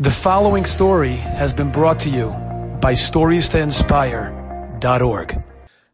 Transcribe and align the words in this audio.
The 0.00 0.12
following 0.12 0.64
story 0.64 1.16
has 1.16 1.52
been 1.52 1.72
brought 1.72 1.98
to 2.00 2.08
you 2.08 2.28
by 2.80 2.92
StoriesToInspire.org. 2.92 5.44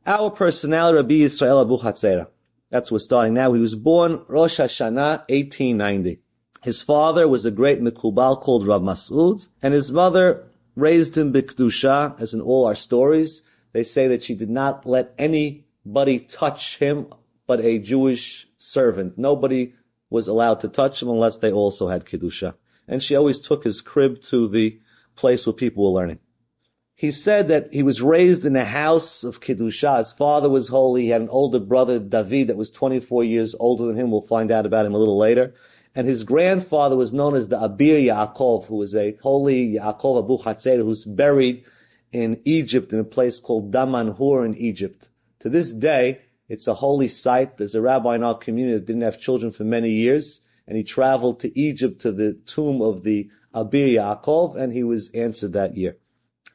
Our 0.06 0.30
personality, 0.30 0.96
Rabbi 0.96 1.14
Yisrael 1.14 1.62
Abu 1.62 1.78
Hatzera. 1.78 2.28
That's 2.68 2.92
we're 2.92 2.98
starting 2.98 3.32
now. 3.32 3.54
He 3.54 3.60
was 3.60 3.74
born 3.74 4.22
Rosh 4.28 4.60
Hashanah 4.60 5.20
1890. 5.30 6.20
His 6.62 6.82
father 6.82 7.26
was 7.26 7.46
a 7.46 7.50
great 7.50 7.80
Mikubal 7.80 8.38
called 8.38 8.66
Rav 8.66 8.82
Mas'ud, 8.82 9.46
and 9.62 9.72
his 9.72 9.90
mother 9.90 10.44
raised 10.76 11.16
him 11.16 11.32
Bikdusha, 11.32 12.20
as 12.20 12.34
in 12.34 12.42
all 12.42 12.66
our 12.66 12.74
stories. 12.74 13.40
They 13.72 13.84
say 13.84 14.06
that 14.08 14.22
she 14.22 14.34
did 14.34 14.50
not 14.50 14.84
let 14.84 15.14
anybody 15.16 16.18
touch 16.18 16.76
him 16.76 17.06
but 17.46 17.60
a 17.60 17.78
Jewish 17.78 18.48
servant. 18.58 19.16
Nobody 19.16 19.72
was 20.10 20.28
allowed 20.28 20.60
to 20.60 20.68
touch 20.68 21.00
him 21.00 21.08
unless 21.08 21.38
they 21.38 21.50
also 21.50 21.88
had 21.88 22.04
Kiddusha 22.04 22.56
and 22.86 23.02
she 23.02 23.16
always 23.16 23.40
took 23.40 23.64
his 23.64 23.80
crib 23.80 24.20
to 24.22 24.48
the 24.48 24.80
place 25.16 25.46
where 25.46 25.52
people 25.52 25.84
were 25.84 26.00
learning. 26.00 26.18
He 26.94 27.10
said 27.10 27.48
that 27.48 27.72
he 27.72 27.82
was 27.82 28.02
raised 28.02 28.44
in 28.44 28.54
a 28.54 28.64
house 28.64 29.24
of 29.24 29.40
Kiddusha. 29.40 29.98
His 29.98 30.12
father 30.12 30.48
was 30.48 30.68
holy. 30.68 31.02
He 31.02 31.08
had 31.08 31.22
an 31.22 31.28
older 31.28 31.58
brother, 31.58 31.98
David, 31.98 32.48
that 32.48 32.56
was 32.56 32.70
24 32.70 33.24
years 33.24 33.54
older 33.58 33.86
than 33.86 33.96
him. 33.96 34.10
We'll 34.10 34.20
find 34.20 34.50
out 34.50 34.64
about 34.64 34.86
him 34.86 34.94
a 34.94 34.98
little 34.98 35.18
later. 35.18 35.54
And 35.96 36.06
his 36.06 36.24
grandfather 36.24 36.96
was 36.96 37.12
known 37.12 37.34
as 37.34 37.48
the 37.48 37.56
Abir 37.56 38.04
Yaakov, 38.04 38.66
who 38.66 38.76
was 38.76 38.94
a 38.94 39.16
holy 39.22 39.74
Yaakov 39.74 40.24
Abu 40.24 40.38
Hatzer, 40.38 40.78
who's 40.78 41.04
buried 41.04 41.64
in 42.12 42.40
Egypt 42.44 42.92
in 42.92 43.00
a 43.00 43.04
place 43.04 43.40
called 43.40 43.72
Damanhur 43.72 44.44
in 44.46 44.54
Egypt. 44.56 45.08
To 45.40 45.48
this 45.48 45.72
day, 45.72 46.22
it's 46.48 46.68
a 46.68 46.74
holy 46.74 47.08
site. 47.08 47.56
There's 47.56 47.74
a 47.74 47.80
rabbi 47.80 48.14
in 48.14 48.22
our 48.22 48.38
community 48.38 48.78
that 48.78 48.86
didn't 48.86 49.02
have 49.02 49.20
children 49.20 49.50
for 49.50 49.64
many 49.64 49.90
years 49.90 50.40
and 50.66 50.76
he 50.76 50.84
traveled 50.84 51.40
to 51.40 51.58
Egypt 51.58 52.00
to 52.02 52.12
the 52.12 52.34
tomb 52.46 52.80
of 52.80 53.02
the 53.02 53.30
Abir 53.54 53.92
Yaakov, 53.92 54.56
and 54.56 54.72
he 54.72 54.82
was 54.82 55.10
answered 55.10 55.52
that 55.52 55.76
year. 55.76 55.96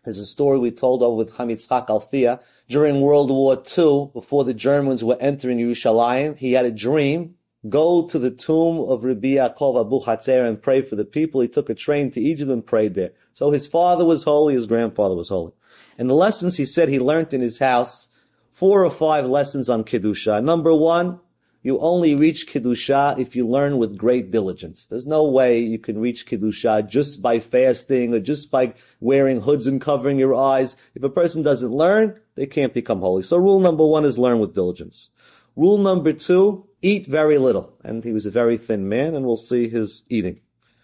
There's 0.04 0.17
a 0.17 0.26
story 0.26 0.58
we 0.58 0.72
told 0.72 1.04
over 1.04 1.16
with 1.16 1.36
Chaim 1.36 1.50
Yitzchak 1.50 1.88
Alfia. 1.88 2.39
During 2.67 3.02
World 3.02 3.30
War 3.30 3.61
II, 3.78 4.11
before 4.14 4.44
the 4.44 4.53
Germans 4.53 5.03
were 5.03 5.17
entering 5.20 5.59
Yerushalayim, 5.59 6.38
he 6.38 6.53
had 6.53 6.66
a 6.66 6.72
dream. 6.72 7.36
Go 7.67 8.08
to 8.08 8.17
the 8.17 8.31
tomb 8.31 8.80
of 8.80 9.03
Rabbi 9.03 9.36
Yaakov 9.36 9.86
Abu 9.86 10.00
Hatzer 10.00 10.48
and 10.48 10.61
pray 10.61 10.81
for 10.81 10.95
the 10.95 11.03
people. 11.03 11.42
He 11.42 11.50
took 11.50 11.70
a 11.70 11.76
train 11.76 12.09
to 12.11 12.22
Egypt 12.22 12.50
and 12.50 12.66
prayed 12.66 12.95
there. 12.95 13.11
So 13.33 13.52
his 13.52 13.67
father 13.67 14.05
was 14.05 14.23
holy, 14.23 14.53
his 14.53 14.66
grandfather 14.66 15.16
was 15.16 15.30
holy. 15.30 15.52
And 15.98 16.09
the 16.09 16.16
lessons 16.16 16.55
he 16.55 16.66
said 16.66 16.88
he 16.88 17.00
learned 17.00 17.33
in 17.33 17.42
his 17.42 17.59
house, 17.59 18.08
four 18.50 18.86
or 18.86 18.89
five 18.89 19.26
lessons 19.26 19.70
on 19.70 19.83
Kedusha. 19.83 20.42
Number 20.42 20.73
one, 20.73 21.20
you 21.61 21.77
only 21.79 22.15
reach 22.15 22.47
Kiddusha 22.47 23.19
if 23.19 23.35
you 23.35 23.45
learn 23.45 23.77
with 23.77 23.97
great 23.97 24.31
diligence. 24.31 24.88
There's 24.88 25.05
no 25.05 25.23
way 25.23 25.59
you 25.59 25.77
can 25.77 25.99
reach 25.99 26.25
Kiddusha 26.25 26.88
just 26.88 27.21
by 27.21 27.39
fasting 27.39 28.13
or 28.13 28.19
just 28.21 28.49
by 28.49 28.73
wearing 29.02 29.41
hoods 29.41 29.67
and 29.67 29.81
covering 29.81 30.17
your 30.17 30.33
eyes. 30.33 30.77
If 30.95 31.03
a 31.03 31.09
person 31.09 31.43
doesn't 31.43 31.71
learn, 31.71 32.19
they 32.35 32.45
can't 32.45 32.73
become 32.73 33.02
holy. 33.02 33.23
So 33.23 33.37
rule 33.37 33.59
number 33.59 33.85
one 33.85 34.05
is 34.05 34.17
learn 34.17 34.39
with 34.39 34.55
diligence. 34.55 35.09
Rule 35.57 35.77
number 35.77 36.13
two, 36.13 36.65
eat 36.81 37.07
very 37.07 37.37
little. 37.37 37.73
And 37.83 38.05
he 38.05 38.13
was 38.13 38.25
a 38.25 38.31
very 38.31 38.57
thin 38.57 38.87
man 38.87 39.13
and 39.13 39.25
we'll 39.25 39.35
see 39.35 39.67
his 39.67 40.03
eating. 40.09 40.39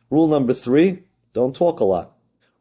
Rule 0.10 0.28
number 0.28 0.54
three, 0.54 1.04
don't 1.34 1.56
talk 1.56 1.80
a 1.80 1.86
lot. 1.86 2.12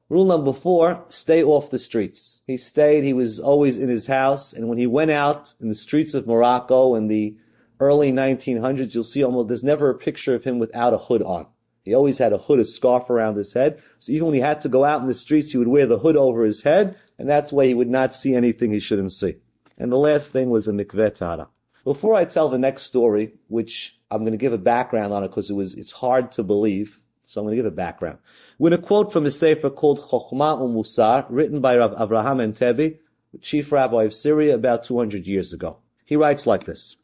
Rule 0.08 0.24
number 0.26 0.52
four, 0.52 1.04
stay 1.08 1.42
off 1.42 1.70
the 1.70 1.78
streets. 1.78 2.42
He 2.46 2.56
stayed, 2.56 3.02
he 3.02 3.12
was 3.12 3.40
always 3.40 3.78
in 3.78 3.88
his 3.88 4.06
house, 4.06 4.52
and 4.52 4.68
when 4.68 4.76
he 4.76 4.86
went 4.86 5.10
out 5.10 5.54
in 5.60 5.68
the 5.68 5.74
streets 5.74 6.12
of 6.12 6.26
Morocco 6.26 6.94
and 6.94 7.10
the 7.10 7.36
early 7.80 8.12
1900s, 8.12 8.94
you'll 8.94 9.05
see 9.05 9.25
almost, 9.25 9.48
there's 9.48 9.64
never 9.64 9.91
a 9.91 9.94
picture 9.94 10.34
of 10.34 10.44
him 10.44 10.58
without 10.58 10.94
a 10.94 10.98
hood 10.98 11.22
on. 11.22 11.47
He 11.83 11.94
always 11.94 12.19
had 12.19 12.33
a 12.33 12.39
hood, 12.39 12.61
a 12.61 12.64
scarf 12.64 13.11
around 13.11 13.36
his 13.36 13.53
head. 13.53 13.83
So 13.98 14.12
even 14.12 14.27
when 14.27 14.34
he 14.34 14.41
had 14.41 14.61
to 14.62 14.69
go 14.69 14.84
out 14.84 15.03
in 15.03 15.06
the 15.06 15.14
streets, 15.14 15.53
he 15.53 15.58
would 15.58 15.69
wear 15.69 15.86
the 15.86 15.98
hood 15.98 16.16
over 16.16 16.44
his 16.44 16.62
head, 16.62 16.97
and 17.19 17.28
that's 17.28 17.53
why 17.53 17.66
he 17.66 17.75
would 17.75 17.91
not 17.91 18.14
see 18.14 18.34
anything 18.34 18.72
he 18.72 18.81
shouldn't 18.81 19.12
see. 19.12 19.36
And 19.77 19.92
the 19.92 19.97
last 19.97 20.31
thing 20.31 20.50
was 20.50 20.66
a 20.66 20.72
mikveh 20.72 21.14
tara. 21.14 21.48
Before 21.84 22.15
I 22.15 22.25
tell 22.25 22.48
the 22.48 22.59
next 22.59 22.84
story, 22.84 23.34
which 23.48 23.98
I'm 24.10 24.21
going 24.21 24.32
to 24.32 24.38
give 24.38 24.54
a 24.54 24.59
background 24.59 25.12
on 25.12 25.25
it 25.25 25.28
because 25.28 25.50
it 25.50 25.54
was, 25.54 25.75
it's 25.75 25.93
hard 25.93 26.32
to 26.32 26.43
believe. 26.43 27.00
So 27.27 27.41
I'm 27.41 27.47
going 27.47 27.56
to 27.56 27.62
give 27.62 27.71
a 27.71 27.75
background. 27.75 28.19
With 28.59 28.72
a 28.72 28.78
quote 28.78 29.12
from 29.12 29.27
a 29.27 29.31
sefer 29.31 29.71
called 29.71 29.98
Chokhmah 29.98 30.60
Musar, 30.60 31.27
written 31.28 31.60
by 31.60 31.77
Rav 31.77 31.93
Avraham 31.93 32.41
Entebbe, 32.41 32.98
chief 33.41 33.72
rabbi 33.72 34.04
of 34.04 34.15
Syria 34.15 34.54
about 34.54 34.84
200 34.84 35.27
years 35.27 35.53
ago. 35.53 35.78
He 36.04 36.16
writes 36.16 36.47
like 36.47 36.65
this. 36.65 36.97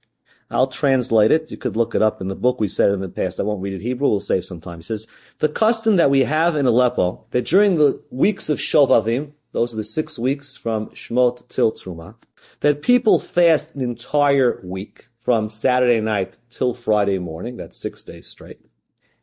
I'll 0.50 0.66
translate 0.66 1.30
it. 1.30 1.50
You 1.50 1.56
could 1.56 1.76
look 1.76 1.94
it 1.94 2.02
up 2.02 2.20
in 2.20 2.28
the 2.28 2.34
book. 2.34 2.58
We 2.58 2.68
said 2.68 2.90
in 2.90 3.00
the 3.00 3.08
past. 3.08 3.38
I 3.38 3.44
won't 3.44 3.62
read 3.62 3.74
it 3.74 3.82
Hebrew. 3.82 4.08
We'll 4.08 4.20
save 4.20 4.44
some 4.44 4.60
time. 4.60 4.80
He 4.80 4.82
says, 4.82 5.06
the 5.38 5.48
custom 5.48 5.96
that 5.96 6.10
we 6.10 6.24
have 6.24 6.56
in 6.56 6.66
Aleppo, 6.66 7.24
that 7.30 7.46
during 7.46 7.76
the 7.76 8.02
weeks 8.10 8.48
of 8.48 8.58
Shovavim, 8.58 9.32
those 9.52 9.72
are 9.72 9.76
the 9.76 9.84
six 9.84 10.18
weeks 10.18 10.56
from 10.56 10.88
Shmot 10.88 11.48
till 11.48 11.72
Truma, 11.72 12.16
that 12.60 12.82
people 12.82 13.18
fast 13.20 13.74
an 13.74 13.80
entire 13.80 14.60
week 14.64 15.06
from 15.20 15.48
Saturday 15.48 16.00
night 16.00 16.36
till 16.50 16.74
Friday 16.74 17.18
morning. 17.18 17.56
That's 17.56 17.80
six 17.80 18.02
days 18.02 18.26
straight. 18.26 18.58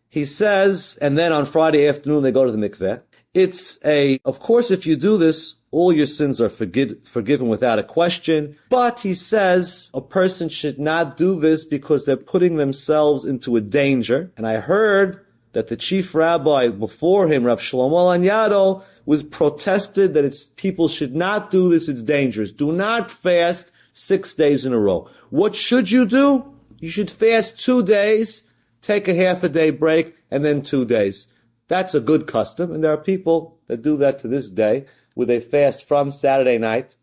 He 0.09 0.23
says, 0.23 0.97
and 1.01 1.17
then 1.17 1.33
on 1.33 1.45
Friday 1.45 1.87
afternoon 1.87 2.23
they 2.23 2.31
go 2.31 2.45
to 2.45 2.51
the 2.51 2.57
mikveh. 2.57 3.01
It's 3.33 3.77
a, 3.83 4.19
of 4.23 4.39
course, 4.39 4.71
if 4.71 4.87
you 4.87 4.95
do 4.95 5.17
this, 5.17 5.56
all 5.71 5.91
your 5.91 6.07
sins 6.07 6.39
are 6.39 6.49
forgiven 6.49 7.47
without 7.47 7.79
a 7.79 7.83
question. 7.83 8.57
But 8.69 9.01
he 9.01 9.13
says 9.13 9.91
a 9.93 10.01
person 10.01 10.49
should 10.49 10.79
not 10.79 11.17
do 11.17 11.39
this 11.39 11.65
because 11.65 12.05
they're 12.05 12.17
putting 12.17 12.55
themselves 12.55 13.25
into 13.25 13.55
a 13.57 13.61
danger. 13.61 14.31
And 14.37 14.47
I 14.47 14.59
heard 14.59 15.25
that 15.53 15.67
the 15.67 15.75
chief 15.75 16.15
rabbi 16.15 16.69
before 16.69 17.27
him, 17.27 17.43
Rav 17.43 17.59
Shlomo 17.59 18.17
Lanyadol, 18.17 18.83
was 19.05 19.23
protested 19.23 20.13
that 20.13 20.25
it's 20.25 20.45
people 20.55 20.87
should 20.87 21.15
not 21.15 21.51
do 21.51 21.69
this. 21.69 21.87
It's 21.87 22.01
dangerous. 22.01 22.51
Do 22.51 22.71
not 22.71 23.11
fast 23.11 23.71
six 23.93 24.35
days 24.35 24.65
in 24.65 24.73
a 24.73 24.79
row. 24.79 25.09
What 25.29 25.55
should 25.55 25.91
you 25.91 26.05
do? 26.05 26.53
You 26.79 26.89
should 26.89 27.09
fast 27.09 27.57
two 27.57 27.83
days, 27.83 28.43
take 28.81 29.07
a 29.07 29.15
half 29.15 29.43
a 29.43 29.49
day 29.49 29.71
break, 29.71 30.15
and 30.29 30.45
then 30.45 30.61
two 30.61 30.85
days. 30.85 31.27
That's 31.67 31.95
a 31.95 31.99
good 31.99 32.27
custom, 32.27 32.71
and 32.71 32.83
there 32.83 32.93
are 32.93 32.97
people 32.97 33.57
that 33.67 33.81
do 33.81 33.97
that 33.97 34.19
to 34.19 34.27
this 34.27 34.49
day 34.49 34.85
where 35.17 35.25
they 35.25 35.39
fast 35.39 35.87
from 35.87 36.11
Saturday 36.11 36.59
night, 36.59 36.95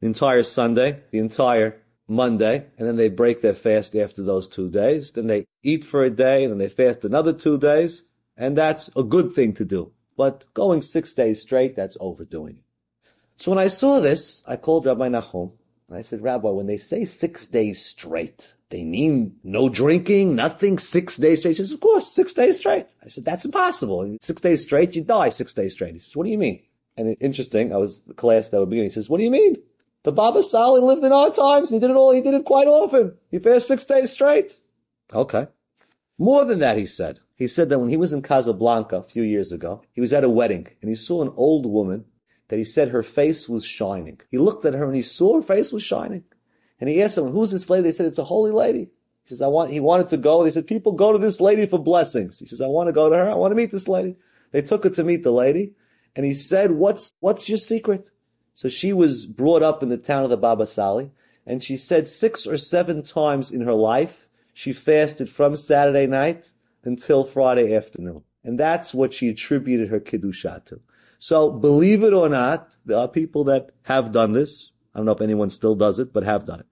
the 0.00 0.06
entire 0.06 0.44
Sunday, 0.44 1.02
the 1.10 1.18
entire 1.18 1.82
Monday, 2.06 2.66
and 2.78 2.86
then 2.86 2.94
they 2.94 3.08
break 3.08 3.42
their 3.42 3.54
fast 3.54 3.96
after 3.96 4.22
those 4.22 4.46
two 4.46 4.70
days. 4.70 5.10
Then 5.10 5.26
they 5.26 5.46
eat 5.64 5.82
for 5.82 6.04
a 6.04 6.10
day, 6.10 6.44
and 6.44 6.52
then 6.52 6.58
they 6.58 6.68
fast 6.68 7.04
another 7.04 7.32
two 7.32 7.58
days, 7.58 8.04
and 8.36 8.56
that's 8.56 8.88
a 8.94 9.02
good 9.02 9.32
thing 9.32 9.52
to 9.54 9.64
do. 9.64 9.90
But 10.16 10.46
going 10.54 10.80
six 10.80 11.12
days 11.12 11.42
straight, 11.42 11.74
that's 11.74 11.96
overdoing 11.98 12.58
it. 12.58 12.64
So 13.42 13.50
when 13.50 13.58
I 13.58 13.66
saw 13.66 13.98
this, 13.98 14.44
I 14.46 14.54
called 14.54 14.86
Rabbi 14.86 15.08
Nachum, 15.08 15.50
and 15.88 15.98
I 15.98 16.02
said, 16.02 16.22
Rabbi, 16.22 16.50
when 16.50 16.66
they 16.66 16.76
say 16.76 17.04
six 17.04 17.48
days 17.48 17.84
straight, 17.84 18.54
they 18.68 18.84
mean 18.84 19.40
no 19.42 19.68
drinking, 19.68 20.36
nothing, 20.36 20.78
six 20.78 21.16
days 21.16 21.40
straight. 21.40 21.56
He 21.56 21.56
says, 21.56 21.72
of 21.72 21.80
course, 21.80 22.14
six 22.14 22.32
days 22.32 22.58
straight. 22.58 22.86
I 23.04 23.08
said, 23.08 23.24
that's 23.24 23.44
impossible. 23.44 24.18
Six 24.20 24.40
days 24.40 24.62
straight, 24.62 24.94
you 24.94 25.02
die 25.02 25.30
six 25.30 25.52
days 25.52 25.72
straight. 25.72 25.94
He 25.94 25.98
says, 25.98 26.14
what 26.14 26.26
do 26.26 26.30
you 26.30 26.38
mean? 26.38 26.62
And 26.96 27.16
interesting, 27.20 27.72
I 27.72 27.76
was 27.76 28.00
the 28.00 28.14
class 28.14 28.48
that 28.48 28.60
would 28.60 28.70
begin. 28.70 28.84
He 28.84 28.90
says, 28.90 29.08
what 29.08 29.18
do 29.18 29.24
you 29.24 29.30
mean? 29.30 29.56
The 30.02 30.12
Baba 30.12 30.42
Sali 30.42 30.80
lived 30.80 31.04
in 31.04 31.12
our 31.12 31.30
times 31.30 31.70
and 31.70 31.80
he 31.80 31.86
did 31.86 31.92
it 31.92 31.96
all, 31.96 32.12
he 32.12 32.20
did 32.20 32.34
it 32.34 32.44
quite 32.44 32.66
often. 32.66 33.16
He 33.30 33.38
fasted 33.38 33.62
six 33.62 33.84
days 33.84 34.12
straight. 34.12 34.60
Okay. 35.12 35.48
More 36.18 36.44
than 36.44 36.58
that, 36.58 36.78
he 36.78 36.86
said. 36.86 37.20
He 37.34 37.46
said 37.46 37.68
that 37.70 37.78
when 37.78 37.90
he 37.90 37.96
was 37.96 38.12
in 38.12 38.22
Casablanca 38.22 38.96
a 38.96 39.02
few 39.02 39.22
years 39.22 39.52
ago, 39.52 39.82
he 39.92 40.00
was 40.00 40.12
at 40.12 40.24
a 40.24 40.28
wedding 40.28 40.68
and 40.82 40.88
he 40.88 40.94
saw 40.94 41.22
an 41.22 41.32
old 41.36 41.66
woman 41.66 42.04
that 42.48 42.58
he 42.58 42.64
said 42.64 42.88
her 42.88 43.02
face 43.02 43.48
was 43.48 43.64
shining. 43.64 44.20
He 44.30 44.38
looked 44.38 44.64
at 44.64 44.74
her 44.74 44.84
and 44.84 44.96
he 44.96 45.02
saw 45.02 45.36
her 45.36 45.42
face 45.42 45.72
was 45.72 45.82
shining. 45.82 46.24
And 46.80 46.88
he 46.88 47.02
asked 47.02 47.14
someone, 47.14 47.32
who's 47.32 47.50
this 47.50 47.70
lady? 47.70 47.84
They 47.84 47.92
said, 47.92 48.06
it's 48.06 48.18
a 48.18 48.24
holy 48.24 48.50
lady. 48.50 48.90
He 49.24 49.28
says, 49.28 49.42
I 49.42 49.46
want, 49.46 49.70
he 49.70 49.80
wanted 49.80 50.08
to 50.08 50.16
go. 50.16 50.42
They 50.42 50.50
said, 50.50 50.66
people 50.66 50.92
go 50.92 51.12
to 51.12 51.18
this 51.18 51.40
lady 51.40 51.66
for 51.66 51.78
blessings. 51.78 52.38
He 52.38 52.46
says, 52.46 52.60
I 52.60 52.66
want 52.66 52.88
to 52.88 52.92
go 52.92 53.08
to 53.08 53.16
her. 53.16 53.30
I 53.30 53.34
want 53.34 53.52
to 53.52 53.56
meet 53.56 53.70
this 53.70 53.88
lady. 53.88 54.16
They 54.50 54.62
took 54.62 54.84
her 54.84 54.90
to 54.90 55.04
meet 55.04 55.22
the 55.22 55.30
lady. 55.30 55.74
And 56.16 56.26
he 56.26 56.34
said, 56.34 56.72
what's, 56.72 57.12
what's 57.20 57.48
your 57.48 57.58
secret? 57.58 58.10
So 58.52 58.68
she 58.68 58.92
was 58.92 59.26
brought 59.26 59.62
up 59.62 59.82
in 59.82 59.88
the 59.88 59.96
town 59.96 60.24
of 60.24 60.30
the 60.30 60.36
Baba 60.36 60.66
Sali. 60.66 61.12
And 61.46 61.62
she 61.62 61.76
said 61.76 62.08
six 62.08 62.46
or 62.46 62.56
seven 62.56 63.02
times 63.02 63.50
in 63.50 63.62
her 63.62 63.74
life, 63.74 64.26
she 64.52 64.72
fasted 64.72 65.30
from 65.30 65.56
Saturday 65.56 66.06
night 66.06 66.52
until 66.84 67.24
Friday 67.24 67.74
afternoon. 67.74 68.22
And 68.44 68.58
that's 68.58 68.92
what 68.92 69.14
she 69.14 69.28
attributed 69.28 69.88
her 69.88 70.00
Kiddusha 70.00 70.64
to. 70.66 70.80
So 71.18 71.50
believe 71.50 72.02
it 72.02 72.12
or 72.12 72.28
not, 72.28 72.76
there 72.84 72.98
are 72.98 73.08
people 73.08 73.44
that 73.44 73.70
have 73.82 74.12
done 74.12 74.32
this. 74.32 74.72
I 74.94 74.98
don't 74.98 75.06
know 75.06 75.12
if 75.12 75.20
anyone 75.20 75.50
still 75.50 75.74
does 75.74 75.98
it, 75.98 76.12
but 76.12 76.24
have 76.24 76.46
done 76.46 76.60
it. 76.60 76.66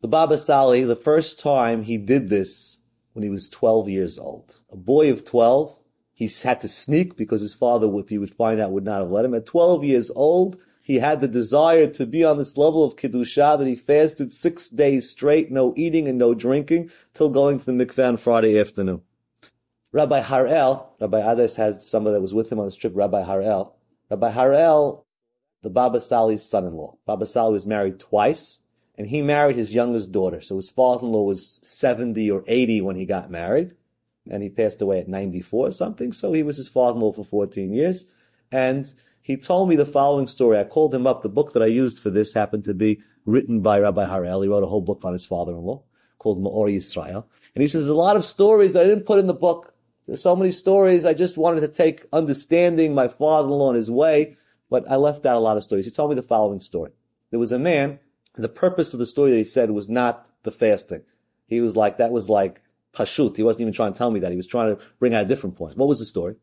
The 0.00 0.08
Baba 0.08 0.38
Sali, 0.38 0.84
the 0.84 0.96
first 0.96 1.40
time 1.40 1.82
he 1.82 1.98
did 1.98 2.28
this 2.28 2.78
when 3.12 3.22
he 3.22 3.30
was 3.30 3.48
12 3.48 3.88
years 3.88 4.18
old. 4.18 4.60
A 4.70 4.76
boy 4.76 5.10
of 5.10 5.24
12 5.24 5.76
he 6.18 6.28
had 6.42 6.60
to 6.62 6.66
sneak 6.66 7.16
because 7.16 7.42
his 7.42 7.54
father, 7.54 7.88
if 7.94 8.08
he 8.08 8.18
would 8.18 8.34
find 8.34 8.60
out, 8.60 8.72
would 8.72 8.84
not 8.84 9.02
have 9.02 9.10
let 9.12 9.24
him. 9.24 9.34
At 9.34 9.46
12 9.46 9.84
years 9.84 10.10
old, 10.16 10.58
he 10.82 10.98
had 10.98 11.20
the 11.20 11.28
desire 11.28 11.86
to 11.86 12.06
be 12.06 12.24
on 12.24 12.38
this 12.38 12.56
level 12.56 12.82
of 12.82 12.96
Kiddusha 12.96 13.56
that 13.56 13.68
he 13.68 13.76
fasted 13.76 14.32
six 14.32 14.68
days 14.68 15.08
straight, 15.08 15.52
no 15.52 15.72
eating 15.76 16.08
and 16.08 16.18
no 16.18 16.34
drinking, 16.34 16.90
till 17.14 17.30
going 17.30 17.60
to 17.60 17.64
the 17.64 17.70
mikveh 17.70 18.08
on 18.08 18.16
Friday 18.16 18.58
afternoon. 18.58 19.02
Rabbi 19.92 20.22
Harel, 20.22 20.92
Rabbi 21.00 21.32
Ades 21.32 21.54
had 21.54 21.84
somebody 21.84 22.14
that 22.14 22.20
was 22.20 22.34
with 22.34 22.50
him 22.50 22.58
on 22.58 22.64
this 22.64 22.74
trip, 22.74 22.94
Rabbi 22.96 23.22
Harel. 23.22 23.76
Rabbi 24.10 24.32
Harel, 24.32 25.06
the 25.62 25.70
Baba 25.70 26.00
Sali's 26.00 26.42
son-in-law. 26.42 26.96
Baba 27.06 27.26
Sali 27.26 27.52
was 27.52 27.64
married 27.64 28.00
twice, 28.00 28.58
and 28.96 29.06
he 29.06 29.22
married 29.22 29.54
his 29.54 29.72
youngest 29.72 30.10
daughter. 30.10 30.40
So 30.40 30.56
his 30.56 30.68
father-in-law 30.68 31.22
was 31.22 31.60
70 31.62 32.28
or 32.28 32.42
80 32.48 32.80
when 32.80 32.96
he 32.96 33.06
got 33.06 33.30
married, 33.30 33.76
and 34.30 34.42
he 34.42 34.48
passed 34.48 34.80
away 34.80 35.00
at 35.00 35.08
94 35.08 35.68
or 35.68 35.70
something. 35.70 36.12
So 36.12 36.32
he 36.32 36.42
was 36.42 36.56
his 36.56 36.68
father-in-law 36.68 37.12
for 37.12 37.24
14 37.24 37.72
years. 37.72 38.06
And 38.52 38.92
he 39.20 39.36
told 39.36 39.68
me 39.68 39.76
the 39.76 39.84
following 39.84 40.26
story. 40.26 40.58
I 40.58 40.64
called 40.64 40.94
him 40.94 41.06
up. 41.06 41.22
The 41.22 41.28
book 41.28 41.52
that 41.52 41.62
I 41.62 41.66
used 41.66 41.98
for 41.98 42.10
this 42.10 42.34
happened 42.34 42.64
to 42.64 42.74
be 42.74 43.00
written 43.24 43.60
by 43.60 43.78
Rabbi 43.80 44.06
Harel. 44.06 44.42
He 44.42 44.48
wrote 44.48 44.62
a 44.62 44.66
whole 44.66 44.80
book 44.80 45.04
on 45.04 45.12
his 45.12 45.26
father-in-law 45.26 45.82
called 46.18 46.42
Maor 46.42 46.74
Yisrael. 46.74 47.24
And 47.54 47.62
he 47.62 47.68
says, 47.68 47.82
there's 47.82 47.90
a 47.90 47.94
lot 47.94 48.16
of 48.16 48.24
stories 48.24 48.72
that 48.72 48.84
I 48.84 48.86
didn't 48.86 49.06
put 49.06 49.18
in 49.18 49.26
the 49.26 49.34
book. 49.34 49.74
There's 50.06 50.22
so 50.22 50.34
many 50.34 50.50
stories. 50.50 51.04
I 51.04 51.12
just 51.12 51.36
wanted 51.36 51.60
to 51.60 51.68
take 51.68 52.06
understanding 52.12 52.94
my 52.94 53.08
father-in-law 53.08 53.68
and 53.68 53.76
his 53.76 53.90
way, 53.90 54.36
but 54.70 54.90
I 54.90 54.96
left 54.96 55.26
out 55.26 55.36
a 55.36 55.40
lot 55.40 55.56
of 55.56 55.64
stories. 55.64 55.84
He 55.84 55.90
told 55.90 56.10
me 56.10 56.16
the 56.16 56.22
following 56.22 56.60
story. 56.60 56.92
There 57.30 57.38
was 57.38 57.52
a 57.52 57.58
man, 57.58 57.98
the 58.34 58.48
purpose 58.48 58.94
of 58.94 58.98
the 58.98 59.06
story 59.06 59.32
that 59.32 59.36
he 59.36 59.44
said 59.44 59.70
was 59.70 59.88
not 59.88 60.26
the 60.44 60.50
fasting. 60.50 61.02
He 61.46 61.60
was 61.60 61.76
like, 61.76 61.98
that 61.98 62.10
was 62.10 62.30
like 62.30 62.62
pashut. 62.94 63.36
He 63.36 63.42
wasn't 63.42 63.62
even 63.62 63.72
trying 63.72 63.92
to 63.92 63.98
tell 63.98 64.10
me 64.10 64.20
that. 64.20 64.30
He 64.30 64.36
was 64.36 64.46
trying 64.46 64.74
to 64.74 64.82
bring 64.98 65.14
out 65.14 65.24
a 65.24 65.28
different 65.28 65.56
point. 65.56 65.76
What 65.76 65.88
was 65.88 65.98
the 65.98 66.04
story? 66.04 66.36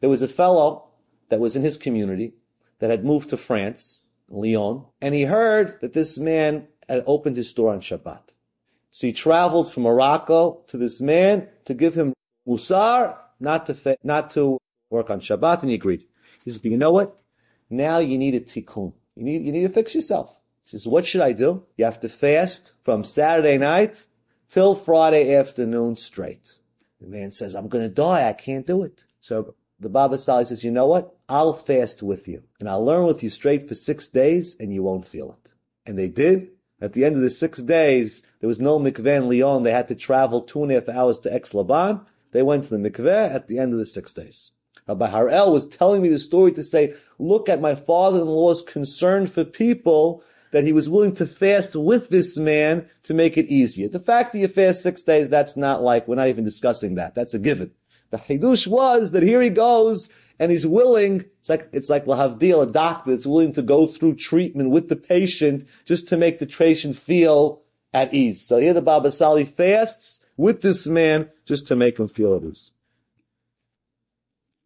There 0.00 0.10
was 0.10 0.22
a 0.22 0.28
fellow 0.28 0.88
that 1.28 1.40
was 1.40 1.56
in 1.56 1.62
his 1.62 1.76
community 1.76 2.34
that 2.78 2.90
had 2.90 3.04
moved 3.04 3.30
to 3.30 3.36
France, 3.36 4.02
Lyon, 4.28 4.84
and 5.00 5.14
he 5.14 5.24
heard 5.24 5.80
that 5.80 5.92
this 5.92 6.18
man 6.18 6.66
had 6.88 7.04
opened 7.06 7.36
his 7.36 7.48
store 7.48 7.72
on 7.72 7.80
Shabbat. 7.80 8.22
So 8.90 9.06
he 9.06 9.12
traveled 9.12 9.72
from 9.72 9.84
Morocco 9.84 10.64
to 10.66 10.76
this 10.76 11.00
man 11.00 11.48
to 11.64 11.74
give 11.74 11.94
him 11.94 12.12
musar, 12.46 13.16
not 13.40 13.66
to 13.66 13.96
not 14.02 14.30
to 14.32 14.58
work 14.90 15.08
on 15.08 15.20
Shabbat, 15.20 15.62
and 15.62 15.70
he 15.70 15.76
agreed. 15.76 16.04
He 16.44 16.50
says, 16.50 16.58
but 16.58 16.70
you 16.70 16.76
know 16.76 16.92
what? 16.92 17.18
Now 17.70 17.98
you 17.98 18.18
need 18.18 18.34
a 18.34 18.40
tikkun. 18.40 18.92
You 19.16 19.24
need 19.24 19.44
you 19.44 19.52
need 19.52 19.62
to 19.62 19.68
fix 19.68 19.94
yourself. 19.94 20.38
He 20.62 20.70
says, 20.70 20.86
what 20.86 21.06
should 21.06 21.22
I 21.22 21.32
do? 21.32 21.64
You 21.76 21.84
have 21.84 22.00
to 22.00 22.08
fast 22.08 22.74
from 22.84 23.02
Saturday 23.02 23.58
night 23.58 24.06
till 24.52 24.74
Friday 24.74 25.34
afternoon 25.34 25.96
straight. 25.96 26.58
The 27.00 27.06
man 27.06 27.30
says, 27.30 27.54
I'm 27.54 27.68
going 27.68 27.84
to 27.84 27.94
die. 27.94 28.28
I 28.28 28.34
can't 28.34 28.66
do 28.66 28.82
it. 28.82 29.04
So 29.18 29.54
the 29.80 29.88
Baba 29.88 30.18
Sali 30.18 30.44
says, 30.44 30.62
you 30.62 30.70
know 30.70 30.86
what? 30.86 31.16
I'll 31.26 31.54
fast 31.54 32.02
with 32.02 32.28
you 32.28 32.42
and 32.60 32.68
I'll 32.68 32.84
learn 32.84 33.06
with 33.06 33.22
you 33.22 33.30
straight 33.30 33.66
for 33.66 33.74
six 33.74 34.08
days 34.08 34.54
and 34.60 34.72
you 34.72 34.82
won't 34.82 35.08
feel 35.08 35.32
it. 35.32 35.52
And 35.86 35.98
they 35.98 36.08
did. 36.08 36.50
At 36.82 36.92
the 36.92 37.04
end 37.04 37.16
of 37.16 37.22
the 37.22 37.30
six 37.30 37.62
days, 37.62 38.22
there 38.40 38.48
was 38.48 38.60
no 38.60 38.78
mikveh 38.78 39.16
in 39.16 39.28
Lyon. 39.28 39.62
They 39.62 39.72
had 39.72 39.88
to 39.88 39.94
travel 39.94 40.42
two 40.42 40.62
and 40.64 40.70
a 40.70 40.74
half 40.74 40.88
hours 40.88 41.18
to 41.20 41.34
Aix-les-Bains. 41.34 42.00
They 42.32 42.42
went 42.42 42.64
to 42.64 42.76
the 42.76 42.90
mikveh 42.90 43.34
at 43.34 43.46
the 43.46 43.58
end 43.58 43.72
of 43.72 43.78
the 43.78 43.86
six 43.86 44.12
days. 44.12 44.50
Rabbi 44.86 45.08
Harel 45.08 45.52
was 45.52 45.66
telling 45.66 46.02
me 46.02 46.10
the 46.10 46.18
story 46.18 46.52
to 46.52 46.62
say, 46.62 46.94
look 47.18 47.48
at 47.48 47.60
my 47.60 47.74
father-in-law's 47.74 48.62
concern 48.62 49.26
for 49.26 49.44
people 49.44 50.22
that 50.52 50.64
he 50.64 50.72
was 50.72 50.88
willing 50.88 51.14
to 51.14 51.26
fast 51.26 51.74
with 51.74 52.10
this 52.10 52.38
man 52.38 52.88
to 53.02 53.14
make 53.14 53.36
it 53.36 53.46
easier. 53.46 53.88
The 53.88 53.98
fact 53.98 54.32
that 54.32 54.38
you 54.38 54.48
fast 54.48 54.82
six 54.82 55.02
days, 55.02 55.28
that's 55.28 55.56
not 55.56 55.82
like, 55.82 56.06
we're 56.06 56.14
not 56.14 56.28
even 56.28 56.44
discussing 56.44 56.94
that. 56.94 57.14
That's 57.14 57.34
a 57.34 57.38
given. 57.38 57.72
The 58.10 58.18
Hidush 58.18 58.66
was 58.66 59.10
that 59.10 59.22
here 59.22 59.42
he 59.42 59.50
goes 59.50 60.10
and 60.38 60.52
he's 60.52 60.66
willing, 60.66 61.24
it's 61.40 61.48
like, 61.48 61.68
it's 61.72 61.88
like 61.88 62.04
Lahavdil, 62.04 62.68
a 62.68 62.70
doctor 62.70 63.10
that's 63.10 63.26
willing 63.26 63.54
to 63.54 63.62
go 63.62 63.86
through 63.86 64.16
treatment 64.16 64.70
with 64.70 64.88
the 64.88 64.96
patient 64.96 65.66
just 65.86 66.06
to 66.08 66.16
make 66.16 66.38
the 66.38 66.46
patient 66.46 66.96
feel 66.96 67.62
at 67.94 68.12
ease. 68.12 68.46
So 68.46 68.58
here 68.58 68.74
the 68.74 68.82
Baba 68.82 69.10
Sali 69.10 69.44
fasts 69.44 70.20
with 70.36 70.60
this 70.60 70.86
man 70.86 71.30
just 71.46 71.66
to 71.68 71.76
make 71.76 71.98
him 71.98 72.08
feel 72.08 72.36
at 72.36 72.44
ease. 72.44 72.72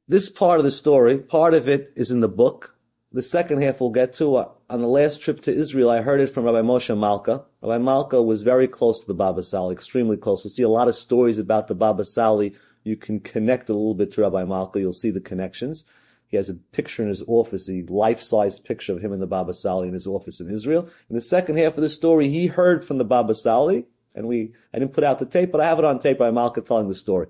This 0.09 0.31
part 0.31 0.59
of 0.59 0.65
the 0.65 0.71
story, 0.71 1.19
part 1.19 1.55
of 1.55 1.69
it 1.69 1.93
is 1.97 2.11
in 2.11 2.21
the 2.21 2.29
book. 2.29 2.77
The 3.13 3.23
second 3.23 3.63
half 3.63 3.81
we'll 3.81 3.91
get 3.91 4.13
to. 4.15 4.37
Uh, 4.37 4.49
On 4.69 4.81
the 4.81 4.89
last 4.89 5.21
trip 5.21 5.41
to 5.43 5.55
Israel, 5.55 5.91
I 5.91 6.01
heard 6.01 6.21
it 6.21 6.27
from 6.27 6.45
Rabbi 6.45 6.61
Moshe 6.61 6.99
Malka. 6.99 7.45
Rabbi 7.63 7.79
Malka 7.79 8.21
was 8.21 8.43
very 8.43 8.67
close 8.67 9.01
to 9.01 9.07
the 9.07 9.15
Baba 9.15 9.45
Sali, 9.45 9.73
extremely 9.73 10.17
close. 10.17 10.43
We 10.43 10.51
see 10.51 10.65
a 10.65 10.69
lot 10.69 10.89
of 10.89 10.97
stories 10.97 11.39
about 11.39 11.69
the 11.69 11.75
Baba 11.77 12.05
Sali 12.05 12.53
you 12.83 12.97
can 12.97 13.21
connect 13.21 13.69
a 13.69 13.73
little 13.73 13.95
bit 13.95 14.13
to 14.13 14.23
Rabbi 14.23 14.45
Malka. 14.45 14.81
You'll 14.81 14.93
see 14.93 15.11
the 15.11 15.21
connections. 15.21 15.85
He 16.27 16.37
has 16.37 16.49
a 16.49 16.55
picture 16.55 17.03
in 17.03 17.09
his 17.09 17.23
office, 17.29 17.69
a 17.69 17.83
life-size 17.83 18.59
picture 18.59 18.93
of 18.93 19.03
him 19.03 19.13
and 19.13 19.23
the 19.23 19.27
Baba 19.27 19.55
Sali 19.55 19.87
in 19.87 19.95
his 19.95 20.07
office 20.07 20.41
in 20.41 20.51
Israel. 20.51 20.89
In 21.09 21.15
the 21.15 21.21
second 21.21 21.59
half 21.59 21.77
of 21.77 21.83
the 21.83 21.89
story, 21.89 22.29
he 22.29 22.49
heard 22.49 22.85
from 22.85 22.99
the 22.99 23.05
Baba 23.05 23.35
Sali, 23.35 23.87
and 24.15 24.27
we, 24.27 24.53
I 24.73 24.81
didn't 24.81 24.95
put 24.95 25.05
out 25.05 25.21
the 25.21 25.27
tape, 25.27 25.53
but 25.53 25.61
I 25.61 25.67
have 25.67 25.79
it 25.79 25.85
on 25.85 25.99
tape 26.01 26.19
by 26.19 26.31
Malka 26.33 26.61
telling 26.61 26.89
the 26.89 26.95
story. 26.95 27.29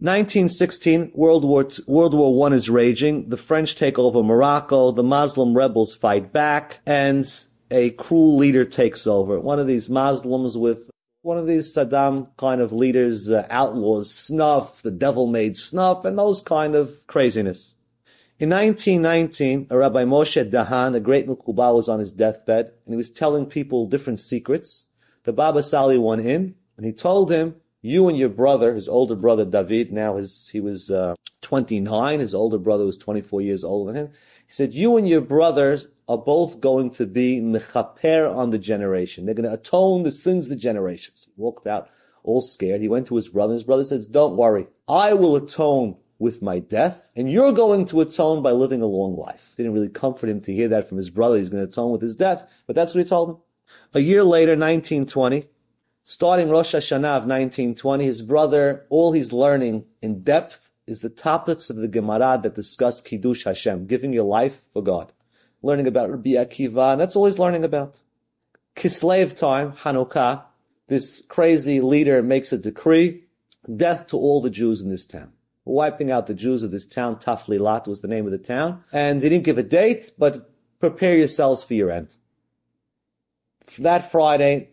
1916, 0.00 1.12
World 1.14 1.44
War 1.44 1.62
II, 1.62 1.84
World 1.86 2.14
War 2.14 2.34
One 2.34 2.54
is 2.54 2.70
raging. 2.70 3.28
The 3.28 3.36
French 3.36 3.76
take 3.76 3.98
over 3.98 4.22
Morocco. 4.22 4.92
The 4.92 5.02
Muslim 5.02 5.54
rebels 5.54 5.94
fight 5.94 6.32
back, 6.32 6.78
and 6.86 7.22
a 7.70 7.90
cruel 7.90 8.38
leader 8.38 8.64
takes 8.64 9.06
over. 9.06 9.38
One 9.38 9.58
of 9.58 9.66
these 9.66 9.90
Muslims 9.90 10.56
with 10.56 10.90
one 11.20 11.36
of 11.36 11.46
these 11.46 11.74
Saddam 11.76 12.28
kind 12.38 12.62
of 12.62 12.72
leaders, 12.72 13.30
uh, 13.30 13.46
outlaws, 13.50 14.10
snuff, 14.10 14.80
the 14.80 14.90
devil 14.90 15.26
made 15.26 15.58
snuff, 15.58 16.06
and 16.06 16.18
those 16.18 16.40
kind 16.40 16.74
of 16.74 17.06
craziness. 17.06 17.74
In 18.38 18.48
1919, 18.48 19.66
a 19.68 19.76
Rabbi 19.76 20.04
Moshe 20.04 20.50
Dahan, 20.50 20.94
a 20.94 21.00
great 21.00 21.28
Mukubal, 21.28 21.74
was 21.74 21.90
on 21.90 22.00
his 22.00 22.14
deathbed, 22.14 22.72
and 22.86 22.94
he 22.94 22.96
was 22.96 23.10
telling 23.10 23.44
people 23.44 23.86
different 23.86 24.20
secrets. 24.20 24.86
The 25.24 25.34
Baba 25.34 25.62
Sali 25.62 25.98
went 25.98 26.22
in, 26.22 26.54
and 26.78 26.86
he 26.86 26.92
told 26.94 27.30
him, 27.30 27.56
you 27.82 28.08
and 28.08 28.18
your 28.18 28.28
brother, 28.28 28.74
his 28.74 28.88
older 28.88 29.14
brother 29.14 29.44
David, 29.44 29.92
now 29.92 30.16
his, 30.16 30.48
he 30.48 30.60
was 30.60 30.90
uh, 30.90 31.14
29, 31.42 32.20
his 32.20 32.34
older 32.34 32.58
brother 32.58 32.84
was 32.84 32.96
24 32.96 33.40
years 33.40 33.64
older 33.64 33.92
than 33.92 34.04
him. 34.06 34.12
He 34.46 34.52
said, 34.52 34.74
you 34.74 34.96
and 34.96 35.08
your 35.08 35.20
brothers 35.20 35.86
are 36.08 36.18
both 36.18 36.60
going 36.60 36.90
to 36.90 37.06
be 37.06 37.40
mechaper 37.40 38.34
on 38.34 38.50
the 38.50 38.58
generation. 38.58 39.24
They're 39.24 39.34
going 39.34 39.48
to 39.48 39.54
atone 39.54 40.02
the 40.02 40.12
sins 40.12 40.46
of 40.46 40.50
the 40.50 40.56
generations. 40.56 41.26
He 41.26 41.40
walked 41.40 41.66
out 41.66 41.88
all 42.22 42.42
scared. 42.42 42.80
He 42.80 42.88
went 42.88 43.06
to 43.06 43.16
his 43.16 43.28
brother. 43.28 43.54
His 43.54 43.64
brother 43.64 43.84
says, 43.84 44.06
don't 44.06 44.36
worry. 44.36 44.66
I 44.88 45.14
will 45.14 45.36
atone 45.36 45.96
with 46.18 46.42
my 46.42 46.58
death, 46.58 47.10
and 47.16 47.32
you're 47.32 47.52
going 47.52 47.86
to 47.86 48.00
atone 48.02 48.42
by 48.42 48.50
living 48.50 48.82
a 48.82 48.86
long 48.86 49.16
life. 49.16 49.54
Didn't 49.56 49.72
really 49.72 49.88
comfort 49.88 50.28
him 50.28 50.42
to 50.42 50.52
hear 50.52 50.68
that 50.68 50.86
from 50.86 50.98
his 50.98 51.08
brother. 51.08 51.38
He's 51.38 51.48
going 51.48 51.64
to 51.64 51.70
atone 51.70 51.92
with 51.92 52.02
his 52.02 52.14
death, 52.14 52.46
but 52.66 52.76
that's 52.76 52.94
what 52.94 53.02
he 53.02 53.08
told 53.08 53.30
him. 53.30 53.36
A 53.94 54.00
year 54.00 54.22
later, 54.22 54.52
1920, 54.52 55.48
starting 56.10 56.48
Rosh 56.48 56.74
Hashanah 56.74 57.18
of 57.18 57.26
1920, 57.26 58.04
his 58.04 58.22
brother, 58.22 58.84
all 58.88 59.12
he's 59.12 59.32
learning 59.32 59.84
in 60.02 60.24
depth 60.24 60.68
is 60.84 60.98
the 60.98 61.08
topics 61.08 61.70
of 61.70 61.76
the 61.76 61.86
Gemara 61.86 62.40
that 62.42 62.56
discuss 62.56 63.00
Kiddush 63.00 63.44
Hashem, 63.44 63.86
giving 63.86 64.12
your 64.12 64.24
life 64.24 64.62
for 64.72 64.82
God 64.82 65.12
learning 65.62 65.86
about 65.86 66.10
Rabbi 66.10 66.30
Akiva, 66.30 66.92
and 66.92 67.00
that's 67.00 67.14
all 67.14 67.26
he's 67.26 67.38
learning 67.38 67.64
about. 67.64 68.00
Kislev 68.74 69.36
time, 69.36 69.72
Hanukkah, 69.72 70.42
this 70.88 71.22
crazy 71.28 71.80
leader 71.80 72.24
makes 72.24 72.52
a 72.52 72.58
decree, 72.58 73.26
death 73.76 74.08
to 74.08 74.16
all 74.16 74.40
the 74.40 74.50
Jews 74.50 74.82
in 74.82 74.88
this 74.88 75.06
town. 75.06 75.30
Wiping 75.64 76.10
out 76.10 76.26
the 76.26 76.34
Jews 76.34 76.64
of 76.64 76.72
this 76.72 76.88
town, 76.88 77.16
Taflilat 77.16 77.86
was 77.86 78.00
the 78.00 78.08
name 78.08 78.26
of 78.26 78.32
the 78.32 78.38
town, 78.38 78.82
and 78.90 79.22
he 79.22 79.28
didn't 79.28 79.44
give 79.44 79.58
a 79.58 79.62
date, 79.62 80.10
but 80.18 80.50
prepare 80.80 81.16
yourselves 81.16 81.62
for 81.62 81.74
your 81.74 81.92
end. 81.92 82.16
That 83.78 84.10
Friday, 84.10 84.70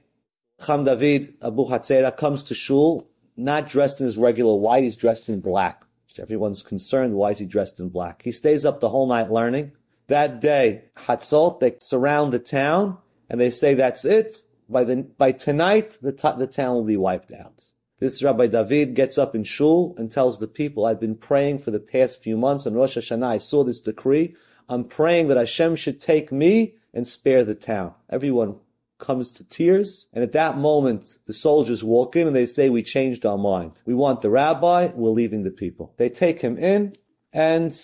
Cham 0.65 0.83
David 0.83 1.35
Abu 1.41 1.65
Hatzera 1.65 2.15
comes 2.15 2.43
to 2.43 2.55
shul, 2.55 3.07
not 3.35 3.67
dressed 3.67 3.99
in 3.99 4.05
his 4.05 4.17
regular 4.17 4.55
white, 4.55 4.83
he's 4.83 4.95
dressed 4.95 5.29
in 5.29 5.39
black. 5.39 5.83
Everyone's 6.19 6.63
concerned, 6.63 7.13
why 7.13 7.31
is 7.31 7.39
he 7.39 7.45
dressed 7.45 7.79
in 7.79 7.89
black? 7.89 8.23
He 8.23 8.31
stays 8.31 8.65
up 8.65 8.79
the 8.79 8.89
whole 8.89 9.07
night 9.07 9.29
learning. 9.29 9.73
That 10.07 10.41
day, 10.41 10.85
Hatzot, 11.05 11.59
they 11.59 11.75
surround 11.79 12.33
the 12.33 12.39
town 12.39 12.97
and 13.29 13.39
they 13.39 13.51
say 13.51 13.75
that's 13.75 14.03
it. 14.03 14.41
By 14.67 14.83
the, 14.83 15.03
by 15.17 15.31
tonight, 15.31 15.97
the, 16.01 16.11
the 16.11 16.47
town 16.47 16.75
will 16.75 16.83
be 16.85 16.97
wiped 16.97 17.31
out. 17.31 17.65
This 17.99 18.23
Rabbi 18.23 18.47
David 18.47 18.95
gets 18.95 19.17
up 19.17 19.35
in 19.35 19.43
shul 19.43 19.95
and 19.97 20.11
tells 20.11 20.39
the 20.39 20.47
people, 20.47 20.85
I've 20.85 20.99
been 20.99 21.15
praying 21.15 21.59
for 21.59 21.71
the 21.71 21.79
past 21.79 22.21
few 22.21 22.37
months 22.37 22.67
on 22.67 22.73
Rosh 22.73 22.97
Hashanah. 22.97 23.25
I 23.25 23.37
saw 23.37 23.63
this 23.63 23.81
decree. 23.81 24.35
I'm 24.69 24.83
praying 24.83 25.27
that 25.27 25.37
Hashem 25.37 25.75
should 25.75 26.01
take 26.01 26.31
me 26.31 26.75
and 26.93 27.07
spare 27.07 27.43
the 27.43 27.55
town. 27.55 27.93
Everyone 28.09 28.57
comes 28.97 29.31
to 29.33 29.43
tears. 29.43 30.07
And 30.13 30.23
at 30.23 30.31
that 30.33 30.57
moment, 30.57 31.17
the 31.25 31.33
soldiers 31.33 31.83
walk 31.83 32.15
in 32.15 32.27
and 32.27 32.35
they 32.35 32.45
say, 32.45 32.69
we 32.69 32.83
changed 32.83 33.25
our 33.25 33.37
mind. 33.37 33.73
We 33.85 33.93
want 33.93 34.21
the 34.21 34.29
rabbi. 34.29 34.91
We're 34.93 35.09
leaving 35.09 35.43
the 35.43 35.51
people. 35.51 35.93
They 35.97 36.09
take 36.09 36.41
him 36.41 36.57
in 36.57 36.95
and 37.31 37.79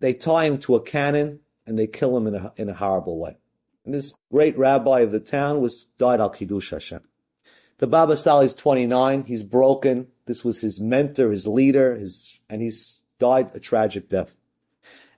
they 0.00 0.14
tie 0.14 0.44
him 0.44 0.58
to 0.58 0.76
a 0.76 0.82
cannon 0.82 1.40
and 1.66 1.78
they 1.78 1.86
kill 1.86 2.16
him 2.16 2.26
in 2.26 2.34
a, 2.34 2.52
in 2.56 2.68
a 2.68 2.74
horrible 2.74 3.18
way. 3.18 3.36
And 3.84 3.94
this 3.94 4.14
great 4.30 4.56
rabbi 4.56 5.00
of 5.00 5.12
the 5.12 5.20
town 5.20 5.60
was 5.60 5.86
died 5.98 6.20
al 6.20 6.30
Kiddush 6.30 6.70
Hashem. 6.70 7.00
The 7.78 7.86
Baba 7.86 8.16
Sali 8.16 8.46
is 8.46 8.54
29. 8.54 9.24
He's 9.24 9.42
broken. 9.42 10.08
This 10.26 10.44
was 10.44 10.60
his 10.60 10.80
mentor, 10.80 11.30
his 11.30 11.46
leader, 11.46 11.96
his, 11.96 12.40
and 12.48 12.62
he's 12.62 13.04
died 13.18 13.50
a 13.54 13.60
tragic 13.60 14.08
death. 14.08 14.36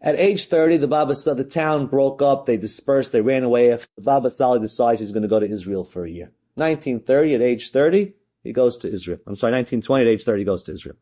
At 0.06 0.14
age 0.14 0.46
30, 0.46 0.76
the 0.76 0.86
Baba 0.86 1.14
the 1.14 1.42
town 1.42 1.88
broke 1.88 2.22
up. 2.22 2.46
They 2.46 2.56
dispersed. 2.56 3.10
They 3.10 3.20
ran 3.20 3.42
away. 3.42 3.70
The 3.70 4.02
Baba 4.02 4.30
Sali 4.30 4.60
decides 4.60 5.00
he's 5.00 5.10
going 5.10 5.24
to 5.24 5.28
go 5.28 5.40
to 5.40 5.50
Israel 5.50 5.82
for 5.82 6.04
a 6.04 6.08
year. 6.08 6.30
1930, 6.54 7.34
at 7.34 7.42
age 7.42 7.72
30, 7.72 8.14
he 8.44 8.52
goes 8.52 8.76
to 8.78 8.88
Israel. 8.88 9.18
I'm 9.26 9.34
sorry, 9.34 9.54
1920, 9.54 10.04
at 10.04 10.08
age 10.08 10.22
30, 10.22 10.38
he 10.38 10.44
goes 10.44 10.62
to 10.62 10.72
Israel. 10.74 10.94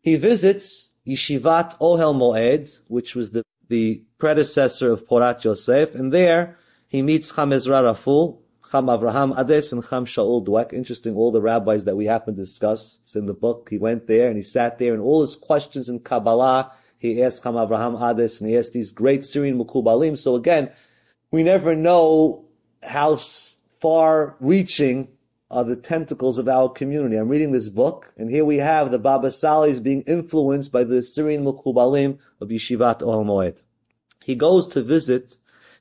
He 0.00 0.16
visits 0.16 0.90
Yeshivat 1.06 1.78
Ohel 1.78 2.16
Moed, 2.16 2.80
which 2.88 3.14
was 3.14 3.30
the, 3.30 3.44
the 3.68 4.02
predecessor 4.18 4.90
of 4.90 5.06
Porat 5.06 5.44
Yosef, 5.44 5.94
and 5.94 6.12
there 6.12 6.58
he 6.88 7.00
meets 7.00 7.36
Cham 7.36 7.52
Ezra 7.52 7.80
Raful, 7.84 8.42
Cham 8.72 8.86
Avraham 8.86 9.38
Ades, 9.38 9.72
and 9.72 9.88
Cham 9.88 10.04
Shaul 10.04 10.44
Dweck. 10.44 10.72
Interesting, 10.72 11.14
all 11.14 11.30
the 11.30 11.40
rabbis 11.40 11.84
that 11.84 11.94
we 11.94 12.06
happen 12.06 12.34
to 12.34 12.42
discuss. 12.42 12.98
It's 13.04 13.14
in 13.14 13.26
the 13.26 13.34
book. 13.34 13.68
He 13.70 13.78
went 13.78 14.08
there 14.08 14.26
and 14.26 14.36
he 14.36 14.42
sat 14.42 14.80
there, 14.80 14.94
and 14.94 15.00
all 15.00 15.20
his 15.20 15.36
questions 15.36 15.88
in 15.88 16.00
Kabbalah, 16.00 16.72
he 16.98 17.22
asked 17.22 17.42
Cham 17.44 17.54
Avraham 17.54 17.96
Ades, 17.96 18.40
and 18.40 18.50
he 18.50 18.56
asked 18.56 18.72
these 18.72 18.90
great 18.90 19.24
Syrian 19.24 19.58
Mukubalim. 19.58 20.18
So 20.18 20.34
again, 20.34 20.70
we 21.30 21.42
never 21.42 21.74
know 21.74 22.46
how 22.82 23.16
far 23.80 24.36
reaching 24.40 25.08
are 25.50 25.64
the 25.64 25.76
tentacles 25.76 26.38
of 26.38 26.48
our 26.48 26.68
community. 26.68 27.16
I'm 27.16 27.28
reading 27.28 27.52
this 27.52 27.70
book, 27.70 28.12
and 28.16 28.30
here 28.30 28.44
we 28.44 28.58
have 28.58 28.90
the 28.90 28.98
Baba 28.98 29.30
Salis 29.30 29.80
being 29.80 30.02
influenced 30.02 30.70
by 30.72 30.84
the 30.84 31.02
Syrian 31.02 31.44
Mukubalim 31.44 32.18
of 32.40 32.48
Yeshivat 32.48 33.00
Ohel 33.00 33.24
Moed. 33.24 33.62
He 34.24 34.34
goes 34.34 34.66
to 34.68 34.82
visit 34.82 35.38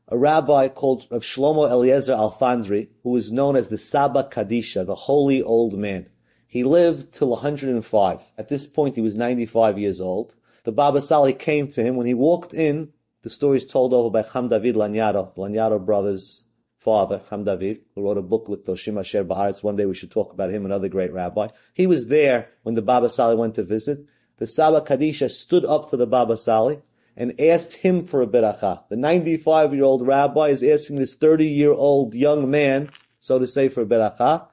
a 0.08 0.18
rabbi 0.18 0.70
called 0.70 1.06
of 1.12 1.24
Shlomo 1.24 1.70
Eliezer 1.70 2.14
Alfandri, 2.14 2.88
who 3.04 3.16
is 3.18 3.32
known 3.32 3.58
as 3.58 3.68
the 3.68 3.78
Saba 3.78 4.24
Kadisha, 4.24 4.86
the 4.86 4.96
holy 4.96 5.44
old 5.44 5.78
man. 5.78 6.08
He 6.48 6.64
lived 6.64 7.12
till 7.12 7.32
105. 7.32 8.32
At 8.38 8.48
this 8.48 8.68
point, 8.68 8.96
he 8.96 9.02
was 9.02 9.18
95 9.18 9.78
years 9.78 10.00
old. 10.00 10.34
The 10.68 10.74
Baba 10.74 11.00
Sali 11.00 11.32
came 11.32 11.70
to 11.70 11.82
him 11.82 11.96
when 11.96 12.08
he 12.08 12.14
walked 12.14 12.54
in. 12.54 12.92
The 13.22 13.30
story 13.30 13.56
is 13.56 13.66
told 13.66 13.94
over 13.94 14.10
by 14.10 14.22
Cham 14.22 14.50
David 14.50 14.76
Laniado, 14.76 15.34
Laniado 15.38 15.80
brothers' 15.80 16.44
father, 16.78 17.22
Cham 17.30 17.46
David, 17.46 17.86
who 17.96 18.04
wrote 18.04 18.18
a 18.18 18.22
book, 18.22 18.48
Liktoshim 18.48 19.00
Asher 19.00 19.24
Ba'aretz. 19.24 19.64
One 19.64 19.78
day 19.78 19.86
we 19.86 19.96
should 19.96 20.12
talk 20.12 20.34
about 20.34 20.52
him, 20.52 20.66
another 20.66 20.90
great 20.90 21.14
rabbi. 21.14 21.48
He 21.74 21.88
was 21.88 22.08
there 22.08 22.50
when 22.64 22.76
the 22.76 22.82
Baba 22.82 23.08
Sali 23.08 23.38
went 23.38 23.56
to 23.56 23.64
visit. 23.64 24.00
The 24.40 24.46
Saba 24.46 24.82
Kadisha 24.82 25.32
stood 25.32 25.64
up 25.64 25.90
for 25.90 25.96
the 25.96 26.06
Baba 26.06 26.36
Sali 26.36 26.82
and 27.16 27.40
asked 27.40 27.76
him 27.76 28.06
for 28.06 28.22
a 28.22 28.28
beracha. 28.28 28.82
The 28.90 28.98
95 28.98 29.74
year 29.74 29.86
old 29.86 30.06
rabbi 30.06 30.50
is 30.50 30.62
asking 30.64 30.98
this 30.98 31.16
30 31.16 31.48
year 31.48 31.72
old 31.72 32.14
young 32.14 32.52
man, 32.52 32.90
so 33.22 33.40
to 33.40 33.48
say, 33.48 33.70
for 33.70 33.84
a 33.84 33.86
beracha. 33.86 34.48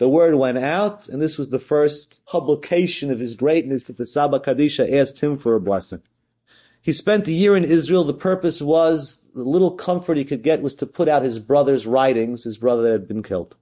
The 0.00 0.08
word 0.08 0.34
went 0.36 0.56
out, 0.56 1.10
and 1.10 1.20
this 1.20 1.36
was 1.36 1.50
the 1.50 1.58
first 1.58 2.24
publication 2.24 3.12
of 3.12 3.18
his 3.18 3.34
greatness 3.34 3.84
that 3.84 3.98
the 3.98 4.06
Saba 4.06 4.40
Kadisha 4.40 4.90
asked 4.90 5.20
him 5.20 5.36
for 5.36 5.54
a 5.54 5.60
blessing. 5.60 6.00
He 6.80 6.94
spent 6.94 7.28
a 7.28 7.32
year 7.32 7.54
in 7.54 7.64
Israel. 7.64 8.02
The 8.04 8.14
purpose 8.14 8.62
was, 8.62 9.18
the 9.34 9.42
little 9.42 9.72
comfort 9.72 10.16
he 10.16 10.24
could 10.24 10.42
get 10.42 10.62
was 10.62 10.74
to 10.76 10.86
put 10.86 11.06
out 11.06 11.22
his 11.22 11.38
brother's 11.38 11.86
writings, 11.86 12.44
his 12.44 12.56
brother 12.56 12.84
that 12.84 12.92
had 12.92 13.08
been 13.08 13.22
killed. 13.22 13.56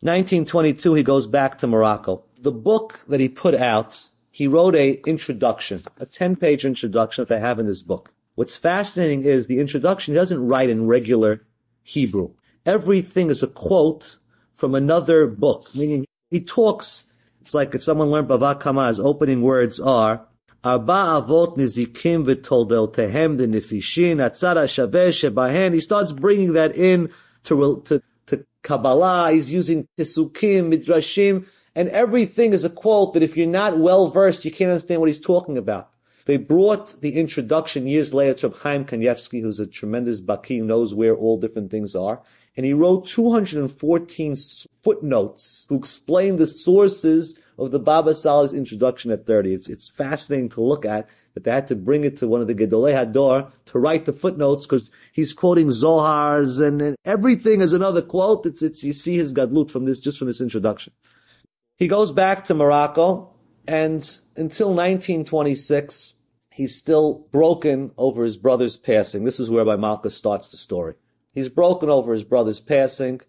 1922, 0.00 0.92
he 0.92 1.02
goes 1.02 1.26
back 1.26 1.56
to 1.56 1.66
Morocco. 1.66 2.24
The 2.38 2.52
book 2.52 3.00
that 3.08 3.18
he 3.18 3.30
put 3.30 3.54
out 3.54 4.10
he 4.30 4.46
wrote 4.46 4.76
a 4.76 5.00
introduction, 5.06 5.84
a 5.98 6.04
10 6.04 6.36
page 6.36 6.66
introduction 6.66 7.24
that 7.24 7.34
I 7.34 7.40
have 7.40 7.58
in 7.58 7.66
this 7.66 7.80
book. 7.80 8.12
What's 8.34 8.58
fascinating 8.58 9.24
is 9.24 9.46
the 9.46 9.58
introduction, 9.58 10.12
he 10.12 10.18
doesn't 10.18 10.46
write 10.46 10.68
in 10.68 10.86
regular 10.86 11.46
Hebrew. 11.82 12.34
Everything 12.66 13.30
is 13.30 13.42
a 13.42 13.46
quote 13.46 14.17
from 14.58 14.74
another 14.74 15.26
book, 15.26 15.74
meaning 15.74 16.04
he 16.30 16.40
talks, 16.40 17.04
it's 17.40 17.54
like 17.54 17.74
if 17.74 17.82
someone 17.82 18.10
learned 18.10 18.28
Bava 18.28 18.60
Kama, 18.60 18.88
his 18.88 19.00
opening 19.00 19.40
words 19.40 19.80
are, 19.80 20.26
Arba 20.64 21.22
avot 21.22 21.56
nizikim 21.56 22.26
V'Toldel 22.26 22.92
Tehem 22.92 23.38
v'toldeltehem 23.38 23.54
nifishin 23.54 24.16
atzara 24.16 24.64
shaveh 24.64 25.10
shebahen. 25.10 25.72
He 25.72 25.80
starts 25.80 26.12
bringing 26.12 26.54
that 26.54 26.74
in 26.76 27.10
to, 27.44 27.80
to, 27.84 28.02
to 28.26 28.44
Kabbalah. 28.64 29.30
He's 29.30 29.52
using 29.52 29.86
Pesukim, 29.96 30.74
Midrashim, 30.74 31.46
and 31.76 31.88
everything 31.90 32.52
is 32.52 32.64
a 32.64 32.70
quote 32.70 33.14
that 33.14 33.22
if 33.22 33.36
you're 33.36 33.46
not 33.46 33.78
well 33.78 34.10
versed, 34.10 34.44
you 34.44 34.50
can't 34.50 34.72
understand 34.72 35.00
what 35.00 35.08
he's 35.08 35.20
talking 35.20 35.56
about. 35.56 35.90
They 36.24 36.36
brought 36.36 37.00
the 37.00 37.14
introduction 37.14 37.86
years 37.86 38.12
later 38.12 38.34
to 38.34 38.50
Chaim 38.50 38.84
Kanievsky, 38.84 39.40
who's 39.40 39.60
a 39.60 39.66
tremendous 39.66 40.20
baki, 40.20 40.60
knows 40.62 40.92
where 40.92 41.14
all 41.14 41.38
different 41.38 41.70
things 41.70 41.94
are. 41.94 42.20
And 42.58 42.66
he 42.66 42.72
wrote 42.72 43.06
214 43.06 44.34
footnotes 44.82 45.64
to 45.66 45.76
explain 45.76 46.36
the 46.38 46.46
sources 46.48 47.38
of 47.56 47.70
the 47.70 47.78
Baba 47.78 48.10
Salih's 48.10 48.52
introduction 48.52 49.12
at 49.12 49.26
30. 49.26 49.54
It's, 49.54 49.68
it's 49.68 49.88
fascinating 49.88 50.48
to 50.48 50.60
look 50.60 50.84
at 50.84 51.08
that 51.34 51.44
they 51.44 51.52
had 51.52 51.68
to 51.68 51.76
bring 51.76 52.02
it 52.02 52.16
to 52.16 52.26
one 52.26 52.40
of 52.40 52.48
the 52.48 52.56
Gedolei 52.56 52.94
Hador 52.94 53.52
to 53.66 53.78
write 53.78 54.06
the 54.06 54.12
footnotes 54.12 54.66
because 54.66 54.90
he's 55.12 55.32
quoting 55.32 55.68
Zohars 55.68 56.60
and, 56.60 56.82
and 56.82 56.96
everything 57.04 57.60
is 57.60 57.72
another 57.72 58.02
quote. 58.02 58.44
It's, 58.44 58.60
it's, 58.60 58.82
you 58.82 58.92
see 58.92 59.14
his 59.14 59.32
Gadlut 59.32 59.70
from 59.70 59.84
this, 59.84 60.00
just 60.00 60.18
from 60.18 60.26
this 60.26 60.40
introduction. 60.40 60.92
He 61.76 61.86
goes 61.86 62.10
back 62.10 62.42
to 62.46 62.54
Morocco, 62.54 63.34
and 63.68 64.00
until 64.34 64.70
1926, 64.70 66.14
he's 66.54 66.74
still 66.74 67.28
broken 67.30 67.92
over 67.96 68.24
his 68.24 68.36
brother's 68.36 68.76
passing. 68.76 69.22
This 69.22 69.38
is 69.38 69.48
where 69.48 69.64
by 69.64 69.76
Malka 69.76 70.10
starts 70.10 70.48
the 70.48 70.56
story. 70.56 70.94
He's 71.38 71.48
broken 71.48 71.88
over 71.88 72.12
his 72.12 72.24
brother's 72.24 72.58
passing. 72.58 73.20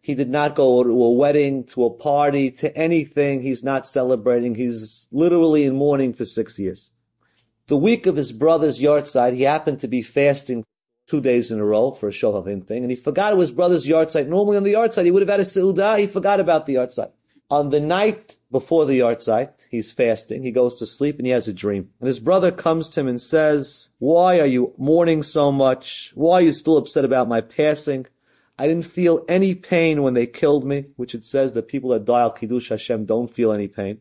He 0.00 0.14
did 0.14 0.30
not 0.30 0.54
go 0.54 0.84
to 0.84 1.04
a 1.04 1.10
wedding, 1.10 1.64
to 1.64 1.84
a 1.84 1.90
party, 1.90 2.50
to 2.52 2.76
anything. 2.76 3.42
He's 3.42 3.64
not 3.64 3.88
celebrating. 3.88 4.54
He's 4.54 5.08
literally 5.10 5.64
in 5.64 5.74
mourning 5.74 6.12
for 6.12 6.24
six 6.24 6.60
years. 6.60 6.92
The 7.66 7.76
week 7.76 8.06
of 8.06 8.14
his 8.14 8.30
brother's 8.30 8.78
yahrzeit, 8.78 9.34
he 9.34 9.42
happened 9.42 9.80
to 9.80 9.88
be 9.88 10.02
fasting 10.02 10.62
two 11.08 11.20
days 11.20 11.50
in 11.50 11.58
a 11.58 11.64
row 11.64 11.90
for 11.90 12.08
a 12.08 12.12
Shovavim 12.12 12.62
thing, 12.62 12.84
and 12.84 12.90
he 12.92 12.96
forgot 12.96 13.32
it 13.32 13.36
was 13.36 13.50
brother's 13.50 13.84
yahrzeit. 13.84 14.28
Normally 14.28 14.56
on 14.56 14.62
the 14.62 14.74
yahrzeit, 14.74 15.04
he 15.04 15.10
would 15.10 15.22
have 15.22 15.28
had 15.28 15.40
a 15.40 15.44
seudah. 15.44 15.98
He 15.98 16.06
forgot 16.06 16.38
about 16.38 16.66
the 16.66 16.76
yahrzeit. 16.76 17.10
On 17.48 17.70
the 17.70 17.80
night 17.80 18.38
before 18.50 18.86
the 18.86 18.98
yahrzeit, 18.98 19.52
he's 19.70 19.92
fasting, 19.92 20.42
he 20.42 20.50
goes 20.50 20.74
to 20.74 20.86
sleep 20.86 21.18
and 21.18 21.26
he 21.26 21.32
has 21.32 21.46
a 21.46 21.52
dream. 21.52 21.90
And 22.00 22.08
his 22.08 22.18
brother 22.18 22.50
comes 22.50 22.88
to 22.88 23.00
him 23.00 23.08
and 23.08 23.20
says, 23.20 23.90
why 23.98 24.40
are 24.40 24.46
you 24.46 24.74
mourning 24.76 25.22
so 25.22 25.52
much? 25.52 26.10
Why 26.16 26.38
are 26.38 26.42
you 26.42 26.52
still 26.52 26.76
upset 26.76 27.04
about 27.04 27.28
my 27.28 27.40
passing? 27.40 28.06
I 28.58 28.66
didn't 28.66 28.86
feel 28.86 29.24
any 29.28 29.54
pain 29.54 30.02
when 30.02 30.14
they 30.14 30.26
killed 30.26 30.64
me, 30.64 30.86
which 30.96 31.14
it 31.14 31.24
says 31.24 31.54
that 31.54 31.68
people 31.68 31.90
that 31.90 32.04
die 32.04 32.22
al 32.22 32.32
Kiddush 32.32 32.70
Hashem 32.70 33.04
don't 33.04 33.30
feel 33.30 33.52
any 33.52 33.68
pain. 33.68 34.00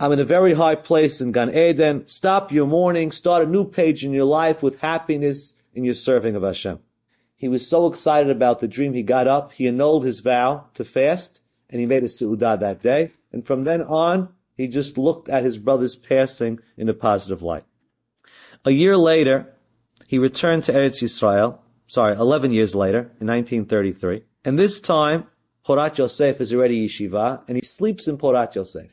I'm 0.00 0.12
in 0.12 0.20
a 0.20 0.24
very 0.24 0.54
high 0.54 0.76
place 0.76 1.20
in 1.20 1.32
Gan 1.32 1.54
Eden. 1.54 2.06
Stop 2.06 2.52
your 2.52 2.66
mourning. 2.66 3.10
Start 3.10 3.46
a 3.46 3.50
new 3.50 3.64
page 3.64 4.04
in 4.04 4.12
your 4.12 4.24
life 4.24 4.62
with 4.62 4.80
happiness 4.80 5.54
in 5.74 5.84
your 5.84 5.94
serving 5.94 6.34
of 6.34 6.42
Hashem. 6.42 6.78
He 7.34 7.48
was 7.48 7.68
so 7.68 7.86
excited 7.86 8.30
about 8.30 8.60
the 8.60 8.68
dream, 8.68 8.94
he 8.94 9.02
got 9.02 9.28
up, 9.28 9.52
he 9.52 9.66
annulled 9.68 10.04
his 10.04 10.20
vow 10.20 10.66
to 10.72 10.84
fast, 10.84 11.40
and 11.70 11.80
he 11.80 11.86
made 11.86 12.02
a 12.02 12.08
su'udah 12.08 12.60
that 12.60 12.82
day. 12.82 13.12
And 13.32 13.46
from 13.46 13.64
then 13.64 13.82
on, 13.82 14.30
he 14.56 14.68
just 14.68 14.96
looked 14.96 15.28
at 15.28 15.44
his 15.44 15.58
brother's 15.58 15.96
passing 15.96 16.60
in 16.76 16.88
a 16.88 16.94
positive 16.94 17.42
light. 17.42 17.64
A 18.64 18.70
year 18.70 18.96
later, 18.96 19.54
he 20.08 20.18
returned 20.18 20.64
to 20.64 20.72
Eretz 20.72 21.02
Yisrael, 21.02 21.58
sorry, 21.86 22.14
11 22.14 22.52
years 22.52 22.74
later, 22.74 23.12
in 23.20 23.26
1933. 23.26 24.22
And 24.44 24.58
this 24.58 24.80
time, 24.80 25.26
Porat 25.66 25.98
Yosef 25.98 26.40
is 26.40 26.54
already 26.54 26.86
yeshiva, 26.86 27.42
and 27.48 27.56
he 27.56 27.62
sleeps 27.62 28.06
in 28.06 28.18
Porat 28.18 28.54
Yosef. 28.54 28.90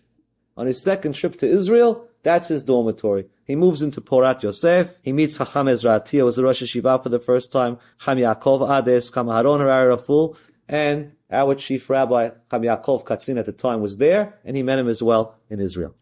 On 0.57 0.65
his 0.65 0.81
second 0.81 1.13
trip 1.13 1.37
to 1.37 1.47
Israel, 1.47 2.07
that's 2.23 2.47
his 2.47 2.63
dormitory. 2.63 3.25
He 3.45 3.55
moves 3.55 3.81
into 3.81 4.01
Porat 4.01 4.41
Yosef. 4.41 4.99
He 5.03 5.13
meets 5.13 5.37
Chacham 5.37 5.67
Ezra 5.67 5.99
Atiyah, 5.99 6.25
was 6.25 6.35
the 6.35 6.43
Rosh 6.43 6.63
Yeshiva 6.63 7.01
for 7.03 7.09
the 7.09 7.19
first 7.19 7.51
time. 7.51 7.77
Cham 8.03 8.17
Yaakov 8.17 8.61
Ades, 8.69 9.11
Cham 9.11 9.27
Haron 9.27 9.59
Harari 9.59 9.89
Raful, 9.95 10.35
and 10.67 11.11
our 11.33 11.55
chief 11.55 11.89
rabbi, 11.89 12.29
Chaim 12.49 12.61
Yaakov 12.61 13.05
Kassin 13.05 13.37
at 13.37 13.45
the 13.45 13.51
time 13.51 13.81
was 13.81 13.97
there, 13.97 14.39
and 14.45 14.55
he 14.55 14.63
met 14.63 14.79
him 14.79 14.87
as 14.87 15.01
well 15.01 15.35
in 15.49 15.59
Israel. 15.59 15.95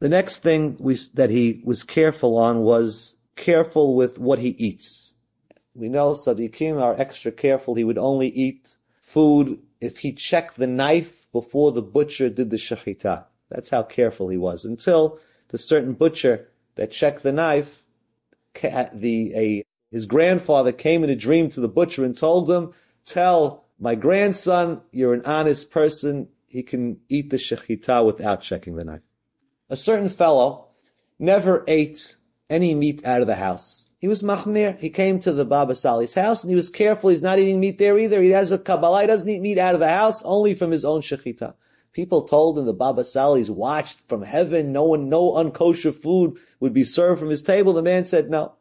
The 0.00 0.08
next 0.08 0.40
thing 0.40 0.76
we, 0.80 0.98
that 1.14 1.30
he 1.30 1.62
was 1.64 1.82
careful 1.82 2.36
on 2.36 2.60
was 2.60 3.16
careful 3.36 3.94
with 3.94 4.18
what 4.18 4.38
he 4.38 4.50
eats. 4.50 5.12
We 5.74 5.88
know 5.88 6.12
Sadiqim 6.12 6.80
are 6.80 6.98
extra 7.00 7.32
careful. 7.32 7.74
He 7.74 7.84
would 7.84 7.98
only 7.98 8.28
eat 8.28 8.76
food 9.00 9.62
if 9.80 9.98
he 9.98 10.12
checked 10.12 10.56
the 10.56 10.66
knife 10.66 11.30
before 11.32 11.72
the 11.72 11.82
butcher 11.82 12.28
did 12.28 12.50
the 12.50 12.56
shechita. 12.56 13.24
That's 13.50 13.70
how 13.70 13.82
careful 13.82 14.28
he 14.28 14.36
was. 14.36 14.64
Until 14.64 15.18
the 15.48 15.58
certain 15.58 15.92
butcher 15.92 16.48
that 16.76 16.90
checked 16.90 17.22
the 17.22 17.32
knife, 17.32 17.84
the, 18.60 19.32
a, 19.34 19.64
his 19.90 20.06
grandfather 20.06 20.72
came 20.72 21.04
in 21.04 21.10
a 21.10 21.16
dream 21.16 21.50
to 21.50 21.60
the 21.60 21.68
butcher 21.68 22.04
and 22.04 22.16
told 22.16 22.50
him, 22.50 22.72
tell 23.04 23.63
my 23.84 23.94
grandson, 23.94 24.80
you're 24.92 25.12
an 25.12 25.26
honest 25.26 25.70
person. 25.70 26.28
He 26.46 26.62
can 26.62 27.00
eat 27.10 27.28
the 27.28 27.36
shechita 27.36 28.04
without 28.06 28.40
checking 28.40 28.76
the 28.76 28.84
knife. 28.84 29.06
A 29.68 29.76
certain 29.76 30.08
fellow 30.08 30.68
never 31.18 31.64
ate 31.68 32.16
any 32.48 32.74
meat 32.74 33.04
out 33.04 33.20
of 33.20 33.26
the 33.26 33.34
house. 33.34 33.90
He 33.98 34.08
was 34.08 34.22
mahmir. 34.22 34.80
He 34.80 34.88
came 34.88 35.20
to 35.20 35.32
the 35.32 35.44
Baba 35.44 35.74
Sali's 35.74 36.14
house 36.14 36.42
and 36.42 36.50
he 36.50 36.54
was 36.54 36.70
careful. 36.70 37.10
He's 37.10 37.20
not 37.20 37.38
eating 37.38 37.60
meat 37.60 37.76
there 37.76 37.98
either. 37.98 38.22
He 38.22 38.30
has 38.30 38.50
a 38.50 38.58
Kabbalah. 38.58 39.02
He 39.02 39.06
doesn't 39.06 39.28
eat 39.28 39.42
meat 39.42 39.58
out 39.58 39.74
of 39.74 39.80
the 39.80 39.88
house, 39.90 40.22
only 40.22 40.54
from 40.54 40.70
his 40.70 40.86
own 40.86 41.02
shechita. 41.02 41.52
People 41.92 42.22
told 42.22 42.58
him 42.58 42.64
the 42.64 42.72
Baba 42.72 43.04
Sali's 43.04 43.50
watched 43.50 44.00
from 44.08 44.22
heaven. 44.22 44.72
No 44.72 44.84
one, 44.84 45.10
no 45.10 45.32
unkosher 45.32 45.94
food 45.94 46.38
would 46.58 46.72
be 46.72 46.84
served 46.84 47.20
from 47.20 47.28
his 47.28 47.42
table. 47.42 47.74
The 47.74 47.82
man 47.82 48.06
said 48.06 48.30
no. 48.30 48.54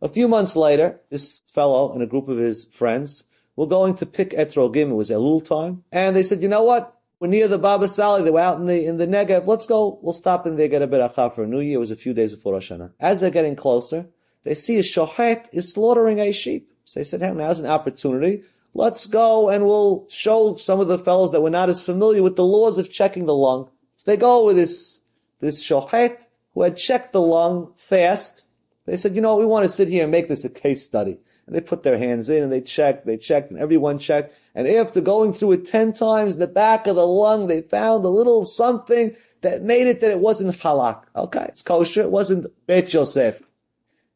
A 0.00 0.08
few 0.08 0.28
months 0.28 0.54
later, 0.54 1.00
this 1.10 1.42
fellow 1.48 1.92
and 1.92 2.00
a 2.00 2.06
group 2.06 2.28
of 2.28 2.38
his 2.38 2.66
friends 2.66 3.24
were 3.56 3.66
going 3.66 3.94
to 3.96 4.06
pick 4.06 4.30
etrogim. 4.30 4.90
It 4.90 4.94
was 4.94 5.10
Elul 5.10 5.44
time. 5.44 5.84
And 5.92 6.16
they 6.16 6.22
said, 6.22 6.42
you 6.42 6.48
know 6.48 6.62
what? 6.62 6.98
We're 7.20 7.28
near 7.28 7.46
the 7.46 7.58
Baba 7.58 7.88
Sali. 7.88 8.24
They 8.24 8.30
were 8.30 8.40
out 8.40 8.58
in 8.58 8.66
the, 8.66 8.84
in 8.84 8.96
the 8.96 9.06
Negev. 9.06 9.46
Let's 9.46 9.66
go. 9.66 10.00
We'll 10.02 10.12
stop 10.12 10.46
in 10.46 10.56
there, 10.56 10.68
get 10.68 10.82
a 10.82 10.88
beracha 10.88 11.34
for 11.34 11.46
New 11.46 11.60
Year. 11.60 11.76
It 11.76 11.78
was 11.78 11.92
a 11.92 11.96
few 11.96 12.12
days 12.14 12.34
before 12.34 12.54
Rosh 12.54 12.72
Hashanah. 12.72 12.92
As 12.98 13.20
they're 13.20 13.30
getting 13.30 13.54
closer, 13.54 14.08
they 14.44 14.54
see 14.54 14.78
a 14.78 14.82
shochet 14.82 15.46
is 15.52 15.72
slaughtering 15.72 16.18
a 16.18 16.32
sheep. 16.32 16.72
So 16.84 16.98
they 16.98 17.04
said, 17.04 17.20
hey, 17.20 17.32
now's 17.32 17.60
an 17.60 17.66
opportunity. 17.66 18.42
Let's 18.74 19.06
go 19.06 19.50
and 19.50 19.64
we'll 19.64 20.08
show 20.08 20.56
some 20.56 20.80
of 20.80 20.88
the 20.88 20.98
fellows 20.98 21.30
that 21.32 21.42
were 21.42 21.50
not 21.50 21.68
as 21.68 21.84
familiar 21.84 22.22
with 22.22 22.36
the 22.36 22.44
laws 22.44 22.78
of 22.78 22.90
checking 22.90 23.26
the 23.26 23.34
lung. 23.34 23.70
So 23.96 24.10
they 24.10 24.16
go 24.16 24.44
with 24.44 24.56
this, 24.56 25.00
this 25.40 25.64
shochet 25.64 26.24
who 26.54 26.62
had 26.62 26.76
checked 26.76 27.12
the 27.12 27.20
lung 27.20 27.72
fast. 27.76 28.46
They 28.86 28.96
said, 28.96 29.14
you 29.14 29.20
know, 29.20 29.36
we 29.36 29.46
want 29.46 29.64
to 29.64 29.70
sit 29.70 29.88
here 29.88 30.02
and 30.02 30.10
make 30.10 30.28
this 30.28 30.44
a 30.44 30.50
case 30.50 30.84
study. 30.84 31.18
They 31.52 31.60
put 31.60 31.82
their 31.82 31.98
hands 31.98 32.30
in 32.30 32.42
and 32.42 32.52
they 32.52 32.60
checked, 32.60 33.06
they 33.06 33.16
checked, 33.16 33.50
and 33.50 33.60
everyone 33.60 33.98
checked. 33.98 34.34
And 34.54 34.66
after 34.66 35.00
going 35.00 35.32
through 35.32 35.52
it 35.52 35.66
ten 35.66 35.92
times, 35.92 36.34
in 36.34 36.40
the 36.40 36.46
back 36.46 36.86
of 36.86 36.96
the 36.96 37.06
lung, 37.06 37.46
they 37.46 37.62
found 37.62 38.04
a 38.04 38.08
little 38.08 38.44
something 38.44 39.16
that 39.42 39.62
made 39.62 39.86
it 39.86 40.00
that 40.00 40.10
it 40.10 40.20
wasn't 40.20 40.56
halak. 40.56 41.04
Okay, 41.14 41.44
it's 41.48 41.62
kosher. 41.62 42.02
It 42.02 42.10
wasn't 42.10 42.46
Bet 42.66 42.92
Yosef. 42.92 43.42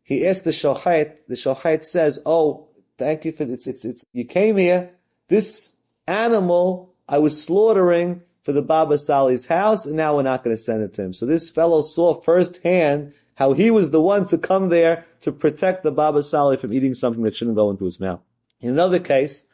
He 0.03 0.27
asked 0.27 0.45
the 0.45 0.51
shochet. 0.51 1.17
The 1.29 1.35
shochet 1.35 1.85
says, 1.85 2.21
"Oh, 2.25 2.69
thank 2.97 3.25
you 3.25 3.33
for 3.33 3.45
this. 3.45 3.67
It's, 3.67 3.85
it's, 3.85 4.05
you 4.13 4.25
came 4.25 4.57
here. 4.57 4.91
This 5.29 5.77
animal 6.07 6.95
I 7.09 7.19
was 7.19 7.43
slaughtering 7.43 8.23
for 8.43 8.53
the 8.53 8.63
Baba 8.63 8.99
Sali's 8.99 9.47
house, 9.47 9.85
and 9.85 9.97
now 9.97 10.15
we're 10.17 10.23
not 10.23 10.45
going 10.45 10.57
to 10.57 10.63
send 10.63 10.83
it 10.83 10.95
to 10.95 11.03
him." 11.03 11.13
So 11.13 11.27
this 11.27 11.51
fellow 11.51 11.81
saw 11.81 12.21
firsthand 12.21 13.13
how 13.37 13.53
he 13.53 13.71
was 13.71 13.91
the 13.91 14.01
one 14.01 14.27
to 14.27 14.37
come 14.37 14.69
there 14.69 15.07
to 15.21 15.33
protect 15.33 15.83
the 15.83 15.93
Baba 15.93 16.23
Sali 16.23 16.57
from 16.57 16.73
eating 16.73 16.95
something 16.95 17.23
that 17.23 17.37
shouldn't 17.37 17.57
go 17.57 17.71
into 17.71 17.85
his 17.85 18.01
mouth. 18.01 18.21
In 18.61 18.71
another 18.71 18.99
case, 18.99 19.45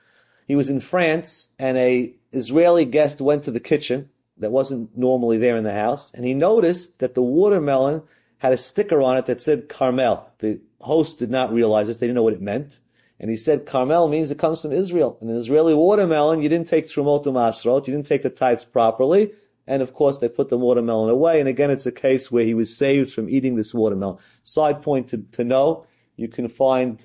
he 0.47 0.57
was 0.57 0.71
in 0.71 0.81
France 0.81 1.51
and 1.59 1.77
a 1.77 2.15
Israeli 2.33 2.85
guest 2.85 3.21
went 3.21 3.43
to 3.45 3.51
the 3.51 3.61
kitchen 3.61 4.09
that 4.39 4.51
wasn't 4.51 4.97
normally 4.97 5.37
there 5.37 5.57
in 5.57 5.65
the 5.65 5.75
house 5.75 6.12
and 6.15 6.25
he 6.25 6.35
noticed 6.35 6.99
that 7.01 7.15
the 7.15 7.23
watermelon 7.23 8.03
had 8.39 8.53
a 8.53 8.57
sticker 8.57 9.03
on 9.03 9.17
it 9.17 9.27
that 9.27 9.41
said 9.41 9.69
Carmel. 9.69 10.29
The 10.39 10.61
host 10.81 11.19
did 11.19 11.31
not 11.31 11.53
realize 11.53 11.87
this. 11.87 11.99
They 11.99 12.07
didn't 12.07 12.17
know 12.17 12.25
what 12.25 12.33
it 12.33 12.43
meant. 12.43 12.81
And 13.21 13.31
he 13.31 13.37
said, 13.37 13.67
Carmel 13.67 14.09
means 14.09 14.31
it 14.31 14.39
comes 14.39 14.62
from 14.62 14.73
Israel. 14.73 15.17
And 15.21 15.31
an 15.31 15.37
Israeli 15.37 15.75
watermelon, 15.75 16.43
you 16.43 16.49
didn't 16.49 16.67
take 16.67 16.89
Trumot 16.89 17.25
Masrot, 17.25 17.87
you 17.87 17.95
didn't 17.95 18.07
take 18.07 18.23
the 18.23 18.31
tithes 18.31 18.65
properly. 18.65 19.33
And 19.66 19.83
of 19.83 19.95
course, 19.95 20.19
they 20.19 20.28
put 20.28 20.49
the 20.49 20.59
watermelon 20.59 21.11
away. 21.11 21.38
And 21.38 21.49
again, 21.49 21.71
it's 21.71 21.87
a 21.87 21.92
case 21.92 22.31
where 22.31 22.45
he 22.45 22.54
was 22.54 22.76
saved 22.76 23.12
from 23.12 23.28
eating 23.28 23.57
this 23.57 23.73
watermelon. 23.73 24.19
Side 24.45 24.83
point 24.83 25.09
to, 25.09 25.19
to 25.33 25.45
know, 25.45 25.87
you 26.16 26.28
can 26.28 26.49
find 26.49 27.00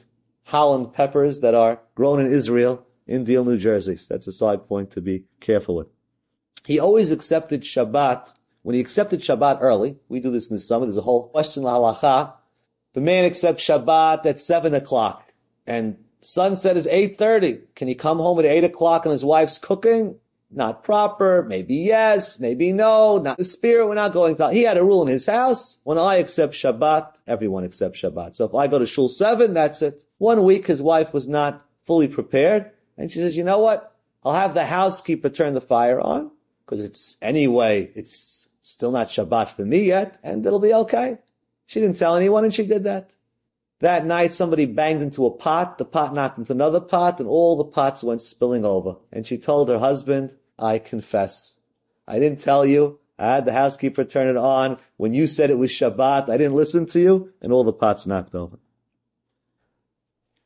Holland 0.46 0.94
peppers 0.94 1.42
that 1.42 1.54
are 1.54 1.80
grown 1.96 2.20
in 2.20 2.32
Israel 2.32 2.86
in 3.06 3.24
Deal, 3.24 3.46
New 3.46 3.58
Jersey. 3.58 3.98
So 3.98 4.14
that's 4.14 4.28
a 4.28 4.32
side 4.32 4.68
point 4.68 4.92
to 4.92 5.02
be 5.02 5.26
careful 5.40 5.76
with. 5.76 5.92
He 6.66 6.80
always 6.80 7.12
accepted 7.12 7.62
Shabbat. 7.62 8.34
When 8.64 8.74
he 8.74 8.82
accepted 8.82 9.22
Shabbat 9.22 9.60
early, 9.62 9.98
we 10.10 10.20
do 10.20 10.32
this 10.32 10.48
in 10.50 10.56
the 10.56 10.60
summer, 10.60 10.86
there's 10.86 10.98
a 10.98 11.02
whole 11.02 11.30
question 11.30 11.64
halacha. 11.64 12.34
The 12.94 13.02
man 13.02 13.24
accepts 13.26 13.64
Shabbat 13.64 14.26
at 14.26 14.40
7 14.40 14.74
o'clock 14.74 15.32
and 15.66 15.98
sunset 16.22 16.78
is 16.78 16.88
8.30. 16.88 17.76
Can 17.76 17.88
he 17.88 17.96
come 17.96 18.18
home 18.18 18.40
at 18.40 18.46
8 18.46 18.64
o'clock 18.64 19.06
and 19.06 19.12
his 19.12 19.24
wife's 19.24 19.60
cooking? 19.60 20.16
Not 20.50 20.84
proper, 20.84 21.44
maybe 21.44 21.76
yes, 21.76 22.40
maybe 22.40 22.72
no, 22.72 23.18
not 23.18 23.38
the 23.38 23.44
spirit, 23.44 23.88
we're 23.88 23.96
not 23.96 24.14
going 24.14 24.36
to. 24.38 24.52
He 24.52 24.64
had 24.64 24.78
a 24.78 24.84
rule 24.84 25.02
in 25.02 25.08
his 25.10 25.26
house. 25.26 25.80
When 25.84 25.98
I 25.98 26.16
accept 26.16 26.54
Shabbat, 26.54 27.12
everyone 27.28 27.64
accepts 27.64 28.02
Shabbat. 28.02 28.36
So 28.36 28.46
if 28.46 28.56
I 28.56 28.68
go 28.68 28.80
to 28.80 28.86
Shul 28.86 29.10
7, 29.10 29.54
that's 29.54 29.82
it. 29.82 30.04
One 30.18 30.44
week 30.44 30.68
his 30.68 30.82
wife 30.82 31.14
was 31.14 31.28
not 31.28 31.66
fully 31.84 32.08
prepared, 32.08 32.72
and 32.98 33.12
she 33.12 33.20
says, 33.20 33.38
you 33.38 33.44
know 33.44 33.60
what? 33.60 33.96
I'll 34.24 34.34
have 34.34 34.54
the 34.54 34.66
housekeeper 34.66 35.30
turn 35.30 35.54
the 35.54 35.62
fire 35.62 36.00
on, 36.00 36.32
because 36.66 36.84
it's, 36.84 37.18
anyway, 37.22 37.92
it's 37.94 38.50
still 38.62 38.92
not 38.92 39.10
Shabbat 39.10 39.50
for 39.50 39.64
me 39.64 39.84
yet, 39.84 40.18
and 40.24 40.46
it'll 40.46 40.60
be 40.60 40.74
okay. 40.74 41.20
She 41.66 41.82
didn't 41.82 41.98
tell 41.98 42.16
anyone, 42.16 42.44
and 42.44 42.54
she 42.54 42.66
did 42.66 42.86
that. 42.86 43.10
That 43.80 44.06
night, 44.06 44.34
somebody 44.34 44.66
banged 44.66 45.02
into 45.02 45.26
a 45.26 45.32
pot. 45.32 45.78
The 45.78 45.86
pot 45.86 46.14
knocked 46.14 46.40
into 46.40 46.52
another 46.52 46.82
pot, 46.82 47.20
and 47.20 47.28
all 47.30 47.56
the 47.56 47.64
pots 47.64 48.04
went 48.04 48.22
spilling 48.22 48.66
over. 48.66 48.96
And 49.12 49.26
she 49.26 49.38
told 49.38 49.70
her 49.70 49.80
husband, 49.80 50.36
I 50.58 50.80
confess. 50.80 51.60
I 52.08 52.20
didn't 52.20 52.42
tell 52.42 52.66
you. 52.66 53.00
I 53.20 53.36
had 53.36 53.46
the 53.46 53.54
housekeeper 53.54 54.04
turn 54.04 54.28
it 54.28 54.38
on. 54.38 54.78
When 54.98 55.14
you 55.14 55.28
said 55.28 55.50
it 55.50 55.58
was 55.58 55.72
Shabbat, 55.72 56.30
I 56.30 56.38
didn't 56.38 56.56
listen 56.56 56.86
to 56.88 57.00
you, 57.00 57.34
and 57.42 57.54
all 57.54 57.64
the 57.64 57.74
pots 57.74 58.08
knocked 58.08 58.34
over. 58.34 58.58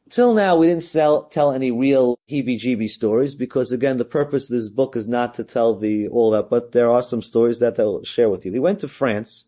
Till 0.10 0.34
now, 0.34 0.58
we 0.58 0.68
didn't 0.68 0.84
sell, 0.84 1.24
tell 1.24 1.54
any 1.54 1.72
real 1.72 2.20
heebie-jeebie 2.30 2.90
stories 2.90 3.34
because, 3.34 3.72
again, 3.72 3.98
the 3.98 4.04
purpose 4.04 4.50
of 4.50 4.56
this 4.56 4.68
book 4.68 4.98
is 4.98 5.08
not 5.08 5.34
to 5.36 5.44
tell 5.46 5.74
the 5.74 6.10
all 6.10 6.32
that, 6.32 6.50
but 6.50 6.74
there 6.74 6.92
are 6.92 7.02
some 7.02 7.22
stories 7.22 7.60
that 7.60 7.80
I'll 7.80 8.04
share 8.04 8.30
with 8.30 8.46
you. 8.46 8.52
He 8.52 8.60
went 8.60 8.80
to 8.80 8.90
France, 8.90 9.46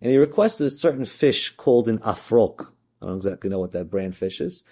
and 0.00 0.10
he 0.10 0.16
requested 0.16 0.66
a 0.66 0.70
certain 0.70 1.04
fish 1.04 1.50
called 1.54 1.86
an 1.86 1.98
afrok. 2.02 2.72
I 3.02 3.06
don't 3.06 3.16
exactly 3.16 3.50
know 3.50 3.58
what 3.58 3.72
that 3.72 3.90
brand 3.90 4.16
fish 4.16 4.40
is. 4.40 4.62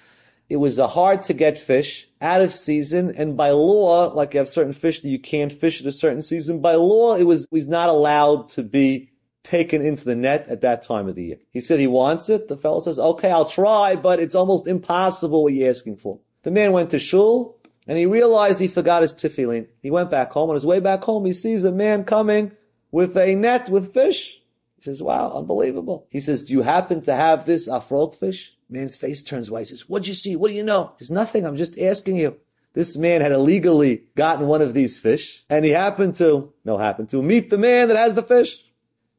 It 0.48 0.56
was 0.56 0.78
a 0.78 0.88
hard 0.88 1.22
to 1.24 1.34
get 1.34 1.58
fish, 1.58 2.08
out 2.20 2.40
of 2.40 2.54
season, 2.54 3.12
and 3.16 3.36
by 3.36 3.50
law, 3.50 4.06
like 4.14 4.32
you 4.32 4.38
have 4.38 4.48
certain 4.48 4.72
fish 4.72 5.00
that 5.00 5.08
you 5.08 5.18
can't 5.18 5.52
fish 5.52 5.80
at 5.80 5.86
a 5.86 5.92
certain 5.92 6.22
season, 6.22 6.60
by 6.60 6.74
law, 6.74 7.16
it 7.16 7.24
was, 7.24 7.46
was 7.50 7.66
not 7.66 7.90
allowed 7.90 8.48
to 8.50 8.62
be 8.62 9.10
taken 9.44 9.82
into 9.82 10.04
the 10.04 10.16
net 10.16 10.46
at 10.48 10.62
that 10.62 10.82
time 10.82 11.08
of 11.08 11.14
the 11.14 11.24
year. 11.24 11.36
He 11.50 11.60
said 11.60 11.80
he 11.80 11.86
wants 11.86 12.28
it. 12.28 12.48
The 12.48 12.56
fellow 12.56 12.80
says, 12.80 12.98
okay, 12.98 13.30
I'll 13.30 13.44
try, 13.44 13.94
but 13.94 14.20
it's 14.20 14.34
almost 14.34 14.66
impossible 14.66 15.42
what 15.42 15.52
you're 15.52 15.70
asking 15.70 15.96
for. 15.96 16.18
The 16.42 16.50
man 16.50 16.72
went 16.72 16.90
to 16.90 16.98
shul, 16.98 17.58
and 17.86 17.98
he 17.98 18.06
realized 18.06 18.60
he 18.60 18.68
forgot 18.68 19.02
his 19.02 19.14
tefillin. 19.14 19.68
He 19.82 19.90
went 19.90 20.10
back 20.10 20.32
home. 20.32 20.50
On 20.50 20.54
his 20.54 20.66
way 20.66 20.80
back 20.80 21.02
home, 21.02 21.24
he 21.24 21.32
sees 21.32 21.64
a 21.64 21.72
man 21.72 22.04
coming 22.04 22.52
with 22.90 23.16
a 23.16 23.34
net 23.34 23.68
with 23.68 23.92
fish. 23.92 24.40
He 24.78 24.84
says, 24.84 25.02
wow, 25.02 25.32
unbelievable. 25.34 26.06
He 26.08 26.20
says, 26.20 26.44
do 26.44 26.52
you 26.52 26.62
happen 26.62 27.02
to 27.02 27.14
have 27.14 27.46
this 27.46 27.68
uh, 27.68 27.76
afrok 27.76 28.14
fish? 28.14 28.54
Man's 28.70 28.96
face 28.96 29.22
turns 29.22 29.50
white. 29.50 29.60
He 29.60 29.64
says, 29.66 29.88
what'd 29.88 30.06
you 30.06 30.14
see? 30.14 30.36
What 30.36 30.48
do 30.48 30.54
you 30.54 30.62
know? 30.62 30.92
There's 30.98 31.10
nothing. 31.10 31.44
I'm 31.44 31.56
just 31.56 31.78
asking 31.78 32.16
you. 32.16 32.36
This 32.74 32.96
man 32.96 33.22
had 33.22 33.32
illegally 33.32 34.04
gotten 34.14 34.46
one 34.46 34.62
of 34.62 34.74
these 34.74 35.00
fish 35.00 35.42
and 35.50 35.64
he 35.64 35.72
happened 35.72 36.14
to, 36.16 36.52
no, 36.64 36.78
happened 36.78 37.08
to 37.10 37.22
meet 37.22 37.50
the 37.50 37.58
man 37.58 37.88
that 37.88 37.96
has 37.96 38.14
the 38.14 38.22
fish. 38.22 38.62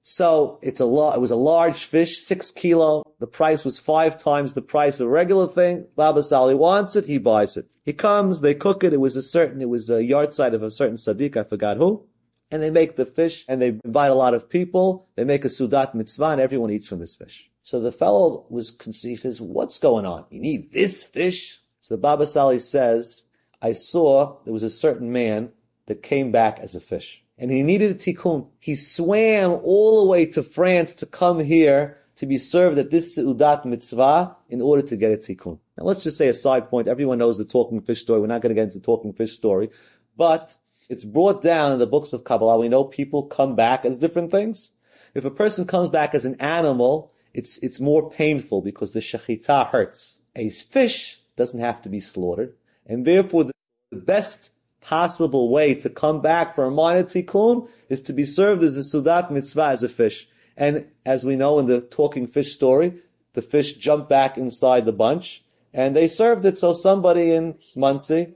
So 0.04 0.60
it's 0.62 0.80
a 0.80 0.86
lot, 0.86 1.18
it 1.18 1.20
was 1.20 1.32
a 1.32 1.36
large 1.36 1.84
fish, 1.84 2.20
six 2.20 2.52
kilo. 2.52 3.04
The 3.20 3.28
price 3.28 3.66
was 3.66 3.78
five 3.78 4.18
times 4.18 4.54
the 4.54 4.62
price 4.62 5.00
of 5.00 5.08
a 5.08 5.10
regular 5.10 5.48
thing. 5.48 5.88
Baba 5.96 6.24
Sali 6.24 6.56
wants 6.56 6.96
it. 6.96 7.06
He 7.06 7.18
buys 7.18 7.58
it. 7.58 7.68
He 7.84 7.92
comes, 7.92 8.40
they 8.40 8.54
cook 8.54 8.84
it. 8.84 8.94
It 8.94 9.02
was 9.02 9.18
a 9.18 9.22
certain, 9.22 9.62
it 9.62 9.70
was 9.70 9.90
a 9.90 10.04
yahrzeit 10.04 10.54
of 10.54 10.64
a 10.64 10.72
certain 10.72 10.96
Sadiq. 10.96 11.36
I 11.36 11.44
forgot 11.44 11.78
who 11.78 12.06
and 12.52 12.62
they 12.64 12.70
make 12.70 12.96
the 12.96 13.06
fish 13.06 13.46
and 13.48 13.62
they 13.62 13.80
invite 13.84 14.12
a 14.12 14.16
lot 14.16 14.34
of 14.34 14.50
people. 14.50 15.08
They 15.16 15.24
make 15.24 15.46
a 15.46 15.50
sudat 15.50 15.94
mitzvah 15.94 16.26
and 16.26 16.42
everyone 16.42 16.72
eats 16.72 16.88
from 16.88 17.00
this 17.00 17.16
fish. 17.16 17.50
So 17.64 17.80
the 17.80 17.92
fellow 17.92 18.46
was, 18.50 18.76
he 19.02 19.16
says, 19.16 19.40
what's 19.40 19.78
going 19.80 20.06
on? 20.06 20.26
You 20.30 20.40
need 20.40 20.72
this 20.74 21.04
fish? 21.04 21.62
So 21.82 21.94
the 21.94 22.02
Baba 22.02 22.26
Sali 22.26 22.60
says, 22.60 23.26
I 23.62 23.74
saw 23.74 24.38
there 24.44 24.54
was 24.54 24.64
a 24.64 24.70
certain 24.70 25.12
man 25.12 25.52
that 25.86 26.02
came 26.02 26.32
back 26.32 26.60
as 26.60 26.76
a 26.76 26.80
fish 26.80 27.24
and 27.38 27.52
he 27.52 27.64
needed 27.64 27.92
a 27.92 27.96
tikkun. 27.96 28.48
He 28.60 28.76
swam 28.76 29.52
all 29.64 30.04
the 30.04 30.10
way 30.10 30.26
to 30.28 30.44
France 30.44 30.94
to 30.96 31.06
come 31.06 31.40
here 31.40 31.98
to 32.18 32.26
be 32.26 32.38
served 32.38 32.78
at 32.78 32.92
this 32.92 33.18
Seudat 33.18 33.64
mitzvah 33.64 34.36
in 34.50 34.62
order 34.62 34.82
to 34.82 34.98
get 34.98 35.12
a 35.12 35.18
tikkun. 35.18 35.58
Now 35.78 35.86
let's 35.86 36.04
just 36.04 36.18
say 36.18 36.28
a 36.28 36.34
side 36.34 36.70
point. 36.70 36.88
Everyone 36.88 37.18
knows 37.18 37.38
the 37.38 37.46
talking 37.46 37.82
fish 37.82 38.02
story. 38.02 38.20
We're 38.20 38.28
not 38.28 38.42
going 38.42 38.50
to 38.50 38.56
get 38.56 38.66
into 38.66 38.80
the 38.80 38.86
talking 38.86 39.14
fish 39.14 39.32
story, 39.32 39.70
but 40.18 40.58
it's 40.90 41.06
brought 41.06 41.42
down 41.42 41.72
in 41.72 41.80
the 41.80 41.88
books 41.88 42.14
of 42.14 42.24
Kabbalah. 42.24 42.58
We 42.58 42.68
know 42.68 42.84
people 42.84 43.24
come 43.24 43.56
back 43.56 43.86
as 43.86 43.98
different 43.98 44.32
things. 44.32 44.72
If 45.14 45.24
a 45.24 45.32
person 45.32 45.66
comes 45.66 45.90
back 45.90 46.16
as 46.16 46.26
an 46.26 46.36
animal, 46.42 47.14
it's, 47.34 47.58
it's 47.60 47.80
more 47.80 48.10
painful 48.10 48.62
because 48.62 48.92
the 48.92 49.00
shechita 49.00 49.70
hurts. 49.70 50.20
A 50.36 50.50
fish 50.50 51.22
doesn't 51.36 51.60
have 51.60 51.82
to 51.84 51.90
be 51.90 52.00
slaughtered. 52.00 52.56
And 52.86 53.06
therefore, 53.06 53.46
the 53.46 53.54
best 53.92 54.52
possible 54.82 55.50
way 55.50 55.76
to 55.76 55.90
come 55.90 56.22
back 56.22 56.56
for 56.56 56.66
a 56.66 56.72
minor 56.72 57.04
tikkun 57.04 57.70
is 57.88 58.02
to 58.04 58.14
be 58.14 58.24
served 58.24 58.64
as 58.64 58.76
a 58.76 58.80
sudat 58.80 59.30
mitzvah 59.30 59.68
as 59.68 59.84
a 59.84 59.90
fish. 59.90 60.28
And 60.58 60.88
as 61.06 61.24
we 61.24 61.36
know 61.36 61.60
in 61.60 61.68
the 61.68 61.82
talking 61.82 62.26
fish 62.28 62.54
story, 62.54 63.02
the 63.34 63.42
fish 63.42 63.74
jumped 63.74 64.10
back 64.10 64.38
inside 64.38 64.86
the 64.86 64.92
bunch 64.92 65.44
and 65.74 65.96
they 65.96 66.08
served 66.08 66.46
it 66.46 66.58
so 66.58 66.74
somebody 66.74 67.32
in 67.32 67.56
Monsey 67.76 68.36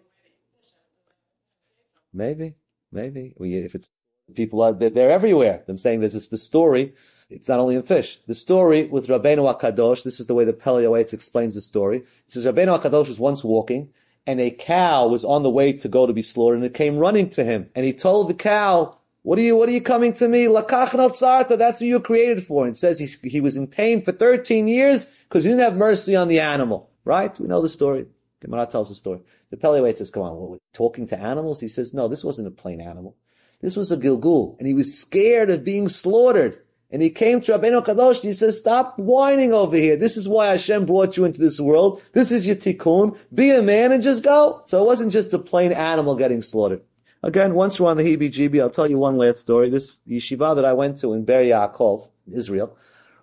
Maybe, 2.13 2.55
maybe. 2.91 3.33
if 3.39 3.75
it's 3.75 3.89
people 4.35 4.61
are, 4.61 4.73
they're, 4.73 4.89
they're 4.89 5.11
everywhere. 5.11 5.63
I'm 5.67 5.77
saying 5.77 5.99
this 5.99 6.15
is 6.15 6.29
the 6.29 6.37
story. 6.37 6.93
It's 7.29 7.47
not 7.47 7.59
only 7.59 7.75
in 7.75 7.83
fish. 7.83 8.19
The 8.27 8.35
story 8.35 8.85
with 8.85 9.07
Rabbeinu 9.07 9.51
Akadosh, 9.51 10.03
this 10.03 10.19
is 10.19 10.27
the 10.27 10.35
way 10.35 10.45
the 10.45 10.53
Pele 10.53 10.83
Yoetz 10.83 11.13
explains 11.13 11.55
the 11.55 11.61
story. 11.61 11.97
It 12.27 12.33
says 12.33 12.45
Rabbeinu 12.45 12.79
Akadosh 12.79 13.07
was 13.07 13.19
once 13.19 13.43
walking 13.43 13.89
and 14.25 14.39
a 14.39 14.51
cow 14.51 15.07
was 15.07 15.25
on 15.25 15.43
the 15.43 15.49
way 15.49 15.73
to 15.73 15.87
go 15.87 16.05
to 16.05 16.13
be 16.13 16.21
slaughtered 16.21 16.57
and 16.57 16.65
it 16.65 16.73
came 16.73 16.97
running 16.97 17.29
to 17.31 17.43
him. 17.43 17.69
And 17.75 17.85
he 17.85 17.93
told 17.93 18.29
the 18.29 18.33
cow, 18.33 18.97
what 19.23 19.39
are 19.39 19.41
you, 19.41 19.55
what 19.55 19.69
are 19.69 19.73
you 19.73 19.81
coming 19.81 20.13
to 20.13 20.27
me? 20.27 20.45
Lakach 20.45 20.89
tzarta, 20.89 21.57
that's 21.57 21.79
what 21.79 21.87
you 21.87 21.95
were 21.95 22.01
created 22.01 22.45
for. 22.45 22.65
And 22.65 22.77
says 22.77 22.99
he, 22.99 23.29
he 23.29 23.41
was 23.41 23.55
in 23.57 23.67
pain 23.67 24.01
for 24.01 24.11
13 24.11 24.67
years 24.67 25.07
because 25.27 25.43
he 25.43 25.49
didn't 25.49 25.63
have 25.63 25.77
mercy 25.77 26.15
on 26.15 26.27
the 26.27 26.39
animal. 26.39 26.89
Right? 27.05 27.37
We 27.39 27.47
know 27.47 27.61
the 27.61 27.69
story. 27.69 28.05
Gemara 28.41 28.67
tells 28.67 28.89
the 28.89 28.95
story. 28.95 29.19
The 29.53 29.57
Pele 29.57 29.93
says, 29.93 30.09
come 30.09 30.23
on, 30.23 30.35
what, 30.35 30.59
talking 30.73 31.05
to 31.09 31.19
animals? 31.19 31.59
He 31.59 31.67
says, 31.67 31.93
no, 31.93 32.07
this 32.07 32.23
wasn't 32.23 32.47
a 32.47 32.51
plain 32.51 32.81
animal. 32.81 33.15
This 33.61 33.75
was 33.75 33.91
a 33.91 33.97
Gilgul, 33.97 34.57
and 34.57 34.67
he 34.67 34.73
was 34.73 34.99
scared 34.99 35.51
of 35.51 35.63
being 35.63 35.87
slaughtered. 35.87 36.57
And 36.89 37.03
he 37.03 37.11
came 37.11 37.39
to 37.41 37.51
Rabbeinu 37.51 37.85
Kadosh 37.85 38.15
and 38.15 38.23
he 38.23 38.33
says, 38.33 38.57
stop 38.57 38.97
whining 38.97 39.53
over 39.53 39.75
here. 39.75 39.95
This 39.95 40.17
is 40.17 40.27
why 40.27 40.47
Hashem 40.47 40.87
brought 40.87 41.17
you 41.17 41.25
into 41.25 41.39
this 41.39 41.59
world. 41.59 42.01
This 42.13 42.31
is 42.31 42.47
your 42.47 42.55
tikkun. 42.55 43.15
Be 43.31 43.51
a 43.51 43.61
man 43.61 43.91
and 43.91 44.01
just 44.01 44.23
go. 44.23 44.63
So 44.65 44.81
it 44.81 44.87
wasn't 44.87 45.11
just 45.11 45.35
a 45.35 45.39
plain 45.39 45.71
animal 45.71 46.15
getting 46.15 46.41
slaughtered. 46.41 46.81
Again, 47.21 47.53
once 47.53 47.79
we're 47.79 47.91
on 47.91 47.97
the 47.97 48.03
heebie-jeebie, 48.03 48.59
I'll 48.59 48.71
tell 48.71 48.89
you 48.89 48.97
one 48.97 49.17
last 49.17 49.37
story. 49.37 49.69
This 49.69 49.99
yeshiva 50.07 50.55
that 50.55 50.65
I 50.65 50.73
went 50.73 50.97
to 51.01 51.13
in 51.13 51.25
Ber 51.25 51.43
Yaakov, 51.43 52.09
Israel, 52.31 52.75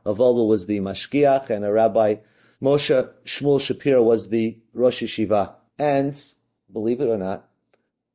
Avolba 0.06 0.46
was 0.46 0.66
the 0.66 0.78
mashgiach 0.78 1.50
and 1.50 1.64
a 1.64 1.72
rabbi 1.72 2.16
Moshe 2.62 3.10
Shmuel 3.24 3.60
Shapiro 3.60 4.02
was 4.04 4.28
the 4.28 4.58
Rosh 4.74 5.02
Yeshiva. 5.02 5.54
And, 5.80 6.14
believe 6.70 7.00
it 7.00 7.08
or 7.08 7.16
not, 7.16 7.48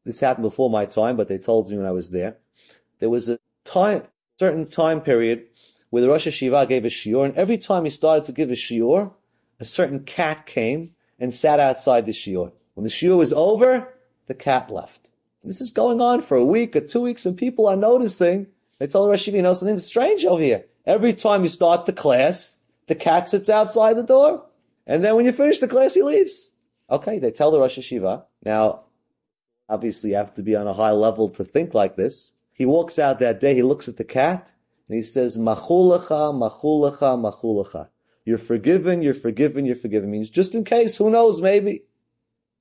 this 0.04 0.20
happened 0.20 0.44
before 0.44 0.70
my 0.70 0.86
time, 0.86 1.18
but 1.18 1.28
they 1.28 1.40
told 1.40 1.68
me 1.68 1.78
when 1.78 1.88
I 1.88 1.92
was 1.92 2.12
there. 2.12 2.38
There 3.00 3.10
was 3.10 3.28
a 3.28 3.40
time, 3.64 4.04
certain 4.38 4.68
time 4.68 5.02
period 5.02 5.48
where 5.90 6.04
the 6.04 6.08
Rosh 6.08 6.28
Hashiva 6.28 6.70
gave 6.70 6.86
a 6.86 6.90
shiur, 6.90 7.26
and 7.26 7.36
every 7.36 7.58
time 7.58 7.84
he 7.84 7.90
started 7.90 8.24
to 8.26 8.32
give 8.32 8.52
a 8.52 8.54
shiur, 8.54 9.14
a 9.60 9.66
certain 9.66 10.02
cat 10.02 10.46
came 10.46 10.92
and 11.18 11.34
sat 11.34 11.60
outside 11.60 12.06
the 12.06 12.12
shiur. 12.12 12.52
When 12.76 12.84
the 12.84 12.90
shiur 12.92 13.18
was 13.18 13.34
over, 13.34 13.96
the 14.28 14.36
cat 14.36 14.70
left. 14.70 15.10
This 15.44 15.60
is 15.60 15.72
going 15.72 16.02
on 16.02 16.22
for 16.22 16.38
a 16.38 16.46
week 16.46 16.76
or 16.76 16.82
two 16.82 17.02
weeks, 17.02 17.26
and 17.26 17.36
people 17.36 17.66
are 17.66 17.76
noticing. 17.76 18.46
They 18.78 18.86
told 18.86 19.08
the 19.08 19.10
Rosh 19.10 19.28
Hashiva, 19.28 19.38
you 19.38 19.42
know, 19.42 19.54
something 19.54 19.80
strange 19.80 20.24
over 20.24 20.44
here. 20.44 20.66
Every 20.86 21.14
time 21.14 21.42
you 21.42 21.50
start 21.50 21.88
the 21.88 21.94
class, 21.94 22.60
the 22.86 22.94
cat 22.94 23.28
sits 23.28 23.50
outside 23.50 23.98
the 23.98 24.04
door, 24.04 24.46
and 24.86 25.04
then 25.04 25.16
when 25.16 25.26
you 25.26 25.32
finish 25.32 25.58
the 25.58 25.68
class, 25.68 25.96
he 25.96 26.04
leaves. 26.04 26.52
Okay, 26.90 27.20
they 27.20 27.32
tell 27.32 27.52
the 27.52 27.60
Rosh 27.60 27.80
Hashiva. 27.80 28.26
Now, 28.44 28.84
obviously 29.68 30.12
you 30.12 30.18
have 30.18 30.34
to 30.36 30.44
be 30.44 30.56
on 30.56 30.68
a 30.68 30.74
high 30.74 30.92
level 30.92 31.30
to 31.30 31.44
think 31.44 31.74
like 31.74 31.96
this. 31.96 32.34
He 32.54 32.66
walks 32.66 33.00
out 33.00 33.20
that 33.20 33.40
day, 33.40 33.56
he 33.56 33.64
looks 33.64 33.88
at 33.88 33.98
the 33.98 34.04
cat, 34.04 34.52
and 34.88 34.96
he 34.96 35.04
says, 35.04 35.38
Machulacha, 35.38 36.32
Machulacha, 36.34 37.20
Machulacha. 37.20 37.90
You're 38.24 38.38
forgiven, 38.38 39.02
you're 39.02 39.14
forgiven, 39.14 39.66
you're 39.66 39.76
forgiven. 39.76 40.10
Means 40.10 40.30
just 40.30 40.56
in 40.56 40.64
case, 40.64 40.98
who 40.98 41.10
knows, 41.10 41.42
maybe. 41.42 41.84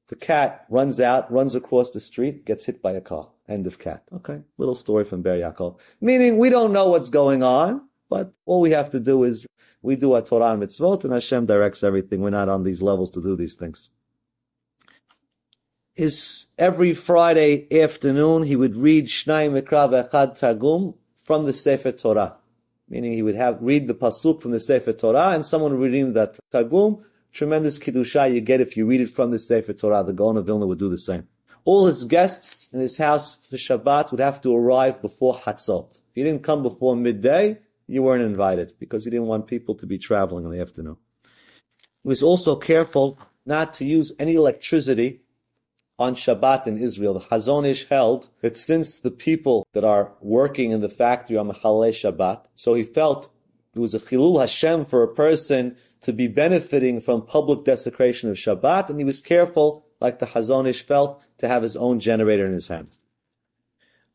The 0.09 0.17
cat 0.17 0.67
runs 0.69 1.01
out, 1.01 1.31
runs 1.33 1.55
across 1.55 1.91
the 1.91 2.01
street, 2.01 2.45
gets 2.45 2.67
hit 2.67 2.83
by 2.83 2.93
a 2.93 3.01
car. 3.01 3.29
End 3.49 3.67
of 3.67 3.79
cat. 3.79 4.05
Okay. 4.13 4.43
Little 4.59 4.75
story 4.75 5.05
from 5.05 5.23
Ber 5.23 5.39
Yaakov. 5.39 5.79
Meaning 6.01 6.39
we 6.39 6.51
don't 6.51 6.73
know 6.73 6.89
what's 6.89 7.09
going 7.09 7.43
on, 7.43 7.89
but 8.11 8.33
all 8.45 8.61
we 8.61 8.73
have 8.73 8.91
to 8.91 9.01
do 9.01 9.25
is 9.25 9.47
we 9.81 9.97
do 9.97 10.13
our 10.13 10.23
Torah 10.23 10.53
and 10.53 10.63
mitzvot 10.63 11.05
and 11.05 11.13
Hashem 11.13 11.47
directs 11.47 11.83
everything. 11.83 12.21
We're 12.21 12.31
not 12.31 12.51
on 12.51 12.65
these 12.65 12.83
levels 12.83 13.11
to 13.13 13.23
do 13.23 13.37
these 13.37 13.55
things 13.55 13.89
is 15.97 16.47
every 16.59 16.93
Friday 16.93 17.67
afternoon 17.83 18.43
he 18.43 18.57
would 18.57 18.77
read 18.77 19.07
Shnai 19.07 19.49
Mikra 19.51 20.09
Echad 20.09 20.39
Targum 20.39 20.95
from 21.23 21.45
the 21.45 21.53
Sefer 21.53 21.93
Torah. 21.93 22.37
Meaning 22.89 23.13
he 23.13 23.23
would 23.23 23.37
have 23.37 23.59
read 23.61 23.87
the 23.87 23.95
pasuk 23.95 24.43
from 24.43 24.51
the 24.51 24.61
Sefer 24.61 24.93
Torah 24.93 25.31
and 25.31 25.47
someone 25.47 25.79
would 25.79 25.93
read 25.93 26.15
that 26.15 26.39
Targum. 26.51 27.05
Tremendous 27.33 27.79
Kiddusha 27.79 28.33
you 28.33 28.41
get 28.41 28.61
if 28.61 28.77
you 28.77 28.87
read 28.87 29.01
it 29.01 29.11
from 29.11 29.31
the 29.31 29.39
Sefer 29.39 29.73
Torah. 29.73 30.05
The 30.05 30.13
Gaon 30.13 30.37
of 30.37 30.47
Vilna 30.47 30.67
would 30.67 30.79
do 30.79 30.91
the 30.91 30.99
same. 30.99 31.29
All 31.65 31.87
his 31.87 32.05
guests 32.05 32.69
in 32.73 32.81
his 32.81 32.99
house 32.99 33.47
for 33.47 33.57
Shabbat 33.57 34.11
would 34.11 34.21
have 34.21 34.41
to 34.43 34.55
arrive 34.55 35.01
before 35.01 35.35
Hatzot. 35.35 35.93
If 35.93 36.17
you 36.17 36.25
didn't 36.25 36.43
come 36.43 36.63
before 36.63 36.95
midday, 36.95 37.59
you 37.87 38.03
weren't 38.03 38.23
invited 38.23 38.75
because 38.79 39.05
he 39.05 39.11
didn't 39.11 39.27
want 39.27 39.47
people 39.47 39.75
to 39.77 39.87
be 39.87 39.99
traveling 39.99 40.45
in 40.45 40.51
the 40.51 40.61
afternoon. 40.61 40.97
He 42.03 42.09
was 42.09 42.23
also 42.23 42.57
careful 42.57 43.19
not 43.47 43.73
to 43.75 43.85
use 43.85 44.13
any 44.19 44.35
electricity 44.35 45.24
on 45.99 46.15
Shabbat 46.15 46.67
in 46.67 46.79
Israel, 46.79 47.15
the 47.15 47.21
Chazon 47.21 47.67
Ish 47.67 47.89
held 47.89 48.29
that 48.41 48.57
since 48.57 48.99
the 48.99 49.11
people 49.11 49.67
that 49.73 49.85
are 49.85 50.13
working 50.21 50.73
in 50.73 50.81
the 50.81 50.89
factory 50.89 51.37
are 51.37 51.45
Mechalei 51.45 51.91
Shabbat, 51.91 52.45
so 52.57 52.75
he 52.75 52.83
felt 52.83 53.31
it 53.75 53.79
was 53.79 53.95
a 53.95 54.01
Chilul 54.01 54.41
Hashem 54.41 54.87
for 54.87 55.03
a 55.03 55.15
person 55.15 55.77
to 56.01 56.13
be 56.13 56.27
benefiting 56.29 57.01
from 57.01 57.23
public 57.23 57.65
desecration 57.65 58.29
of 58.29 58.37
Shabbat, 58.37 58.91
and 58.91 58.99
he 58.99 59.05
was 59.05 59.21
careful, 59.21 59.87
like 60.01 60.19
the 60.19 60.27
Chazon 60.27 60.69
Ish 60.69 60.85
felt, 60.85 61.23
to 61.39 61.49
have 61.49 61.63
his 61.63 61.77
own 61.77 62.01
generator 62.01 62.45
in 62.45 62.53
his 62.53 62.69
hand. 62.69 62.93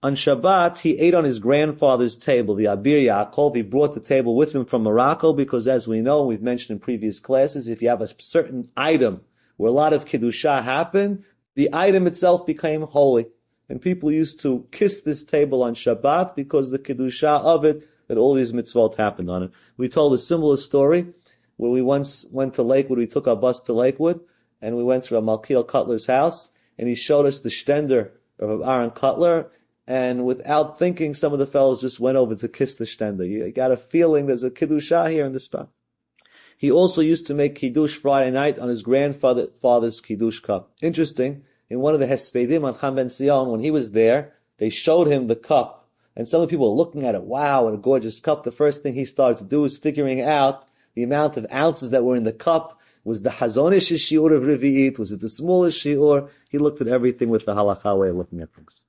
On 0.02 0.15
Shabbat, 0.15 0.80
he 0.80 0.98
ate 0.98 1.13
on 1.13 1.26
his 1.26 1.39
grandfather's 1.39 2.15
table, 2.15 2.56
the 2.56 2.65
Abir 2.65 3.04
Yaakov. 3.04 3.56
He 3.56 3.62
brought 3.62 3.94
the 3.94 4.00
table 4.00 4.34
with 4.34 4.56
him 4.56 4.63
from 4.63 4.84
Morocco 4.84 5.34
because, 5.34 5.68
as 5.68 5.89
we 5.89 6.00
know, 6.00 6.24
we've 6.24 6.42
mentioned 6.42 6.78
in 6.78 6.80
previous 6.80 7.20
classes, 7.20 7.68
if 7.68 7.82
you 7.82 7.89
have 7.89 8.02
a 8.02 8.08
certain 8.22 8.70
item 8.78 9.22
where 9.58 9.70
a 9.70 9.74
lot 9.74 9.92
of 9.92 10.06
Kiddusha 10.06 10.63
happen, 10.63 11.26
the 11.56 11.70
item 11.74 12.08
itself 12.08 12.46
became 12.46 12.82
holy. 12.84 13.28
And 13.68 13.82
people 13.82 14.12
used 14.12 14.40
to 14.42 14.68
kiss 14.72 15.02
this 15.02 15.24
table 15.24 15.62
on 15.62 15.76
Shabbat 15.76 16.36
because 16.36 16.72
the 16.72 16.80
Kedusha 16.80 17.42
of 17.42 17.64
it, 17.64 17.88
that 18.08 18.18
all 18.18 18.34
these 18.34 18.52
mitzvot 18.52 18.96
happened 18.96 19.30
on 19.30 19.44
it. 19.44 19.52
We 19.78 19.88
told 19.88 20.14
a 20.14 20.18
similar 20.18 20.58
story 20.58 21.14
where 21.58 21.70
we 21.70 21.82
once 21.82 22.26
went 22.32 22.56
to 22.56 22.64
Lakewood, 22.64 22.98
we 22.98 23.06
took 23.06 23.28
our 23.28 23.36
bus 23.36 23.60
to 23.62 23.74
Lakewood, 23.74 24.22
and 24.62 24.76
we 24.76 24.84
went 24.84 25.04
to 25.06 25.18
a 25.18 25.22
Malkiel 25.22 25.68
Kotler's 25.68 26.08
house, 26.08 26.50
and 26.78 26.88
he 26.88 26.96
showed 26.96 27.26
us 27.26 27.40
the 27.40 27.50
stender 27.50 28.12
of 28.40 28.62
Aaron 28.62 28.92
Cutler, 28.92 29.52
and 29.86 30.26
without 30.26 30.80
thinking, 30.80 31.14
some 31.14 31.34
of 31.34 31.40
the 31.40 31.48
fellows 31.48 31.82
just 31.82 32.00
went 32.00 32.18
over 32.18 32.36
to 32.36 32.48
kiss 32.48 32.76
the 32.76 32.86
stender. 32.86 33.28
You 33.28 33.52
got 33.52 33.72
a 33.72 33.78
feeling 33.78 34.26
there's 34.26 34.44
a 34.44 34.52
Kedusha 34.52 35.12
here 35.12 35.26
in 35.26 35.34
the 35.34 35.40
spot. 35.40 35.70
He 36.60 36.69
also 36.69 37.00
used 37.00 37.26
to 37.28 37.34
make 37.34 37.56
Kiddush 37.56 37.95
Friday 37.95 38.32
night 38.32 38.60
on 38.60 38.67
his 38.67 38.82
grandfather's 38.82 40.02
Kiddush 40.02 40.41
cup. 40.41 40.74
Interesting 40.82 41.45
in 41.69 41.80
one 41.80 41.93
of 41.93 42.02
the 42.02 42.06
Hespedim 42.06 42.65
on 42.65 42.78
Cham 42.78 42.95
Ben 42.95 43.08
Sion, 43.08 43.48
when 43.48 43.62
he 43.62 43.72
was 43.72 43.93
there, 43.93 44.34
they 44.58 44.69
showed 44.69 45.08
him 45.08 45.28
the 45.28 45.38
cup. 45.38 45.88
And 46.17 46.28
some 46.28 46.41
of 46.41 46.50
the 46.50 46.52
people 46.52 46.69
were 46.69 46.76
looking 46.76 47.06
at 47.06 47.15
it, 47.15 47.24
wow, 47.24 47.63
what 47.63 47.74
a 47.74 47.78
gorgeous 47.78 48.19
cup. 48.19 48.43
The 48.43 48.52
first 48.52 48.84
thing 48.84 48.93
he 48.93 49.06
started 49.06 49.38
to 49.38 49.45
do 49.45 49.62
was 49.62 49.78
figuring 49.78 50.22
out 50.22 50.67
the 50.95 51.04
amount 51.04 51.38
of 51.38 51.48
ounces 51.50 51.91
that 51.91 52.04
were 52.04 52.17
in 52.17 52.26
the 52.26 52.34
cup. 52.34 52.78
Was 53.06 53.22
the 53.22 53.30
Chazon 53.30 53.74
Ish 53.74 53.91
shiur 53.91 54.36
of 54.36 54.43
Revi'it? 54.43 55.00
Was 55.00 55.13
it 55.13 55.22
the 55.22 55.30
smallest 55.30 55.82
shiur? 55.82 56.30
He 56.50 56.58
looked 56.58 56.82
at 56.82 56.89
everything 56.89 57.30
with 57.30 57.45
the 57.45 57.56
halakha 57.56 57.98
way 57.98 58.10
of 58.10 58.17
looking 58.17 58.41
at 58.41 58.54
things. 58.54 58.84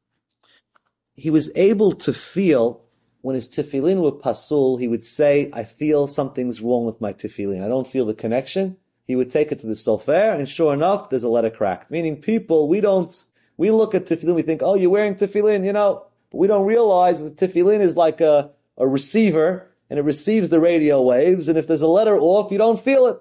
He 1.14 1.30
was 1.30 1.52
able 1.54 1.92
to 1.92 2.12
feel 2.12 2.82
when 3.22 3.34
his 3.34 3.48
tefillin 3.48 4.02
were 4.02 4.12
pasul, 4.12 4.78
he 4.78 4.88
would 4.88 5.04
say, 5.04 5.50
I 5.52 5.64
feel 5.64 6.06
something's 6.06 6.60
wrong 6.60 6.84
with 6.84 7.00
my 7.00 7.12
tefillin. 7.12 7.62
I 7.62 7.68
don't 7.68 7.86
feel 7.86 8.06
the 8.06 8.14
connection 8.14 8.76
he 9.10 9.16
would 9.16 9.30
take 9.30 9.50
it 9.50 9.58
to 9.58 9.66
the 9.66 9.74
sofer, 9.74 10.38
and 10.38 10.48
sure 10.48 10.72
enough, 10.72 11.10
there's 11.10 11.24
a 11.24 11.28
letter 11.28 11.50
cracked. 11.50 11.90
Meaning 11.90 12.22
people, 12.22 12.68
we 12.68 12.80
don't, 12.80 13.24
we 13.56 13.72
look 13.72 13.92
at 13.92 14.06
tefillin, 14.06 14.36
we 14.36 14.42
think, 14.42 14.62
oh, 14.62 14.76
you're 14.76 14.88
wearing 14.88 15.16
tefillin, 15.16 15.64
you 15.64 15.72
know, 15.72 16.06
but 16.30 16.38
we 16.38 16.46
don't 16.46 16.64
realize 16.64 17.20
that 17.20 17.36
tefillin 17.36 17.80
is 17.80 17.96
like 17.96 18.20
a, 18.20 18.50
a 18.78 18.86
receiver, 18.86 19.68
and 19.90 19.98
it 19.98 20.02
receives 20.02 20.48
the 20.48 20.60
radio 20.60 21.02
waves, 21.02 21.48
and 21.48 21.58
if 21.58 21.66
there's 21.66 21.82
a 21.82 21.88
letter 21.88 22.16
off, 22.20 22.52
you 22.52 22.58
don't 22.58 22.78
feel 22.78 23.08
it. 23.08 23.18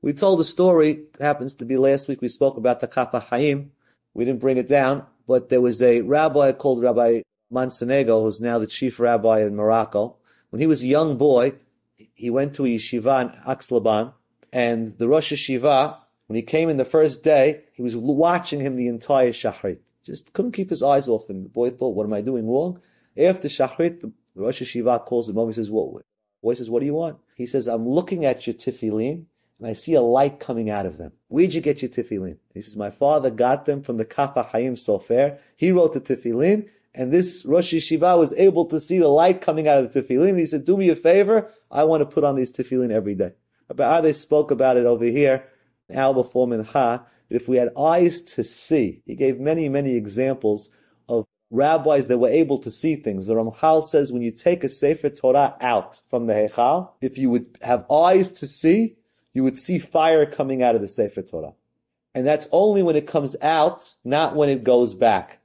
We 0.00 0.12
told 0.12 0.38
a 0.38 0.44
story, 0.44 0.90
it 1.12 1.20
happens 1.20 1.54
to 1.54 1.64
be 1.64 1.76
last 1.76 2.06
week, 2.06 2.22
we 2.22 2.28
spoke 2.28 2.56
about 2.56 2.78
the 2.78 2.86
Kaf 2.86 3.10
HaChaim. 3.10 3.70
We 4.14 4.24
didn't 4.24 4.40
bring 4.40 4.58
it 4.58 4.68
down, 4.68 5.06
but 5.26 5.48
there 5.48 5.60
was 5.60 5.82
a 5.82 6.02
rabbi 6.02 6.52
called 6.52 6.82
Rabbi 6.84 7.22
Monsonego, 7.52 8.22
who's 8.22 8.40
now 8.40 8.58
the 8.58 8.66
chief 8.66 8.98
rabbi 8.98 9.40
in 9.40 9.56
Morocco. 9.56 10.16
When 10.50 10.60
he 10.60 10.66
was 10.66 10.82
a 10.82 10.86
young 10.86 11.16
boy, 11.16 11.54
he 12.14 12.30
went 12.30 12.54
to 12.54 12.64
a 12.64 12.68
yeshiva 12.68 13.22
in 13.22 13.50
Aix-les-Bains, 13.50 14.12
and 14.52 14.96
the 14.98 15.08
Rosh 15.08 15.32
Hashiva, 15.32 15.98
when 16.26 16.36
he 16.36 16.42
came 16.42 16.68
in 16.68 16.76
the 16.76 16.84
first 16.84 17.22
day, 17.22 17.64
he 17.72 17.82
was 17.82 17.96
watching 17.96 18.60
him 18.60 18.76
the 18.76 18.88
entire 18.88 19.32
Shachrit. 19.32 19.78
Just 20.04 20.32
couldn't 20.32 20.52
keep 20.52 20.70
his 20.70 20.82
eyes 20.82 21.08
off 21.08 21.28
him. 21.28 21.42
The 21.42 21.48
boy 21.48 21.70
thought, 21.70 21.94
what 21.94 22.06
am 22.06 22.12
I 22.12 22.20
doing 22.20 22.48
wrong? 22.48 22.80
After 23.16 23.48
Shachrit, 23.48 24.00
the 24.00 24.12
Rosh 24.34 24.62
Hashiva 24.62 25.04
calls 25.04 25.28
him 25.28 25.38
over. 25.38 25.48
and 25.48 25.54
says, 25.54 25.70
what? 25.70 25.96
The 25.96 26.02
boy 26.42 26.54
says, 26.54 26.70
what 26.70 26.80
do 26.80 26.86
you 26.86 26.94
want? 26.94 27.18
He 27.34 27.46
says, 27.46 27.66
I'm 27.66 27.88
looking 27.88 28.24
at 28.24 28.46
your 28.46 28.54
tefillin 28.54 29.24
and 29.58 29.68
I 29.68 29.72
see 29.72 29.94
a 29.94 30.02
light 30.02 30.38
coming 30.38 30.70
out 30.70 30.86
of 30.86 30.98
them. 30.98 31.12
Where'd 31.28 31.54
you 31.54 31.60
get 31.60 31.82
your 31.82 31.90
tefillin? 31.90 32.36
He 32.52 32.62
says, 32.62 32.76
my 32.76 32.90
father 32.90 33.30
got 33.30 33.64
them 33.64 33.82
from 33.82 33.96
the 33.96 34.04
Kaf 34.04 34.34
HaChaim 34.34 34.72
Sofer. 34.72 35.38
He 35.56 35.72
wrote 35.72 35.92
the 35.94 36.00
tefillin 36.00 36.68
and 36.96 37.12
this 37.12 37.44
Rosh 37.46 37.74
Hashiva 37.74 38.18
was 38.18 38.32
able 38.32 38.64
to 38.66 38.80
see 38.80 38.98
the 38.98 39.08
light 39.08 39.40
coming 39.40 39.68
out 39.68 39.78
of 39.78 39.92
the 39.92 40.02
tefillin. 40.02 40.38
He 40.38 40.46
said, 40.46 40.64
do 40.64 40.76
me 40.76 40.88
a 40.88 40.96
favor. 40.96 41.50
I 41.70 41.84
want 41.84 42.00
to 42.00 42.06
put 42.06 42.24
on 42.24 42.34
these 42.34 42.52
tefillin 42.52 42.90
every 42.90 43.14
day 43.14 43.34
how 43.78 44.00
they 44.00 44.12
spoke 44.12 44.50
about 44.50 44.76
it 44.76 44.86
over 44.86 45.04
here, 45.04 45.44
now 45.88 46.12
before 46.12 46.46
Mincha, 46.46 47.04
that 47.28 47.36
if 47.36 47.48
we 47.48 47.56
had 47.56 47.76
eyes 47.76 48.20
to 48.20 48.44
see, 48.44 49.02
he 49.06 49.14
gave 49.14 49.40
many, 49.40 49.68
many 49.68 49.96
examples 49.96 50.70
of 51.08 51.26
rabbis 51.50 52.08
that 52.08 52.18
were 52.18 52.28
able 52.28 52.58
to 52.58 52.70
see 52.70 52.96
things. 52.96 53.26
The 53.26 53.34
Ramchal 53.34 53.84
says 53.84 54.12
when 54.12 54.22
you 54.22 54.30
take 54.30 54.64
a 54.64 54.68
Sefer 54.68 55.10
Torah 55.10 55.56
out 55.60 56.00
from 56.08 56.26
the 56.26 56.34
Hechal, 56.34 56.90
if 57.00 57.18
you 57.18 57.30
would 57.30 57.58
have 57.62 57.90
eyes 57.90 58.30
to 58.32 58.46
see, 58.46 58.96
you 59.32 59.42
would 59.42 59.56
see 59.56 59.78
fire 59.78 60.26
coming 60.26 60.62
out 60.62 60.74
of 60.74 60.80
the 60.80 60.88
Sefer 60.88 61.22
Torah. 61.22 61.54
And 62.14 62.26
that's 62.26 62.48
only 62.50 62.82
when 62.82 62.96
it 62.96 63.06
comes 63.06 63.36
out, 63.42 63.94
not 64.02 64.34
when 64.34 64.48
it 64.48 64.64
goes 64.64 64.94
back. 64.94 65.35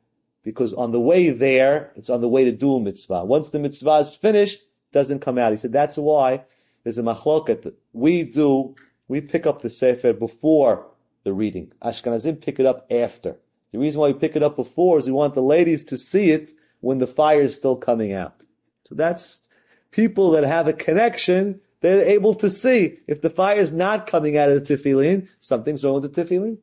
Because 0.43 0.73
on 0.73 0.91
the 0.91 0.99
way 0.99 1.29
there, 1.29 1.91
it's 1.95 2.09
on 2.09 2.21
the 2.21 2.29
way 2.29 2.43
to 2.43 2.51
do 2.51 2.75
a 2.75 2.79
mitzvah. 2.79 3.25
Once 3.25 3.49
the 3.49 3.59
mitzvah 3.59 3.97
is 3.97 4.15
finished, 4.15 4.61
it 4.61 4.93
doesn't 4.93 5.19
come 5.19 5.37
out. 5.37 5.51
He 5.51 5.57
said 5.57 5.71
that's 5.71 5.97
why 5.97 6.43
there's 6.83 6.97
a 6.97 7.03
machloket. 7.03 7.73
We 7.93 8.23
do, 8.23 8.75
we 9.07 9.21
pick 9.21 9.45
up 9.45 9.61
the 9.61 9.69
Sefer 9.69 10.13
before 10.13 10.87
the 11.23 11.33
reading. 11.33 11.71
Ashkenazim 11.83 12.41
pick 12.41 12.59
it 12.59 12.65
up 12.65 12.87
after. 12.89 13.37
The 13.71 13.79
reason 13.79 14.01
why 14.01 14.07
we 14.07 14.13
pick 14.13 14.35
it 14.35 14.43
up 14.43 14.55
before 14.55 14.97
is 14.97 15.05
we 15.05 15.11
want 15.11 15.33
the 15.35 15.41
ladies 15.41 15.83
to 15.85 15.97
see 15.97 16.31
it 16.31 16.49
when 16.81 16.97
the 16.97 17.07
fire 17.07 17.41
is 17.41 17.55
still 17.55 17.75
coming 17.75 18.11
out. 18.11 18.43
So 18.85 18.95
that's 18.95 19.41
people 19.91 20.31
that 20.31 20.43
have 20.43 20.67
a 20.67 20.73
connection. 20.73 21.61
They're 21.81 22.03
able 22.03 22.35
to 22.35 22.49
see 22.49 22.99
if 23.07 23.21
the 23.21 23.29
fire 23.29 23.57
is 23.57 23.71
not 23.71 24.07
coming 24.07 24.37
out 24.37 24.49
of 24.49 24.67
the 24.67 24.77
tefillin, 24.77 25.27
something's 25.39 25.83
wrong 25.83 26.01
with 26.01 26.13
the 26.13 26.23
tefillin. 26.23 26.57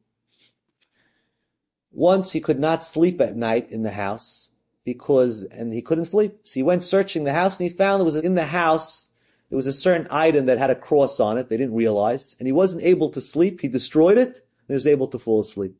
Once 1.98 2.30
he 2.30 2.40
could 2.40 2.60
not 2.60 2.80
sleep 2.80 3.20
at 3.20 3.36
night 3.36 3.72
in 3.72 3.82
the 3.82 3.90
house 3.90 4.50
because, 4.84 5.42
and 5.42 5.72
he 5.72 5.82
couldn't 5.82 6.04
sleep. 6.04 6.38
So 6.44 6.54
he 6.54 6.62
went 6.62 6.84
searching 6.84 7.24
the 7.24 7.32
house 7.32 7.58
and 7.58 7.68
he 7.68 7.76
found 7.76 7.98
there 7.98 8.04
was 8.04 8.14
in 8.14 8.36
the 8.36 8.44
house, 8.44 9.08
there 9.50 9.56
was 9.56 9.66
a 9.66 9.72
certain 9.72 10.06
item 10.08 10.46
that 10.46 10.58
had 10.58 10.70
a 10.70 10.76
cross 10.76 11.18
on 11.18 11.38
it. 11.38 11.48
They 11.48 11.56
didn't 11.56 11.74
realize 11.74 12.36
and 12.38 12.46
he 12.46 12.52
wasn't 12.52 12.84
able 12.84 13.10
to 13.10 13.20
sleep. 13.20 13.62
He 13.62 13.66
destroyed 13.66 14.16
it 14.16 14.28
and 14.28 14.68
he 14.68 14.74
was 14.74 14.86
able 14.86 15.08
to 15.08 15.18
fall 15.18 15.40
asleep. 15.40 15.74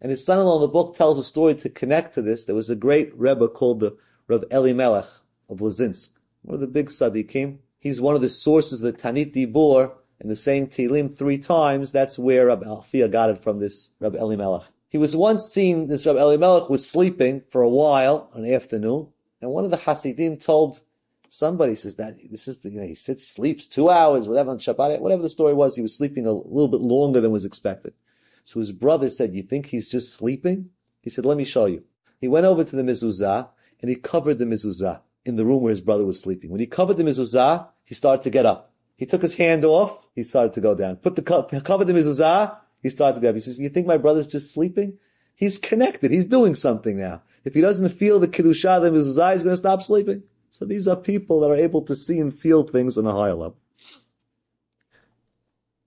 And 0.00 0.12
his 0.12 0.24
son-in-law 0.24 0.56
in 0.56 0.60
the 0.60 0.68
book 0.68 0.94
tells 0.94 1.18
a 1.18 1.24
story 1.24 1.56
to 1.56 1.68
connect 1.68 2.14
to 2.14 2.22
this. 2.22 2.44
There 2.44 2.54
was 2.54 2.70
a 2.70 2.76
great 2.76 3.12
Rebbe 3.18 3.48
called 3.48 3.80
the 3.80 3.96
Rav 4.28 4.44
Elimelech 4.52 5.08
of 5.48 5.58
Lizensk, 5.58 6.10
one 6.42 6.54
of 6.54 6.60
the 6.60 6.68
big 6.68 6.86
tzaddikim. 6.86 7.58
He's 7.80 8.00
one 8.00 8.14
of 8.14 8.22
the 8.22 8.28
sources 8.28 8.80
of 8.80 8.92
the 8.92 8.96
Tanit 8.96 9.34
Dibur 9.34 9.90
and 10.20 10.30
the 10.30 10.36
saying 10.36 10.68
Tilim 10.68 11.12
three 11.12 11.38
times. 11.38 11.90
That's 11.90 12.16
where 12.16 12.46
Rabbi 12.46 12.64
Alfia 12.64 13.10
got 13.10 13.30
it 13.30 13.38
from 13.38 13.58
this 13.58 13.90
Rabbi 13.98 14.18
Elimelech. 14.18 14.68
He 14.94 14.98
was 14.98 15.16
once 15.16 15.52
seen, 15.52 15.88
this 15.88 16.06
Rabbi 16.06 16.20
Elimelech 16.20 16.70
was 16.70 16.88
sleeping 16.88 17.42
for 17.50 17.62
a 17.62 17.68
while, 17.68 18.30
on 18.32 18.44
an 18.44 18.54
afternoon, 18.54 19.08
and 19.40 19.50
one 19.50 19.64
of 19.64 19.72
the 19.72 19.78
Hasidim 19.78 20.36
told 20.36 20.82
somebody, 21.28 21.74
says 21.74 21.96
that 21.96 22.18
this 22.30 22.46
is 22.46 22.60
the, 22.60 22.70
you 22.70 22.80
know, 22.80 22.86
he 22.86 22.94
sits, 22.94 23.26
sleeps 23.26 23.66
two 23.66 23.90
hours, 23.90 24.28
whatever 24.28 24.52
on 24.52 24.60
Shabbat, 24.60 25.00
whatever 25.00 25.20
the 25.20 25.28
story 25.28 25.52
was, 25.52 25.74
he 25.74 25.82
was 25.82 25.96
sleeping 25.96 26.28
a 26.28 26.32
little 26.32 26.68
bit 26.68 26.80
longer 26.80 27.20
than 27.20 27.32
was 27.32 27.44
expected. 27.44 27.92
So 28.44 28.60
his 28.60 28.70
brother 28.70 29.10
said, 29.10 29.34
you 29.34 29.42
think 29.42 29.66
he's 29.66 29.88
just 29.88 30.14
sleeping? 30.14 30.70
He 31.02 31.10
said, 31.10 31.26
let 31.26 31.38
me 31.38 31.44
show 31.44 31.66
you. 31.66 31.82
He 32.20 32.28
went 32.28 32.46
over 32.46 32.62
to 32.62 32.76
the 32.76 32.84
mezuzah 32.84 33.48
and 33.80 33.90
he 33.90 33.96
covered 33.96 34.38
the 34.38 34.44
mezuzah 34.44 35.00
in 35.24 35.34
the 35.34 35.44
room 35.44 35.62
where 35.62 35.70
his 35.70 35.80
brother 35.80 36.04
was 36.04 36.20
sleeping. 36.20 36.50
When 36.50 36.60
he 36.60 36.68
covered 36.68 36.98
the 36.98 37.02
mezuzah, 37.02 37.66
he 37.84 37.96
started 37.96 38.22
to 38.22 38.30
get 38.30 38.46
up. 38.46 38.72
He 38.96 39.06
took 39.06 39.22
his 39.22 39.34
hand 39.34 39.64
off, 39.64 40.06
he 40.14 40.22
started 40.22 40.52
to 40.52 40.60
go 40.60 40.76
down. 40.76 40.98
Put 40.98 41.16
the 41.16 41.22
covered 41.22 41.88
the 41.88 41.94
mezuzah, 41.94 42.58
he 42.84 42.90
started 42.90 43.14
to 43.14 43.20
get 43.22 43.30
up. 43.30 43.34
He 43.34 43.40
says, 43.40 43.58
you 43.58 43.70
think 43.70 43.86
my 43.86 43.96
brother's 43.96 44.26
just 44.26 44.52
sleeping? 44.52 44.98
He's 45.34 45.58
connected. 45.58 46.10
He's 46.10 46.26
doing 46.26 46.54
something 46.54 46.98
now. 46.98 47.22
If 47.42 47.54
he 47.54 47.62
doesn't 47.62 47.88
feel 47.88 48.20
the 48.20 48.28
kiddushah, 48.28 48.92
his 48.92 49.16
mezuzah, 49.16 49.32
he's 49.32 49.42
going 49.42 49.54
to 49.54 49.56
stop 49.56 49.80
sleeping. 49.80 50.22
So 50.50 50.66
these 50.66 50.86
are 50.86 50.94
people 50.94 51.40
that 51.40 51.50
are 51.50 51.56
able 51.56 51.80
to 51.82 51.96
see 51.96 52.20
and 52.20 52.32
feel 52.32 52.62
things 52.62 52.98
on 52.98 53.06
a 53.06 53.12
higher 53.12 53.34
level. 53.34 53.56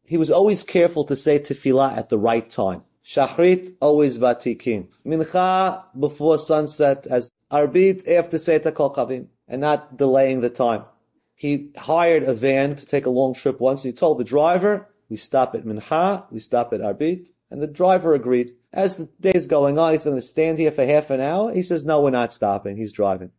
He 0.05 0.17
was 0.17 0.31
always 0.31 0.63
careful 0.63 1.03
to 1.05 1.15
say 1.15 1.37
tefillah 1.37 1.95
at 1.95 2.09
the 2.09 2.17
right 2.17 2.49
time. 2.49 2.81
Shachrit, 3.05 3.75
always 3.79 4.17
vatikim. 4.17 4.87
Mincha, 5.05 5.83
before 5.97 6.39
sunset, 6.39 7.05
as 7.07 7.29
arbit, 7.51 8.09
after 8.09 8.39
Seta 8.39 8.71
Kol 8.71 8.93
Kavim, 8.93 9.27
and 9.47 9.61
not 9.61 9.97
delaying 9.97 10.41
the 10.41 10.49
time. 10.49 10.83
He 11.35 11.69
hired 11.77 12.23
a 12.23 12.33
van 12.33 12.75
to 12.75 12.85
take 12.85 13.05
a 13.05 13.11
long 13.11 13.35
trip 13.35 13.59
once. 13.61 13.83
He 13.83 13.93
told 13.93 14.17
the 14.17 14.23
driver, 14.23 14.89
we 15.09 15.17
stop 15.17 15.55
at 15.55 15.65
Mincha, 15.65 16.25
we 16.31 16.39
stop 16.39 16.73
at 16.73 16.81
Arbit, 16.81 17.27
and 17.49 17.61
the 17.61 17.67
driver 17.67 18.13
agreed. 18.13 18.53
As 18.73 18.97
the 18.97 19.09
day 19.19 19.31
is 19.33 19.47
going 19.47 19.79
on, 19.79 19.93
he's 19.93 20.03
going 20.03 20.17
to 20.17 20.21
stand 20.21 20.59
here 20.59 20.71
for 20.71 20.85
half 20.85 21.09
an 21.09 21.21
hour. 21.21 21.53
He 21.53 21.63
says, 21.63 21.85
no, 21.85 22.01
we're 22.01 22.09
not 22.09 22.33
stopping. 22.33 22.77
He's 22.77 22.91
driving. 22.91 23.31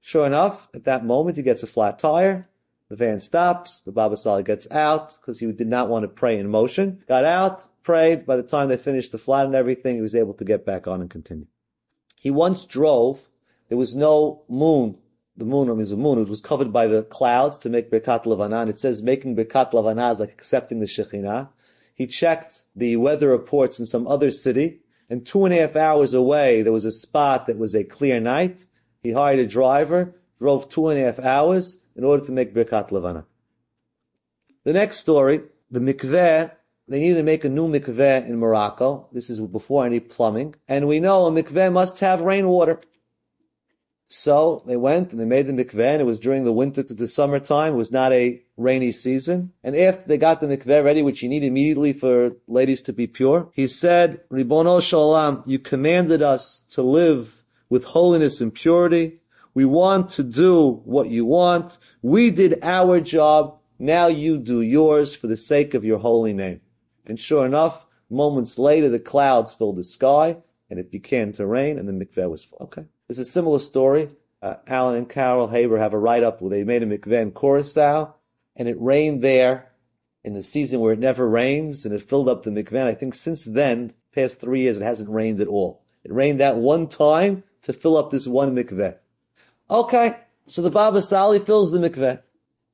Sure 0.00 0.26
enough, 0.26 0.68
at 0.74 0.84
that 0.84 1.04
moment, 1.04 1.36
he 1.36 1.42
gets 1.42 1.62
a 1.62 1.68
flat 1.68 1.98
tire. 1.98 2.48
The 2.88 2.96
van 2.96 3.20
stops. 3.20 3.80
The 3.80 3.92
Baba 3.92 4.16
Sali 4.16 4.42
gets 4.42 4.70
out 4.70 5.16
because 5.18 5.38
he 5.38 5.50
did 5.52 5.68
not 5.68 5.88
want 5.88 6.02
to 6.02 6.08
pray 6.08 6.38
in 6.38 6.50
motion. 6.50 7.02
Got 7.08 7.24
out, 7.24 7.66
prayed. 7.82 8.26
By 8.26 8.36
the 8.36 8.42
time 8.42 8.68
they 8.68 8.76
finished 8.76 9.12
the 9.12 9.18
flat 9.18 9.46
and 9.46 9.54
everything, 9.54 9.94
he 9.94 10.02
was 10.02 10.14
able 10.14 10.34
to 10.34 10.44
get 10.44 10.66
back 10.66 10.86
on 10.86 11.00
and 11.00 11.08
continue. 11.08 11.46
He 12.18 12.30
once 12.30 12.66
drove. 12.66 13.30
There 13.68 13.78
was 13.78 13.96
no 13.96 14.42
moon. 14.48 14.98
The 15.36 15.44
moon, 15.44 15.68
or 15.68 15.80
it 16.20 16.28
was 16.28 16.40
covered 16.42 16.72
by 16.72 16.86
the 16.86 17.04
clouds 17.04 17.56
to 17.58 17.70
make 17.70 17.90
Birkat 17.90 18.26
Levana. 18.26 18.66
It 18.66 18.78
says 18.78 19.02
making 19.02 19.34
Birkat 19.34 19.72
Levana 19.72 20.10
is 20.10 20.20
like 20.20 20.32
accepting 20.32 20.80
the 20.80 20.86
Shekhinah. 20.86 21.48
He 21.94 22.06
checked 22.06 22.64
the 22.76 22.96
weather 22.96 23.28
reports 23.28 23.80
in 23.80 23.86
some 23.86 24.06
other 24.06 24.30
city, 24.30 24.80
and 25.08 25.26
two 25.26 25.44
and 25.44 25.54
a 25.54 25.60
half 25.60 25.76
hours 25.76 26.14
away, 26.14 26.62
there 26.62 26.72
was 26.72 26.84
a 26.84 26.90
spot 26.90 27.46
that 27.46 27.58
was 27.58 27.74
a 27.74 27.84
clear 27.84 28.20
night. 28.20 28.66
He 29.02 29.12
hired 29.12 29.38
a 29.38 29.46
driver, 29.46 30.14
drove 30.38 30.68
two 30.68 30.88
and 30.88 31.00
a 31.00 31.04
half 31.04 31.18
hours 31.18 31.78
in 31.96 32.04
order 32.04 32.24
to 32.26 32.32
make 32.32 32.54
Birkat 32.54 32.92
Levana. 32.92 33.24
The 34.64 34.72
next 34.72 34.98
story, 34.98 35.42
the 35.70 35.80
mikveh, 35.80 36.52
they 36.88 37.00
needed 37.00 37.16
to 37.16 37.22
make 37.22 37.44
a 37.44 37.48
new 37.48 37.68
mikveh 37.68 38.26
in 38.26 38.38
Morocco. 38.38 39.08
This 39.12 39.30
is 39.30 39.40
before 39.40 39.86
any 39.86 40.00
plumbing. 40.00 40.54
And 40.68 40.86
we 40.86 41.00
know 41.00 41.26
a 41.26 41.30
mikveh 41.30 41.72
must 41.72 42.00
have 42.00 42.20
rainwater. 42.20 42.80
So 44.14 44.62
they 44.66 44.76
went 44.76 45.10
and 45.10 45.18
they 45.18 45.24
made 45.24 45.46
the 45.46 45.54
mikveh, 45.54 45.94
and 45.94 46.02
it 46.02 46.04
was 46.04 46.18
during 46.18 46.44
the 46.44 46.52
winter 46.52 46.82
to 46.82 46.92
the 46.92 47.08
summertime. 47.08 47.72
It 47.72 47.76
was 47.76 47.90
not 47.90 48.12
a 48.12 48.42
rainy 48.58 48.92
season. 48.92 49.54
And 49.64 49.74
after 49.74 50.06
they 50.06 50.18
got 50.18 50.42
the 50.42 50.46
mikveh 50.46 50.84
ready, 50.84 51.00
which 51.00 51.22
you 51.22 51.30
need 51.30 51.42
immediately 51.42 51.94
for 51.94 52.32
ladies 52.46 52.82
to 52.82 52.92
be 52.92 53.06
pure, 53.06 53.50
he 53.54 53.66
said, 53.66 54.20
Ribono 54.30 54.82
Shalom, 54.82 55.42
you 55.46 55.58
commanded 55.58 56.20
us 56.20 56.62
to 56.72 56.82
live 56.82 57.42
with 57.70 57.84
holiness 57.84 58.42
and 58.42 58.52
purity. 58.52 59.20
We 59.54 59.64
want 59.64 60.10
to 60.10 60.22
do 60.22 60.82
what 60.84 61.08
you 61.08 61.24
want. 61.24 61.78
We 62.02 62.30
did 62.30 62.58
our 62.62 63.00
job. 63.00 63.60
Now 63.78 64.08
you 64.08 64.36
do 64.36 64.60
yours 64.60 65.16
for 65.16 65.26
the 65.26 65.38
sake 65.38 65.72
of 65.72 65.86
your 65.86 66.00
holy 66.00 66.34
name. 66.34 66.60
And 67.06 67.18
sure 67.18 67.46
enough, 67.46 67.86
moments 68.10 68.58
later, 68.58 68.90
the 68.90 68.98
clouds 68.98 69.54
filled 69.54 69.76
the 69.76 69.84
sky 69.84 70.36
and 70.68 70.78
it 70.78 70.90
began 70.90 71.32
to 71.32 71.46
rain 71.46 71.78
and 71.78 71.88
the 71.88 71.92
mikveh 71.94 72.28
was 72.28 72.44
full. 72.44 72.58
Okay. 72.60 72.84
There's 73.12 73.28
a 73.28 73.30
similar 73.30 73.58
story. 73.58 74.08
Uh, 74.40 74.54
Alan 74.66 74.96
and 74.96 75.06
Carol 75.06 75.48
Haber 75.48 75.76
have 75.76 75.92
a 75.92 75.98
write-up 75.98 76.40
where 76.40 76.48
they 76.48 76.64
made 76.64 76.82
a 76.82 76.86
mikveh 76.86 77.20
in 77.20 78.12
and 78.56 78.68
it 78.70 78.80
rained 78.80 79.22
there 79.22 79.70
in 80.24 80.32
the 80.32 80.42
season 80.42 80.80
where 80.80 80.94
it 80.94 80.98
never 80.98 81.28
rains, 81.28 81.84
and 81.84 81.94
it 81.94 82.08
filled 82.08 82.26
up 82.26 82.42
the 82.42 82.50
mikveh. 82.50 82.86
I 82.86 82.94
think 82.94 83.14
since 83.14 83.44
then, 83.44 83.92
past 84.14 84.40
three 84.40 84.62
years, 84.62 84.78
it 84.78 84.82
hasn't 84.82 85.10
rained 85.10 85.42
at 85.42 85.46
all. 85.46 85.82
It 86.02 86.10
rained 86.10 86.40
that 86.40 86.56
one 86.56 86.88
time 86.88 87.44
to 87.64 87.74
fill 87.74 87.98
up 87.98 88.10
this 88.10 88.26
one 88.26 88.56
mikveh. 88.56 88.96
Okay, 89.68 90.16
so 90.46 90.62
the 90.62 90.70
Baba 90.70 91.02
Sali 91.02 91.38
fills 91.38 91.70
the 91.70 91.80
mikveh. 91.80 92.22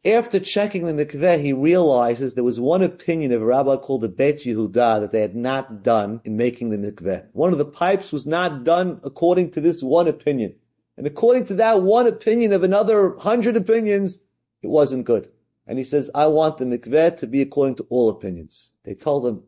After 0.05 0.39
checking 0.39 0.87
the 0.87 0.93
mikveh, 0.93 1.43
he 1.43 1.53
realizes 1.53 2.35
there 2.35 2.45
was 2.45 2.61
one 2.61 2.83
opinion 2.83 3.33
of 3.33 3.43
a 3.43 3.47
rabbi 3.47 3.77
called 3.77 4.03
the 4.03 4.09
Bet 4.09 4.37
Yehuda 4.37 5.01
that 5.01 5.11
they 5.11 5.23
had 5.23 5.35
not 5.35 5.83
done 5.83 6.21
in 6.25 6.37
making 6.37 6.71
the 6.71 6.77
mikveh. 6.77 7.27
One 7.33 7.51
of 7.51 7.59
the 7.59 7.65
pipes 7.65 8.13
was 8.13 8.25
not 8.25 8.63
done 8.63 9.01
according 9.03 9.51
to 9.53 9.61
this 9.61 9.83
one 9.83 10.07
opinion. 10.07 10.55
And 10.97 11.05
according 11.05 11.47
to 11.47 11.55
that 11.55 11.83
one 11.83 12.07
opinion 12.07 12.53
of 12.53 12.63
another 12.63 13.17
hundred 13.17 13.57
opinions, 13.57 14.19
it 14.63 14.69
wasn't 14.69 15.05
good. 15.05 15.31
And 15.67 15.79
he 15.79 15.85
says, 15.85 16.13
I 16.15 16.27
want 16.27 16.59
the 16.59 16.65
mikveh 16.65 17.17
to 17.17 17.27
be 17.27 17.43
according 17.43 17.75
to 17.77 17.87
all 17.91 18.09
opinions. 18.09 18.71
They 18.85 18.95
told 18.95 19.27
him, 19.27 19.43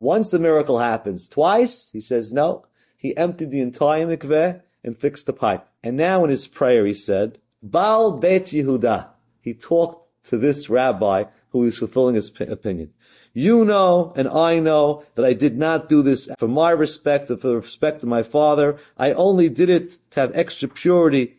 once 0.00 0.34
a 0.34 0.40
miracle 0.40 0.80
happens, 0.80 1.28
twice, 1.28 1.90
he 1.92 2.00
says, 2.00 2.32
no. 2.32 2.66
He 2.96 3.16
emptied 3.16 3.52
the 3.52 3.60
entire 3.60 4.06
mikveh 4.06 4.60
and 4.82 4.98
fixed 4.98 5.26
the 5.26 5.32
pipe. 5.32 5.68
And 5.84 5.96
now 5.96 6.24
in 6.24 6.30
his 6.30 6.48
prayer 6.48 6.84
he 6.84 6.94
said, 6.94 7.38
Baal 7.62 8.18
Bet 8.18 8.46
Yehuda 8.46 9.13
he 9.44 9.52
talked 9.52 10.08
to 10.24 10.38
this 10.38 10.70
rabbi 10.70 11.24
who 11.50 11.58
was 11.58 11.76
fulfilling 11.76 12.14
his 12.14 12.32
opinion. 12.40 12.94
You 13.34 13.64
know 13.66 14.14
and 14.16 14.26
I 14.26 14.58
know 14.58 15.04
that 15.16 15.24
I 15.24 15.34
did 15.34 15.58
not 15.58 15.88
do 15.88 16.02
this 16.02 16.30
for 16.38 16.48
my 16.48 16.70
respect 16.70 17.30
or 17.30 17.36
for 17.36 17.48
the 17.48 17.56
respect 17.56 18.02
of 18.02 18.08
my 18.08 18.22
father. 18.22 18.78
I 18.96 19.12
only 19.12 19.50
did 19.50 19.68
it 19.68 19.98
to 20.12 20.20
have 20.20 20.34
extra 20.34 20.68
purity. 20.68 21.36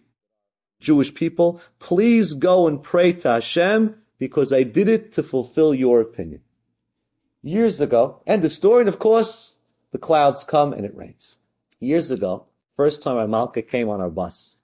Jewish 0.80 1.16
people, 1.16 1.60
please 1.80 2.34
go 2.34 2.68
and 2.68 2.84
pray 2.84 3.14
to 3.14 3.30
Hashem 3.30 3.96
because 4.20 4.54
I 4.54 4.62
did 4.62 4.88
it 4.88 5.12
to 5.14 5.24
fulfill 5.24 5.74
your 5.74 6.00
opinion. 6.00 6.42
Years 7.42 7.82
ago, 7.82 8.22
and 8.28 8.44
the 8.44 8.50
story, 8.50 8.82
and 8.82 8.90
of 8.90 9.00
course, 9.00 9.56
the 9.92 9.98
clouds 9.98 10.44
come 10.44 10.74
and 10.74 10.86
it 10.86 10.96
rains. 10.96 11.38
Years 11.80 12.12
ago, 12.12 12.46
first 12.76 13.02
time 13.02 13.34
our 13.34 13.48
came 13.64 13.90
on 13.90 14.02
our 14.02 14.10
bus, 14.10 14.58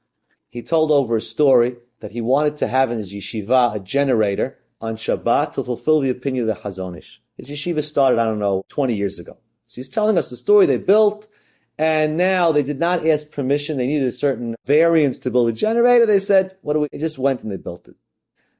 he 0.49 0.62
told 0.62 0.91
over 0.91 1.17
a 1.17 1.21
story 1.21 1.77
that 2.01 2.11
he 2.11 2.19
wanted 2.21 2.57
to 2.57 2.67
have 2.67 2.91
in 2.91 2.97
his 2.97 3.13
yeshiva 3.13 3.75
a 3.75 3.79
generator 3.79 4.57
on 4.81 4.97
Shabbat 4.97 5.53
to 5.53 5.63
fulfill 5.63 5.99
the 5.99 6.09
opinion 6.09 6.49
of 6.49 6.55
the 6.55 6.61
Chazon 6.61 6.97
Ish. 6.97 7.21
His 7.37 7.49
yeshiva 7.49 7.83
started, 7.83 8.19
I 8.19 8.25
don't 8.25 8.39
know, 8.39 8.65
20 8.67 8.95
years 8.95 9.19
ago. 9.19 9.37
So 9.67 9.75
he's 9.75 9.89
telling 9.89 10.17
us 10.17 10.29
the 10.29 10.35
story 10.35 10.65
they 10.65 10.77
built, 10.77 11.27
and 11.77 12.17
now 12.17 12.51
they 12.51 12.63
did 12.63 12.79
not 12.79 13.05
ask 13.05 13.31
permission. 13.31 13.77
They 13.77 13.87
needed 13.87 14.07
a 14.07 14.11
certain 14.11 14.55
variance 14.65 15.17
to 15.19 15.31
build 15.31 15.49
a 15.49 15.53
generator. 15.53 16.05
They 16.05 16.19
said, 16.19 16.57
what 16.61 16.73
do 16.73 16.81
we, 16.81 16.87
they 16.91 16.97
just 16.97 17.17
went 17.17 17.41
and 17.41 17.51
they 17.51 17.57
built 17.57 17.87
it. 17.87 17.95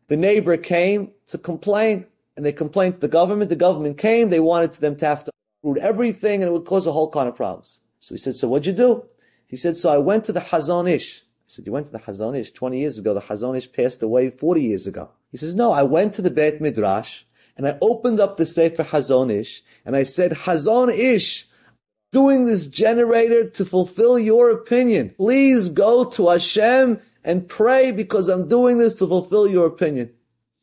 The 0.08 0.18
neighbor 0.18 0.56
came 0.58 1.12
to 1.28 1.38
complain, 1.38 2.06
and 2.38 2.46
they 2.46 2.54
complained 2.54 2.96
to 2.96 3.02
the 3.02 3.08
government. 3.08 3.50
The 3.50 3.56
government 3.56 3.98
came. 3.98 4.30
They 4.30 4.40
wanted 4.40 4.72
them 4.74 4.96
to 4.98 5.06
have 5.06 5.26
to 5.26 5.32
root 5.64 5.80
everything, 5.80 6.42
and 6.42 6.50
it 6.50 6.54
would 6.54 6.66
cause 6.66 6.86
a 6.86 6.92
whole 6.92 7.10
kind 7.10 7.28
of 7.28 7.36
problems. 7.36 7.80
So 8.00 8.14
he 8.14 8.20
said, 8.20 8.36
so 8.36 8.48
what'd 8.48 8.68
you 8.68 8.74
do? 8.74 9.06
He 9.48 9.58
said, 9.58 9.78
so 9.78 9.90
I 9.92 9.98
went 9.98 10.24
to 10.26 10.34
the 10.34 10.40
Chazon 10.40 10.90
Ish 10.90 11.24
said, 11.52 11.66
you 11.66 11.72
went 11.72 11.86
to 11.88 11.92
the 11.92 12.00
Chazon 12.00 12.38
Ish 12.38 12.52
20 12.52 12.80
years 12.80 12.98
ago. 12.98 13.14
The 13.14 13.22
Chazon 13.22 13.58
Ish 13.58 13.72
passed 13.72 14.02
away 14.02 14.30
40 14.30 14.62
years 14.62 14.88
ago. 14.88 15.12
He 15.32 15.38
says, 15.38 15.56
no, 15.56 15.72
I 15.72 15.84
went 15.84 16.14
to 16.16 16.22
the 16.22 16.32
Beit 16.32 16.62
Midrash 16.62 17.24
and 17.58 17.68
I 17.68 17.78
opened 17.82 18.20
up 18.20 18.38
the 18.38 18.46
Sefer 18.46 18.84
Chazon 18.84 19.32
Ish 19.32 19.64
and 19.86 19.96
I 19.96 20.04
said, 20.04 20.32
Chazon 20.32 20.90
Ish, 20.90 21.48
doing 22.12 22.46
this 22.46 22.68
generator 22.68 23.50
to 23.50 23.66
fulfill 23.66 24.18
your 24.18 24.50
opinion. 24.52 25.14
Please 25.18 25.70
go 25.70 26.06
to 26.06 26.30
Hashem 26.30 27.00
and 27.24 27.48
pray 27.48 27.92
because 27.92 28.30
I'm 28.30 28.48
doing 28.48 28.78
this 28.78 28.96
to 28.96 29.08
fulfill 29.08 29.48
your 29.48 29.68
opinion. 29.68 30.12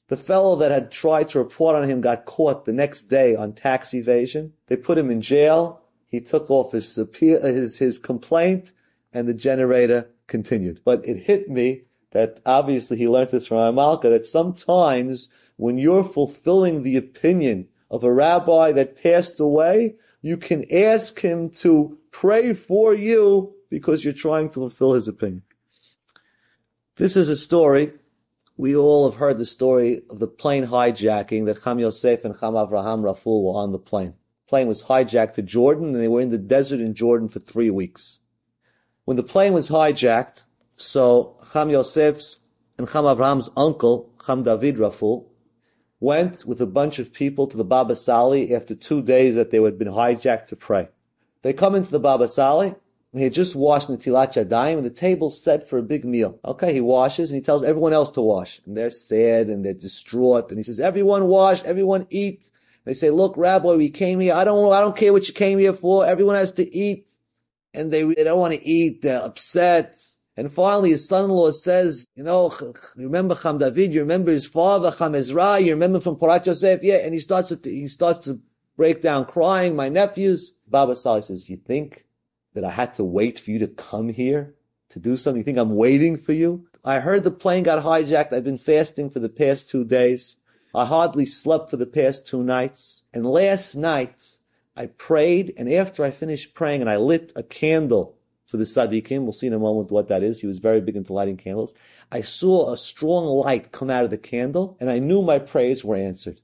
The 0.09 0.17
fellow 0.17 0.57
that 0.57 0.73
had 0.73 0.91
tried 0.91 1.29
to 1.31 1.39
report 1.39 1.77
on 1.77 1.89
him 1.89 2.01
got 2.01 2.25
caught 2.25 2.65
the 2.65 2.73
next 2.73 3.03
day 3.03 3.37
on 3.37 3.53
tax 3.53 3.93
evasion. 3.93 4.55
They 4.67 4.77
put 4.77 4.99
him 4.99 5.11
in 5.11 5.21
jail. 5.21 5.83
He 6.07 6.21
took 6.21 6.51
off 6.51 6.73
his 6.73 6.97
his, 6.97 7.77
his 7.77 7.99
complaint 7.99 8.73
and 9.13 9.29
the 9.29 9.35
generator 9.35 10.09
continued. 10.29 10.81
But 10.85 11.07
it 11.07 11.25
hit 11.25 11.51
me 11.51 11.83
that 12.13 12.41
obviously 12.47 12.97
he 12.99 13.09
learned 13.09 13.31
this 13.31 13.49
from 13.49 13.59
Amalka 13.59 14.03
that 14.03 14.27
sometimes 14.27 15.29
when 15.57 15.77
you're 15.77 16.05
fulfilling 16.05 16.83
the 16.83 16.97
opinion 16.97 17.69
of 17.91 18.05
a 18.05 18.13
rabbi 18.13 18.71
that 18.73 19.03
passed 19.03 19.41
away, 19.41 19.97
you 20.23 20.37
can 20.37 20.65
ask 20.73 21.21
him 21.21 21.51
to 21.51 21.99
pray 22.11 22.53
for 22.55 22.95
you 22.95 23.55
because 23.71 24.05
you're 24.05 24.15
trying 24.15 24.49
to 24.49 24.55
fulfill 24.55 24.95
his 24.95 25.09
opinion. 25.09 25.43
This 26.97 27.17
is 27.17 27.29
a 27.29 27.37
story. 27.37 27.93
We 28.57 28.75
all 28.75 29.09
have 29.09 29.21
heard 29.21 29.39
the 29.39 29.47
story 29.47 30.03
of 30.11 30.19
the 30.19 30.27
plane 30.27 30.67
hijacking 30.67 31.47
that 31.47 31.63
Cham 31.63 31.79
Yosef 31.79 32.25
and 32.25 32.39
Cham 32.39 32.55
Avraham 32.55 33.05
Raful 33.05 33.45
were 33.45 33.61
on 33.61 33.73
the 33.73 33.79
plane. 33.79 34.15
The 34.47 34.51
plane 34.51 34.67
was 34.67 34.85
hijacked 34.85 35.35
to 35.35 35.43
Jordan 35.43 35.95
and 35.95 36.03
they 36.03 36.09
were 36.09 36.21
in 36.21 36.31
the 36.31 36.39
desert 36.39 36.81
in 36.81 36.95
Jordan 36.95 37.29
for 37.29 37.39
three 37.39 37.71
weeks. 37.71 38.19
When 39.09 39.17
the 39.17 39.23
plane 39.23 39.55
was 39.55 39.71
hijacked, 39.71 40.45
so 40.77 41.39
Cham 41.55 41.71
Yosef's 41.71 42.41
and 42.77 42.87
Cham 42.87 43.05
Avraham's 43.05 43.49
uncle, 43.57 44.13
Cham 44.27 44.43
David 44.43 44.77
Raful, 44.79 45.31
went 45.99 46.45
with 46.45 46.61
a 46.61 46.67
bunch 46.67 46.99
of 46.99 47.15
people 47.15 47.47
to 47.47 47.57
the 47.57 47.65
Baba 47.65 47.97
Sali 47.97 48.55
after 48.55 48.75
two 48.75 49.01
days 49.01 49.35
that 49.35 49.51
they 49.51 49.63
had 49.63 49.79
been 49.79 49.89
hijacked 49.89 50.45
to 50.49 50.57
pray. 50.57 50.91
They 51.41 51.55
come 51.55 51.75
into 51.75 51.91
the 51.91 51.99
Baba 51.99 52.29
Sali, 52.29 52.67
and 52.67 52.77
he 53.15 53.23
had 53.23 53.33
just 53.33 53.57
washed 53.57 53.89
Natilat 53.89 54.35
Yadayim, 54.35 54.77
and 54.77 54.85
the 54.85 54.91
table's 54.91 55.43
set 55.43 55.67
for 55.67 55.79
a 55.79 55.83
big 55.83 56.05
meal. 56.05 56.39
Okay, 56.45 56.75
he 56.75 56.83
washes, 56.83 57.31
and 57.31 57.37
he 57.39 57.43
tells 57.43 57.65
everyone 57.65 57.95
else 57.95 58.11
to 58.11 58.21
wash. 58.21 58.61
And 58.67 58.77
they're 58.77 58.91
sad, 58.91 59.47
and 59.47 59.65
they're 59.65 59.73
distraught, 59.73 60.51
and 60.51 60.59
he 60.59 60.63
says, 60.63 60.81
everyone 60.81 61.29
wash, 61.29 61.63
everyone 61.63 62.07
eat. 62.11 62.51
They 62.85 62.93
say, 62.93 63.09
look, 63.09 63.39
Rabbi, 63.39 63.73
we 63.73 63.89
came 63.89 64.21
here, 64.21 64.35
I 64.35 64.45
don't, 64.45 64.71
I 64.71 64.83
don't 64.83 64.99
care 64.99 65.15
what 65.15 65.29
you 65.29 65.33
came 65.33 65.59
here 65.59 65.73
for, 65.73 66.05
everyone 66.05 66.35
has 66.35 66.53
to 66.53 66.77
eat. 66.77 67.07
And 67.75 67.93
they, 67.93 68.03
they 68.03 68.25
don't 68.25 68.39
want 68.41 68.55
to 68.55 68.67
eat, 68.67 69.03
they're 69.03 69.23
upset. 69.23 69.99
And 70.37 70.53
finally, 70.53 70.91
his 70.91 71.09
son-in-law 71.09 71.51
says, 71.51 72.07
you 72.15 72.23
know, 72.23 72.53
remember 72.97 73.35
Cham 73.35 73.59
David, 73.59 73.93
you 73.93 74.01
remember 74.01 74.31
his 74.31 74.47
father, 74.47 74.93
Cham 74.93 75.15
Ezra, 75.15 75.59
you 75.59 75.73
remember 75.73 76.01
from 76.01 76.17
Porat 76.17 76.47
Yosef, 76.47 76.83
yeah, 76.83 76.99
and 76.99 77.13
he 77.13 77.21
starts 77.21 77.49
to, 77.49 77.59
he 77.65 77.89
starts 77.89 78.25
to 78.27 78.41
break 78.77 79.03
down 79.03 79.25
crying, 79.25 79.75
my 79.75 79.89
nephews. 79.89 80.55
Baba 80.69 80.95
Sali 80.95 81.23
says, 81.23 81.51
you 81.51 81.57
think 81.57 82.07
that 82.55 82.65
I 82.65 82.71
had 82.71 82.95
to 82.95 83.05
wait 83.05 83.41
for 83.41 83.51
you 83.51 83.59
to 83.59 83.67
come 83.67 84.09
here 84.09 84.55
to 84.91 85.01
do 85.01 85.17
something? 85.17 85.41
You 85.41 85.45
think 85.45 85.59
I'm 85.59 85.75
waiting 85.75 86.17
for 86.17 86.33
you? 86.33 86.69
I 86.85 87.01
heard 87.01 87.25
the 87.25 87.33
plane 87.33 87.65
got 87.65 87.83
hijacked. 87.85 88.33
I've 88.33 88.45
been 88.45 88.59
fasting 88.59 89.11
for 89.11 89.19
the 89.19 89.29
past 89.29 89.69
two 89.69 89.85
days. 89.85 90.37
I 90.75 90.85
hardly 90.85 91.27
slept 91.27 91.71
for 91.71 91.77
the 91.77 91.87
past 91.87 92.27
two 92.27 92.45
nights. 92.45 93.03
And 93.13 93.27
last 93.27 93.75
night, 93.75 94.38
I 94.79 94.87
prayed, 94.87 95.53
and 95.57 95.71
after 95.71 96.05
I 96.05 96.11
finished 96.13 96.55
praying 96.55 96.81
and 96.81 96.89
I 96.89 96.97
lit 96.97 97.33
a 97.35 97.43
candle 97.43 98.19
for 98.49 98.57
the 98.57 98.65
Sadiqim. 98.65 99.23
We'll 99.23 99.33
see 99.33 99.47
in 99.47 99.53
a 99.53 99.59
moment 99.59 99.91
what 99.91 100.09
that 100.09 100.23
is. 100.23 100.41
He 100.41 100.47
was 100.47 100.59
very 100.59 100.81
big 100.81 100.97
into 100.97 101.13
lighting 101.13 101.37
candles. 101.37 101.75
I 102.11 102.23
saw 102.23 102.73
a 102.73 102.77
strong 102.77 103.27
light 103.27 103.73
come 103.73 103.91
out 103.91 104.05
of 104.05 104.11
the 104.11 104.19
candle 104.19 104.77
and 104.81 104.91
I 104.91 104.99
knew 104.99 105.21
my 105.21 105.39
prayers 105.39 105.85
were 105.85 105.97
answered. 105.97 106.41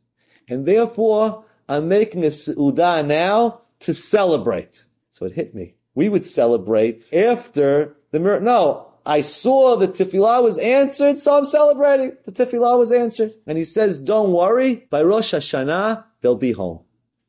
And 0.47 0.67
therefore, 0.67 1.45
I'm 1.67 1.89
making 1.89 2.25
a 2.25 2.29
Seudah 2.29 3.07
now 3.07 3.63
to 3.81 3.95
celebrate. 3.95 4.85
So 5.11 5.25
it 5.25 5.33
hit 5.33 5.55
me. 5.55 5.77
We 5.95 6.11
would 6.11 6.27
celebrate 6.27 7.11
after 7.13 7.97
the 8.11 8.21
miracle. 8.21 8.45
No, 8.45 8.93
I 9.07 9.23
saw 9.23 9.77
the 9.77 9.89
tefillah 9.89 10.43
was 10.43 10.59
answered, 10.59 11.19
so 11.19 11.39
I'm 11.39 11.47
celebrating. 11.47 12.17
The 12.27 12.33
tefillah 12.33 12.79
was 12.79 12.93
answered. 12.93 13.33
And 13.47 13.57
he 13.57 13.65
says, 13.65 13.99
don't 13.99 14.33
worry, 14.33 14.87
by 14.91 15.03
Rosh 15.03 15.33
Hashanah, 15.33 16.05
they'll 16.21 16.37
be 16.37 16.53
home. 16.53 16.81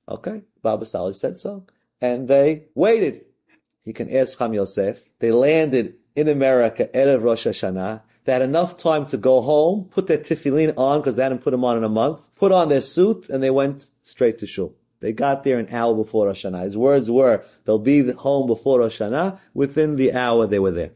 Okay? 0.09 0.43
Baba 0.65 0.85
Sali 0.85 1.13
said 1.13 1.37
so. 1.37 1.63
And 2.01 2.27
they 2.27 2.65
waited. 2.73 3.25
You 3.83 3.93
can 3.93 4.09
ask 4.13 4.39
Cham 4.39 4.53
Yosef. 4.53 5.03
They 5.19 5.31
landed 5.31 5.93
in 6.15 6.27
America 6.27 6.89
Erev 6.91 7.21
Rosh 7.21 7.45
Hashanah. 7.45 8.01
They 8.23 8.33
had 8.33 8.41
enough 8.41 8.75
time 8.75 9.05
to 9.07 9.17
go 9.17 9.41
home, 9.41 9.89
put 9.91 10.07
their 10.07 10.17
tefillin 10.17 10.73
on 10.75 10.99
because 10.99 11.15
they 11.15 11.21
hadn't 11.21 11.43
put 11.43 11.51
them 11.51 11.63
on 11.63 11.77
in 11.77 11.83
a 11.83 11.89
month, 11.89 12.27
put 12.35 12.51
on 12.51 12.69
their 12.69 12.81
suit, 12.81 13.29
and 13.29 13.43
they 13.43 13.51
went 13.51 13.91
straight 14.01 14.39
to 14.39 14.47
shul. 14.47 14.73
They 15.01 15.13
got 15.13 15.43
there 15.43 15.59
an 15.59 15.69
hour 15.71 15.93
before 15.93 16.25
Rosh 16.25 16.43
Hashanah. 16.43 16.63
His 16.63 16.77
words 16.77 17.11
were, 17.11 17.45
they'll 17.65 17.77
be 17.77 18.11
home 18.11 18.47
before 18.47 18.79
Rosh 18.79 18.99
Hashanah. 18.99 19.37
Within 19.53 19.97
the 19.97 20.13
hour, 20.13 20.47
they 20.47 20.57
were 20.57 20.71
there. 20.71 20.93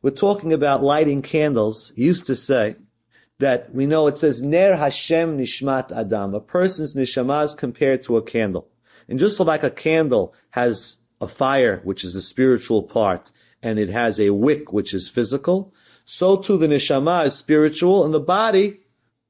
We're 0.00 0.10
talking 0.10 0.54
about 0.54 0.82
lighting 0.82 1.20
candles. 1.20 1.92
He 1.94 2.04
used 2.04 2.24
to 2.26 2.36
say 2.36 2.76
that 3.38 3.74
we 3.74 3.84
know 3.84 4.06
it 4.06 4.16
says, 4.16 4.40
Ner 4.40 4.76
Hashem 4.76 5.36
Nishmat 5.36 5.92
Adam. 5.92 6.34
A 6.34 6.40
person's 6.40 6.94
neshama 6.94 7.44
is 7.44 7.52
compared 7.52 8.02
to 8.04 8.16
a 8.16 8.22
candle. 8.22 8.68
And 9.08 9.18
just 9.18 9.40
like 9.40 9.62
a 9.62 9.70
candle 9.70 10.34
has 10.50 10.98
a 11.20 11.28
fire, 11.28 11.80
which 11.84 12.04
is 12.04 12.14
the 12.14 12.20
spiritual 12.20 12.82
part, 12.82 13.30
and 13.62 13.78
it 13.78 13.90
has 13.90 14.20
a 14.20 14.30
wick, 14.30 14.72
which 14.72 14.92
is 14.92 15.08
physical, 15.08 15.72
so 16.04 16.36
too 16.36 16.58
the 16.58 16.66
neshama 16.66 17.24
is 17.24 17.34
spiritual 17.34 18.04
and 18.04 18.12
the 18.12 18.20
body 18.20 18.80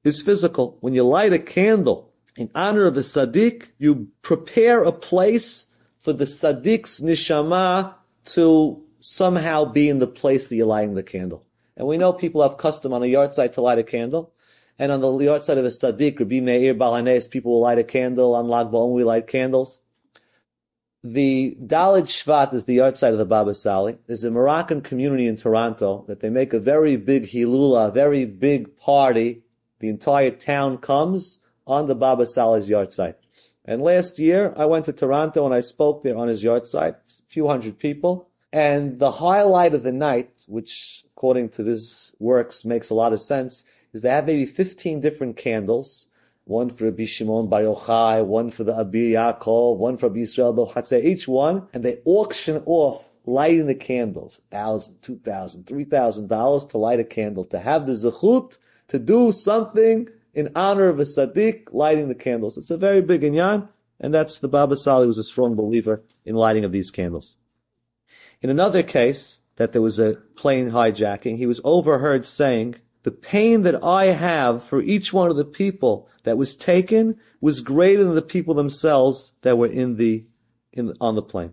is 0.02 0.22
physical. 0.22 0.76
When 0.80 0.94
you 0.94 1.04
light 1.04 1.32
a 1.32 1.38
candle 1.38 2.12
in 2.36 2.50
honor 2.54 2.86
of 2.86 2.96
a 2.96 3.00
tzaddik, 3.00 3.68
you 3.78 4.08
prepare 4.22 4.82
a 4.82 4.92
place 4.92 5.66
for 5.98 6.12
the 6.12 6.24
tzaddik's 6.24 7.00
neshama 7.00 7.94
to 8.24 8.82
somehow 9.00 9.64
be 9.64 9.88
in 9.88 10.00
the 10.00 10.06
place 10.06 10.48
that 10.48 10.56
you're 10.56 10.66
lighting 10.66 10.94
the 10.94 11.02
candle. 11.02 11.46
And 11.76 11.86
we 11.86 11.96
know 11.96 12.12
people 12.12 12.42
have 12.42 12.58
custom 12.58 12.92
on 12.92 13.02
a 13.02 13.06
yahrzeit 13.06 13.52
to 13.54 13.60
light 13.60 13.78
a 13.78 13.84
candle. 13.84 14.33
And 14.78 14.90
on 14.90 15.00
the 15.00 15.08
yahrzeit 15.08 15.58
of 15.58 15.64
a 15.64 15.68
tzaddik, 15.68 16.18
Rabbi 16.18 16.40
Meir 16.40 16.74
Baal 16.74 16.94
HaNes, 16.94 17.28
people 17.28 17.52
will 17.52 17.60
light 17.60 17.78
a 17.78 17.84
candle. 17.84 18.34
On 18.34 18.48
Lag 18.48 18.68
BaOmer, 18.68 18.92
we 18.92 19.04
light 19.04 19.26
candles. 19.26 19.80
The 21.06 21.56
Daled 21.62 22.04
Shvat 22.04 22.54
is 22.54 22.64
the 22.64 22.78
yahrzeit 22.78 23.12
of 23.12 23.18
the 23.18 23.26
Baba 23.26 23.54
Sali. 23.54 23.98
There's 24.06 24.24
a 24.24 24.30
Moroccan 24.30 24.80
community 24.80 25.26
in 25.26 25.36
Toronto 25.36 26.04
that 26.08 26.20
they 26.20 26.30
make 26.30 26.52
a 26.52 26.58
very 26.58 26.96
big 26.96 27.24
hilula, 27.24 27.88
a 27.88 27.92
very 27.92 28.24
big 28.24 28.76
party. 28.76 29.42
The 29.80 29.88
entire 29.88 30.30
town 30.30 30.78
comes 30.78 31.40
on 31.66 31.86
the 31.86 31.94
Baba 31.94 32.26
Sali's 32.26 32.68
yahrzeit. 32.68 33.16
And 33.64 33.82
last 33.82 34.18
year, 34.18 34.54
I 34.56 34.64
went 34.64 34.86
to 34.86 34.92
Toronto 34.92 35.44
and 35.44 35.54
I 35.54 35.60
spoke 35.60 36.02
there 36.02 36.16
on 36.16 36.28
his 36.28 36.42
yahrzeit, 36.42 36.94
a 36.94 37.28
few 37.28 37.48
hundred 37.48 37.78
people. 37.78 38.28
And 38.52 38.98
the 38.98 39.12
highlight 39.12 39.74
of 39.74 39.82
the 39.82 39.92
night, 39.92 40.44
which 40.46 41.04
according 41.16 41.50
to 41.50 41.62
this 41.62 42.14
works 42.18 42.64
makes 42.64 42.88
a 42.90 42.94
lot 42.94 43.12
of 43.12 43.20
sense, 43.20 43.64
is 43.94 44.02
they 44.02 44.10
have 44.10 44.26
maybe 44.26 44.44
15 44.44 45.00
different 45.00 45.38
candles 45.38 46.06
one 46.44 46.68
for 46.68 46.84
Rabbi 46.84 47.06
Shimon 47.06 47.48
Bar 47.48 47.62
Yochai, 47.62 48.24
one 48.24 48.50
for 48.50 48.64
the 48.64 48.72
Abir 48.72 49.12
Yaakov, 49.12 49.78
one 49.78 49.96
for 49.96 50.08
Rabbi 50.08 50.20
Yisrael 50.20 50.54
Bochatzeh, 50.54 51.02
each 51.02 51.26
one, 51.26 51.68
and 51.72 51.84
they 51.84 52.00
auction 52.04 52.62
off 52.66 53.10
lighting 53.24 53.66
the 53.66 53.74
candles, 53.74 54.40
thousand, 54.50 55.00
two 55.00 55.16
thousand, 55.16 55.66
three 55.66 55.84
thousand 55.84 56.28
dollars 56.28 56.64
to 56.66 56.78
light 56.78 57.00
a 57.00 57.04
candle, 57.04 57.44
to 57.46 57.58
have 57.58 57.86
the 57.86 57.94
zechut, 57.94 58.58
to 58.88 58.98
do 58.98 59.32
something 59.32 60.08
in 60.34 60.50
honor 60.54 60.88
of 60.88 61.00
a 61.00 61.04
tzaddik, 61.04 61.68
lighting 61.72 62.08
the 62.08 62.14
candles. 62.14 62.58
It's 62.58 62.70
a 62.70 62.76
very 62.76 63.00
big 63.00 63.22
inyan, 63.22 63.68
and 63.98 64.12
that's 64.12 64.38
the 64.38 64.48
Baba 64.48 64.76
Sali 64.76 65.06
was 65.06 65.18
a 65.18 65.24
strong 65.24 65.54
believer 65.54 66.02
in 66.26 66.34
lighting 66.34 66.64
of 66.64 66.72
these 66.72 66.90
candles. 66.90 67.36
In 68.42 68.50
another 68.50 68.82
case, 68.82 69.40
that 69.56 69.72
there 69.72 69.80
was 69.80 69.98
a 69.98 70.16
plane 70.34 70.72
hijacking, 70.72 71.38
he 71.38 71.46
was 71.46 71.60
overheard 71.64 72.26
saying, 72.26 72.74
the 73.04 73.12
pain 73.12 73.62
that 73.62 73.84
I 73.84 74.06
have 74.06 74.64
for 74.64 74.80
each 74.80 75.12
one 75.12 75.30
of 75.30 75.36
the 75.36 75.44
people 75.44 76.08
that 76.24 76.38
was 76.38 76.56
taken 76.56 77.20
was 77.40 77.60
greater 77.60 78.02
than 78.02 78.14
the 78.14 78.22
people 78.22 78.54
themselves 78.54 79.32
that 79.42 79.58
were 79.58 79.68
in 79.68 79.96
the, 79.96 80.24
in, 80.72 80.94
on 81.00 81.14
the 81.14 81.22
plane. 81.22 81.52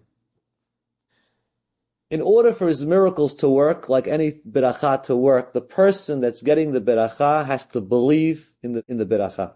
In 2.09 2.21
order 2.21 2.53
for 2.53 2.67
his 2.67 2.85
miracles 2.85 3.35
to 3.35 3.49
work, 3.49 3.89
like 3.89 4.07
any 4.07 4.41
beracha 4.49 5.03
to 5.03 5.15
work, 5.15 5.53
the 5.53 5.61
person 5.61 6.21
that's 6.21 6.41
getting 6.41 6.71
the 6.71 6.81
beracha 6.81 7.45
has 7.45 7.65
to 7.67 7.81
believe 7.81 8.51
in 8.63 8.73
the, 8.73 8.83
in 8.87 8.97
the 8.97 9.05
beracha. 9.05 9.53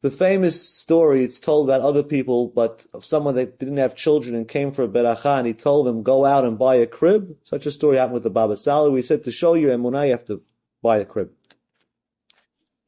The 0.00 0.10
famous 0.10 0.68
story, 0.68 1.22
it's 1.22 1.38
told 1.38 1.68
about 1.68 1.80
other 1.80 2.02
people, 2.02 2.48
but 2.48 2.86
of 2.92 3.04
someone 3.04 3.36
that 3.36 3.60
didn't 3.60 3.76
have 3.76 3.94
children 3.94 4.34
and 4.34 4.48
came 4.48 4.72
for 4.72 4.82
a 4.82 4.88
beracha 4.88 5.38
and 5.38 5.46
he 5.46 5.54
told 5.54 5.86
them, 5.86 6.02
go 6.02 6.24
out 6.24 6.44
and 6.44 6.58
buy 6.58 6.76
a 6.76 6.86
crib. 6.88 7.36
Such 7.44 7.66
a 7.66 7.70
story 7.70 7.98
happened 7.98 8.14
with 8.14 8.24
the 8.24 8.30
Baba 8.30 8.56
Sali. 8.56 8.90
We 8.90 9.02
said 9.02 9.22
to 9.22 9.30
show 9.30 9.54
you 9.54 9.68
emunah, 9.68 10.06
you 10.06 10.12
have 10.12 10.26
to 10.26 10.42
buy 10.82 10.98
a 10.98 11.04
crib. 11.04 11.30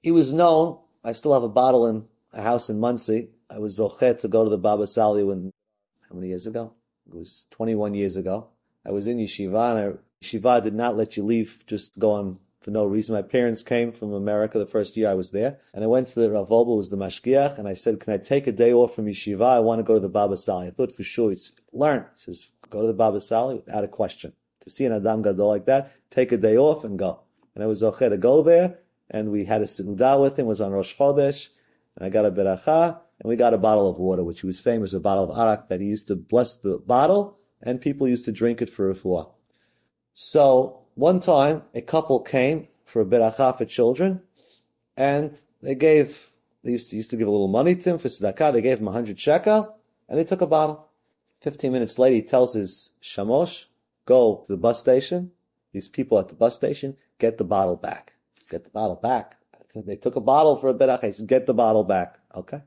He 0.03 0.11
was 0.11 0.33
known 0.33 0.79
I 1.05 1.13
still 1.13 1.35
have 1.35 1.43
a 1.43 1.49
bottle 1.49 1.87
in 1.87 2.07
a 2.33 2.43
house 2.43 2.71
in 2.71 2.81
Monsey. 2.81 3.29
I 3.51 3.59
was 3.59 3.79
zochet 3.79 4.21
to 4.21 4.29
go 4.29 4.43
to 4.43 4.51
the 4.51 4.59
Baba 4.59 4.87
Sali 4.87 5.23
when, 5.23 5.53
how 6.09 6.15
many 6.15 6.29
years 6.29 6.47
ago? 6.47 6.73
It 7.07 7.15
was 7.15 7.47
21 7.51 7.93
years 7.95 8.17
ago. 8.17 8.49
I 8.87 8.91
was 8.91 9.07
in 9.07 9.19
yeshiva 9.19 9.71
and 9.71 9.79
I, 9.79 10.25
yeshiva 10.25 10.63
did 10.65 10.75
not 10.75 10.97
let 10.97 11.17
you 11.17 11.25
leave, 11.25 11.63
just 11.67 11.99
go 11.99 12.13
on 12.13 12.39
for 12.61 12.71
no 12.71 12.87
reason. 12.87 13.15
My 13.15 13.21
parents 13.21 13.63
came 13.63 13.93
from 13.93 14.15
America 14.15 14.59
the 14.59 14.67
first 14.67 14.97
year 14.97 15.11
I 15.11 15.15
was 15.15 15.31
there, 15.33 15.59
and 15.75 15.85
I 15.85 15.87
went 15.87 16.09
to 16.09 16.15
the 16.15 16.31
Rav 16.31 16.49
was 16.49 16.89
the 16.89 16.97
mashgiach, 16.97 17.59
and 17.59 17.69
I 17.69 17.75
said, 17.75 18.01
"Can 18.01 18.15
I 18.15 18.17
take 18.17 18.47
a 18.47 18.53
day 18.53 18.73
off 18.73 18.95
from 18.95 19.05
yeshiva? 19.05 19.45
I 19.45 19.61
want 19.61 19.81
to 19.81 19.83
go 19.83 19.95
to 19.95 20.01
the 20.01 20.09
Baba 20.09 20.39
Sali." 20.39 20.69
I 20.69 20.71
thought 20.71 20.97
for 20.97 21.03
sure 21.03 21.29
he'd 21.29 21.41
learn. 21.75 22.07
He 22.15 22.23
says, 22.23 22.51
"Go 22.71 22.81
to 22.81 22.87
the 22.87 22.95
Baba 22.95 23.21
Sali 23.21 23.57
without 23.57 23.85
a 23.85 23.89
question." 23.89 24.33
To 24.61 24.71
see 24.71 24.87
an 24.87 24.93
Adam 24.95 25.21
Gadol 25.21 25.47
like 25.47 25.67
that, 25.67 25.93
take 26.09 26.33
a 26.33 26.39
day 26.39 26.57
off 26.57 26.85
and 26.85 26.99
go. 26.99 27.21
And 27.55 27.63
I 27.63 27.67
was 27.67 27.83
okay 27.83 28.09
to 28.09 28.17
go 28.17 28.43
there, 28.43 28.79
and 29.11 29.31
we 29.31 29.45
had 29.45 29.63
a 29.63 29.67
seudah 29.67 30.21
with 30.21 30.39
him. 30.39 30.47
It 30.47 30.49
was 30.49 30.61
on 30.61 30.73
Rosh 30.73 30.97
Chodesh, 30.97 31.49
and 31.97 32.05
I 32.05 32.09
got 32.09 32.27
a 32.27 32.31
beracha, 32.31 32.99
and 33.21 33.29
we 33.29 33.37
got 33.37 33.55
a 33.55 33.59
bottle 33.59 33.89
of 33.89 33.99
water, 33.99 34.25
which 34.25 34.41
he 34.41 34.47
was 34.47 34.61
famous, 34.61 34.93
a 34.93 35.01
bottle 35.01 35.31
of 35.31 35.39
arak 35.39 35.69
that 35.69 35.81
he 35.81 35.87
used 35.87 36.09
to 36.09 36.17
bless 36.17 36.55
the 36.55 36.79
bottle, 36.79 37.39
and 37.63 37.81
people 37.81 38.09
used 38.09 38.25
to 38.25 38.33
drink 38.33 38.61
it 38.61 38.71
for 38.71 38.93
refuah. 38.93 39.31
So 40.15 40.81
one 40.95 41.21
time, 41.21 41.63
a 41.75 41.81
couple 41.81 42.21
came 42.21 42.69
for 42.85 43.03
a 43.03 43.07
beracha 43.07 43.57
for 43.57 43.65
children, 43.65 44.23
and 44.97 45.37
they 45.63 45.75
gave, 45.75 46.31
they 46.63 46.73
used 46.73 46.91
to, 46.91 46.97
used 46.97 47.11
to 47.11 47.17
give 47.17 47.29
a 47.29 47.31
little 47.31 47.49
money 47.49 47.75
to 47.77 47.91
him 47.91 47.99
for 47.99 48.09
tzedakah, 48.09 48.53
they 48.53 48.63
gave 48.63 48.81
him 48.81 48.89
a 48.89 48.93
hundred 48.93 49.19
shekel, 49.19 49.77
and 50.09 50.19
they 50.19 50.25
took 50.25 50.41
a 50.41 50.47
bottle. 50.47 50.89
Fifteen 51.41 51.73
minutes 51.73 51.99
later, 51.99 52.17
he 52.17 52.23
tells 52.23 52.55
his 52.55 52.91
shamosh, 53.03 53.67
go 54.07 54.45
to 54.47 54.53
the 54.53 54.57
bus 54.57 54.81
station, 54.81 55.33
these 55.73 55.89
people 55.89 56.19
at 56.19 56.29
the 56.29 56.35
bus 56.35 56.55
station, 56.55 56.97
get 57.25 57.39
the 57.39 57.45
bottle 57.45 57.77
back. 57.77 58.13
Get 58.51 58.65
the 58.65 58.71
bottle 58.71 58.97
back. 58.97 59.39
They 59.75 59.97
took 59.97 60.15
a 60.15 60.21
bottle 60.21 60.57
for 60.57 60.69
a 60.69 60.97
he 60.99 61.13
says, 61.13 61.27
get 61.27 61.47
the 61.47 61.55
bottle 61.55 61.83
back. 61.83 62.19
Okay? 62.35 62.63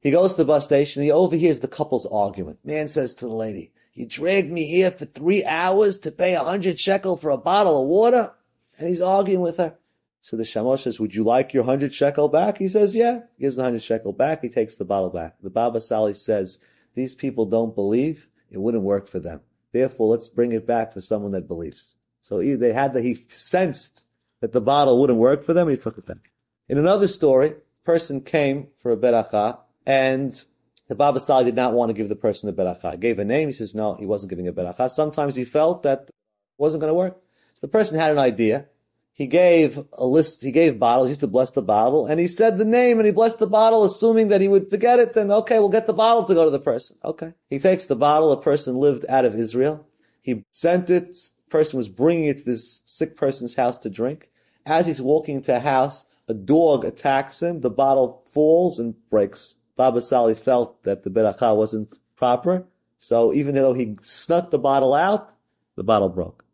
He 0.00 0.10
goes 0.10 0.32
to 0.32 0.38
the 0.38 0.44
bus 0.44 0.64
station, 0.64 1.02
he 1.02 1.12
overhears 1.12 1.60
the 1.60 1.68
couple's 1.68 2.06
argument. 2.06 2.58
Man 2.64 2.88
says 2.88 3.14
to 3.14 3.26
the 3.26 3.34
lady, 3.34 3.72
you 3.94 4.06
dragged 4.06 4.50
me 4.50 4.66
here 4.66 4.90
for 4.90 5.04
three 5.04 5.44
hours 5.44 5.98
to 5.98 6.10
pay 6.10 6.34
a 6.34 6.42
hundred 6.42 6.80
shekel 6.80 7.16
for 7.16 7.30
a 7.30 7.38
bottle 7.38 7.82
of 7.82 7.86
water? 7.86 8.32
And 8.78 8.88
he's 8.88 9.02
arguing 9.02 9.42
with 9.42 9.58
her. 9.58 9.76
So 10.22 10.36
the 10.36 10.42
shamosh 10.42 10.80
says, 10.80 10.98
would 10.98 11.14
you 11.14 11.22
like 11.22 11.52
your 11.52 11.64
hundred 11.64 11.92
shekel 11.92 12.28
back? 12.28 12.58
He 12.58 12.68
says, 12.68 12.96
yeah. 12.96 13.20
He 13.36 13.42
gives 13.42 13.56
the 13.56 13.62
hundred 13.62 13.82
shekel 13.82 14.12
back. 14.12 14.42
He 14.42 14.48
takes 14.48 14.74
the 14.74 14.84
bottle 14.84 15.10
back. 15.10 15.36
The 15.42 15.50
Baba 15.50 15.80
Sali 15.80 16.14
says, 16.14 16.58
these 16.94 17.14
people 17.14 17.44
don't 17.44 17.74
believe. 17.74 18.28
It 18.50 18.58
wouldn't 18.58 18.82
work 18.82 19.06
for 19.06 19.20
them. 19.20 19.42
Therefore, 19.72 20.08
let's 20.08 20.28
bring 20.28 20.52
it 20.52 20.66
back 20.66 20.92
for 20.92 21.00
someone 21.00 21.32
that 21.32 21.46
believes. 21.46 21.96
So 22.22 22.38
he, 22.38 22.54
they 22.54 22.72
had 22.72 22.94
that 22.94 23.02
he 23.02 23.26
sensed 23.28 24.04
that 24.40 24.52
the 24.52 24.60
bottle 24.60 25.00
wouldn't 25.00 25.18
work 25.18 25.44
for 25.44 25.52
them. 25.52 25.68
He 25.68 25.76
took 25.76 25.98
it 25.98 26.06
back. 26.06 26.30
In 26.68 26.78
another 26.78 27.08
story, 27.08 27.54
person 27.84 28.20
came 28.20 28.68
for 28.78 28.92
a 28.92 28.96
beracha 28.96 29.58
and 29.86 30.44
the 30.88 30.94
Baba 30.94 31.20
Sali 31.20 31.44
did 31.44 31.56
not 31.56 31.72
want 31.72 31.90
to 31.90 31.94
give 31.94 32.08
the 32.08 32.16
person 32.16 32.48
a 32.48 32.52
beracha. 32.52 32.98
Gave 32.98 33.18
a 33.18 33.24
name. 33.24 33.48
He 33.48 33.54
says, 33.54 33.74
no, 33.74 33.94
he 33.94 34.06
wasn't 34.06 34.30
giving 34.30 34.48
a 34.48 34.52
beracha. 34.52 34.90
Sometimes 34.90 35.36
he 35.36 35.44
felt 35.44 35.82
that 35.82 36.10
wasn't 36.58 36.80
going 36.80 36.90
to 36.90 36.94
work. 36.94 37.20
So 37.54 37.60
the 37.62 37.68
person 37.68 37.98
had 37.98 38.10
an 38.10 38.18
idea. 38.18 38.66
He 39.14 39.26
gave 39.26 39.78
a 39.92 40.06
list, 40.06 40.42
he 40.42 40.50
gave 40.50 40.78
bottles, 40.78 41.08
he 41.08 41.10
used 41.10 41.20
to 41.20 41.26
bless 41.26 41.50
the 41.50 41.60
bottle, 41.60 42.06
and 42.06 42.18
he 42.18 42.26
said 42.26 42.56
the 42.56 42.64
name 42.64 42.98
and 42.98 43.04
he 43.04 43.12
blessed 43.12 43.40
the 43.40 43.46
bottle, 43.46 43.84
assuming 43.84 44.28
that 44.28 44.40
he 44.40 44.48
would 44.48 44.70
forget 44.70 44.98
it, 44.98 45.12
then 45.12 45.30
okay, 45.30 45.58
we'll 45.58 45.68
get 45.68 45.86
the 45.86 45.92
bottle 45.92 46.24
to 46.24 46.34
go 46.34 46.46
to 46.46 46.50
the 46.50 46.58
person. 46.58 46.96
Okay. 47.04 47.34
He 47.50 47.58
takes 47.58 47.84
the 47.84 47.94
bottle, 47.94 48.32
a 48.32 48.40
person 48.40 48.76
lived 48.76 49.04
out 49.10 49.26
of 49.26 49.34
Israel. 49.34 49.86
He 50.22 50.44
sent 50.50 50.88
it, 50.88 51.14
person 51.52 51.76
was 51.76 51.88
bringing 51.88 52.24
it 52.24 52.38
to 52.38 52.44
this 52.44 52.80
sick 52.84 53.16
person's 53.16 53.54
house 53.54 53.78
to 53.78 53.90
drink. 53.90 54.30
As 54.66 54.86
he's 54.86 55.00
walking 55.00 55.36
into 55.36 55.54
a 55.54 55.60
house, 55.60 56.06
a 56.26 56.34
dog 56.34 56.84
attacks 56.84 57.42
him, 57.42 57.60
the 57.60 57.70
bottle 57.70 58.24
falls 58.32 58.78
and 58.78 58.94
breaks. 59.10 59.54
Baba 59.76 60.00
Sali 60.00 60.34
felt 60.34 60.82
that 60.84 61.04
the 61.04 61.10
beracha 61.10 61.54
wasn't 61.54 61.98
proper, 62.16 62.66
so 62.98 63.32
even 63.32 63.54
though 63.54 63.74
he 63.74 63.96
snuck 64.02 64.50
the 64.50 64.58
bottle 64.58 64.94
out, 64.94 65.34
the 65.76 65.84
bottle 65.84 66.08
broke. 66.08 66.44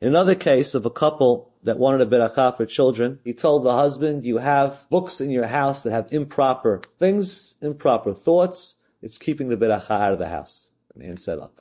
In 0.00 0.08
another 0.08 0.34
case 0.34 0.74
of 0.74 0.84
a 0.84 0.90
couple 0.90 1.52
that 1.62 1.78
wanted 1.78 2.00
a 2.02 2.06
beracha 2.06 2.56
for 2.56 2.66
children, 2.66 3.20
he 3.24 3.32
told 3.32 3.64
the 3.64 3.72
husband, 3.72 4.24
you 4.24 4.38
have 4.38 4.86
books 4.90 5.20
in 5.20 5.30
your 5.30 5.46
house 5.46 5.82
that 5.82 5.92
have 5.92 6.12
improper 6.12 6.80
things, 6.98 7.54
improper 7.62 8.12
thoughts, 8.12 8.74
it's 9.00 9.18
keeping 9.18 9.48
the 9.48 9.56
beracha 9.56 9.90
out 9.90 10.12
of 10.12 10.18
the 10.18 10.28
house. 10.28 10.70
The 10.92 11.04
man 11.04 11.16
said, 11.16 11.38
look, 11.38 11.58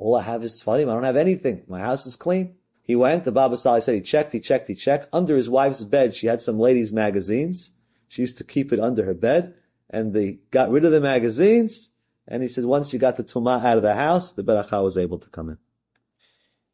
all 0.00 0.16
I 0.16 0.22
have 0.22 0.42
is 0.42 0.62
sfarim, 0.62 0.88
I 0.88 0.94
don't 0.94 1.04
have 1.04 1.16
anything, 1.16 1.62
my 1.68 1.80
house 1.80 2.06
is 2.06 2.16
clean. 2.16 2.54
He 2.82 2.96
went, 2.96 3.24
the 3.24 3.32
Baba 3.32 3.56
Sali 3.56 3.80
said 3.82 3.94
he 3.94 4.00
checked, 4.00 4.32
he 4.32 4.40
checked, 4.40 4.66
he 4.66 4.74
checked. 4.74 5.08
Under 5.12 5.36
his 5.36 5.48
wife's 5.48 5.84
bed, 5.84 6.14
she 6.14 6.26
had 6.26 6.40
some 6.40 6.58
ladies' 6.58 6.92
magazines. 6.92 7.70
She 8.08 8.22
used 8.22 8.38
to 8.38 8.44
keep 8.44 8.72
it 8.72 8.80
under 8.80 9.04
her 9.04 9.14
bed 9.14 9.54
and 9.90 10.12
they 10.12 10.38
got 10.50 10.70
rid 10.70 10.84
of 10.84 10.92
the 10.92 11.00
magazines. 11.00 11.90
And 12.26 12.42
he 12.42 12.48
says, 12.48 12.64
once 12.64 12.92
you 12.92 12.98
got 12.98 13.16
the 13.16 13.24
tumah 13.24 13.64
out 13.64 13.76
of 13.76 13.82
the 13.82 13.94
house, 13.94 14.32
the 14.32 14.42
beracha 14.42 14.82
was 14.82 14.96
able 14.96 15.18
to 15.18 15.28
come 15.28 15.50
in. 15.50 15.58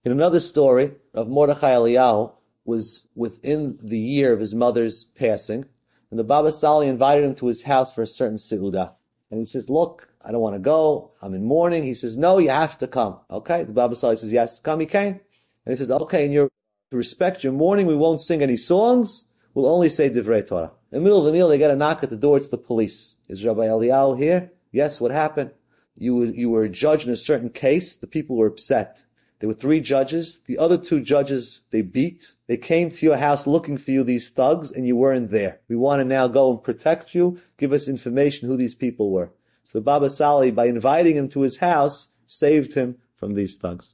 In 0.05 0.13
another 0.13 0.41
story, 0.41 0.93
of 1.13 1.29
Mordechai 1.29 1.73
Eliyahu 1.73 2.33
was 2.65 3.09
within 3.15 3.79
the 3.83 3.99
year 3.99 4.33
of 4.33 4.41
his 4.41 4.55
mother's 4.55 5.05
passing, 5.05 5.65
and 6.11 6.19
the 6.19 6.25
Baba 6.25 6.53
Sali 6.53 6.89
invited 6.89 7.25
him 7.25 7.35
to 7.37 7.47
his 7.47 7.65
house 7.65 7.95
for 7.95 8.03
a 8.03 8.07
certain 8.07 8.37
seudah. 8.37 8.95
And 9.31 9.41
he 9.41 9.47
says, 9.47 9.69
look, 9.69 10.13
I 10.25 10.31
don't 10.31 10.41
want 10.41 10.55
to 10.55 10.61
go. 10.61 11.11
I'm 11.21 11.35
in 11.35 11.45
mourning. 11.45 11.83
He 11.83 11.95
says, 11.95 12.17
no, 12.17 12.39
you 12.39 12.51
have 12.51 12.79
to 12.79 12.87
come. 12.87 13.19
Okay. 13.31 13.65
The 13.65 13.73
Baba 13.73 13.97
Sali 13.97 14.17
says, 14.17 14.57
to 14.57 14.63
come. 14.63 14.81
He 14.81 14.87
came. 14.87 15.21
And 15.65 15.73
he 15.73 15.77
says, 15.77 15.91
okay, 15.91 16.25
in 16.25 16.33
your, 16.33 16.49
to 16.91 16.97
respect 16.97 17.43
your 17.43 17.53
mourning, 17.53 17.87
we 17.87 17.97
won't 17.97 18.21
sing 18.21 18.43
any 18.43 18.57
songs. 18.57 19.25
We'll 19.53 19.67
only 19.67 19.91
say 19.91 20.11
Divrei 20.11 20.47
Torah. 20.47 20.73
In 20.93 20.99
the 20.99 21.01
middle 21.01 21.19
of 21.19 21.25
the 21.25 21.33
meal, 21.33 21.49
they 21.49 21.59
get 21.59 21.71
a 21.71 21.77
knock 21.77 22.03
at 22.03 22.11
the 22.11 22.17
door. 22.17 22.37
It's 22.37 22.49
the 22.49 22.59
police. 22.59 23.15
Is 23.29 23.45
Rabbi 23.45 23.63
Eliyahu 23.63 24.19
here? 24.19 24.53
Yes, 24.71 25.01
what 25.01 25.11
happened? 25.11 25.51
You 25.97 26.15
were, 26.15 26.27
you 26.27 26.51
were 26.51 26.65
a 26.65 26.69
judge 26.69 27.07
in 27.07 27.13
a 27.13 27.17
certain 27.17 27.51
case. 27.51 27.97
The 27.97 28.07
people 28.07 28.37
were 28.37 28.47
upset. 28.47 29.03
There 29.39 29.49
were 29.49 29.55
three 29.55 29.81
judges. 29.81 30.41
The 30.47 30.59
other 30.59 30.79
two 30.79 31.01
judges, 31.01 31.61
they 31.71 31.83
beat. 31.83 32.35
They 32.47 32.57
came 32.57 32.91
to 32.91 33.07
your 33.07 33.19
house 33.19 33.47
looking 33.47 33.77
for 33.77 33.91
you, 33.91 34.03
these 34.03 34.29
thugs, 34.29 34.71
and 34.71 34.87
you 34.87 34.97
weren't 34.97 35.31
there. 35.31 35.61
We 35.69 35.77
want 35.77 36.01
to 36.01 36.05
now 36.05 36.27
go 36.27 36.51
and 36.51 36.63
protect 36.63 37.15
you. 37.15 37.41
Give 37.59 37.73
us 37.73 37.89
information 37.89 38.49
who 38.49 38.57
these 38.57 38.75
people 38.75 39.11
were. 39.11 39.31
So 39.65 39.81
Baba 39.81 40.09
Sali, 40.09 40.51
by 40.51 40.67
inviting 40.67 41.17
him 41.17 41.29
to 41.31 41.41
his 41.41 41.59
house, 41.59 42.09
saved 42.27 42.75
him 42.75 42.97
from 43.17 43.33
these 43.33 43.57
thugs 43.57 43.93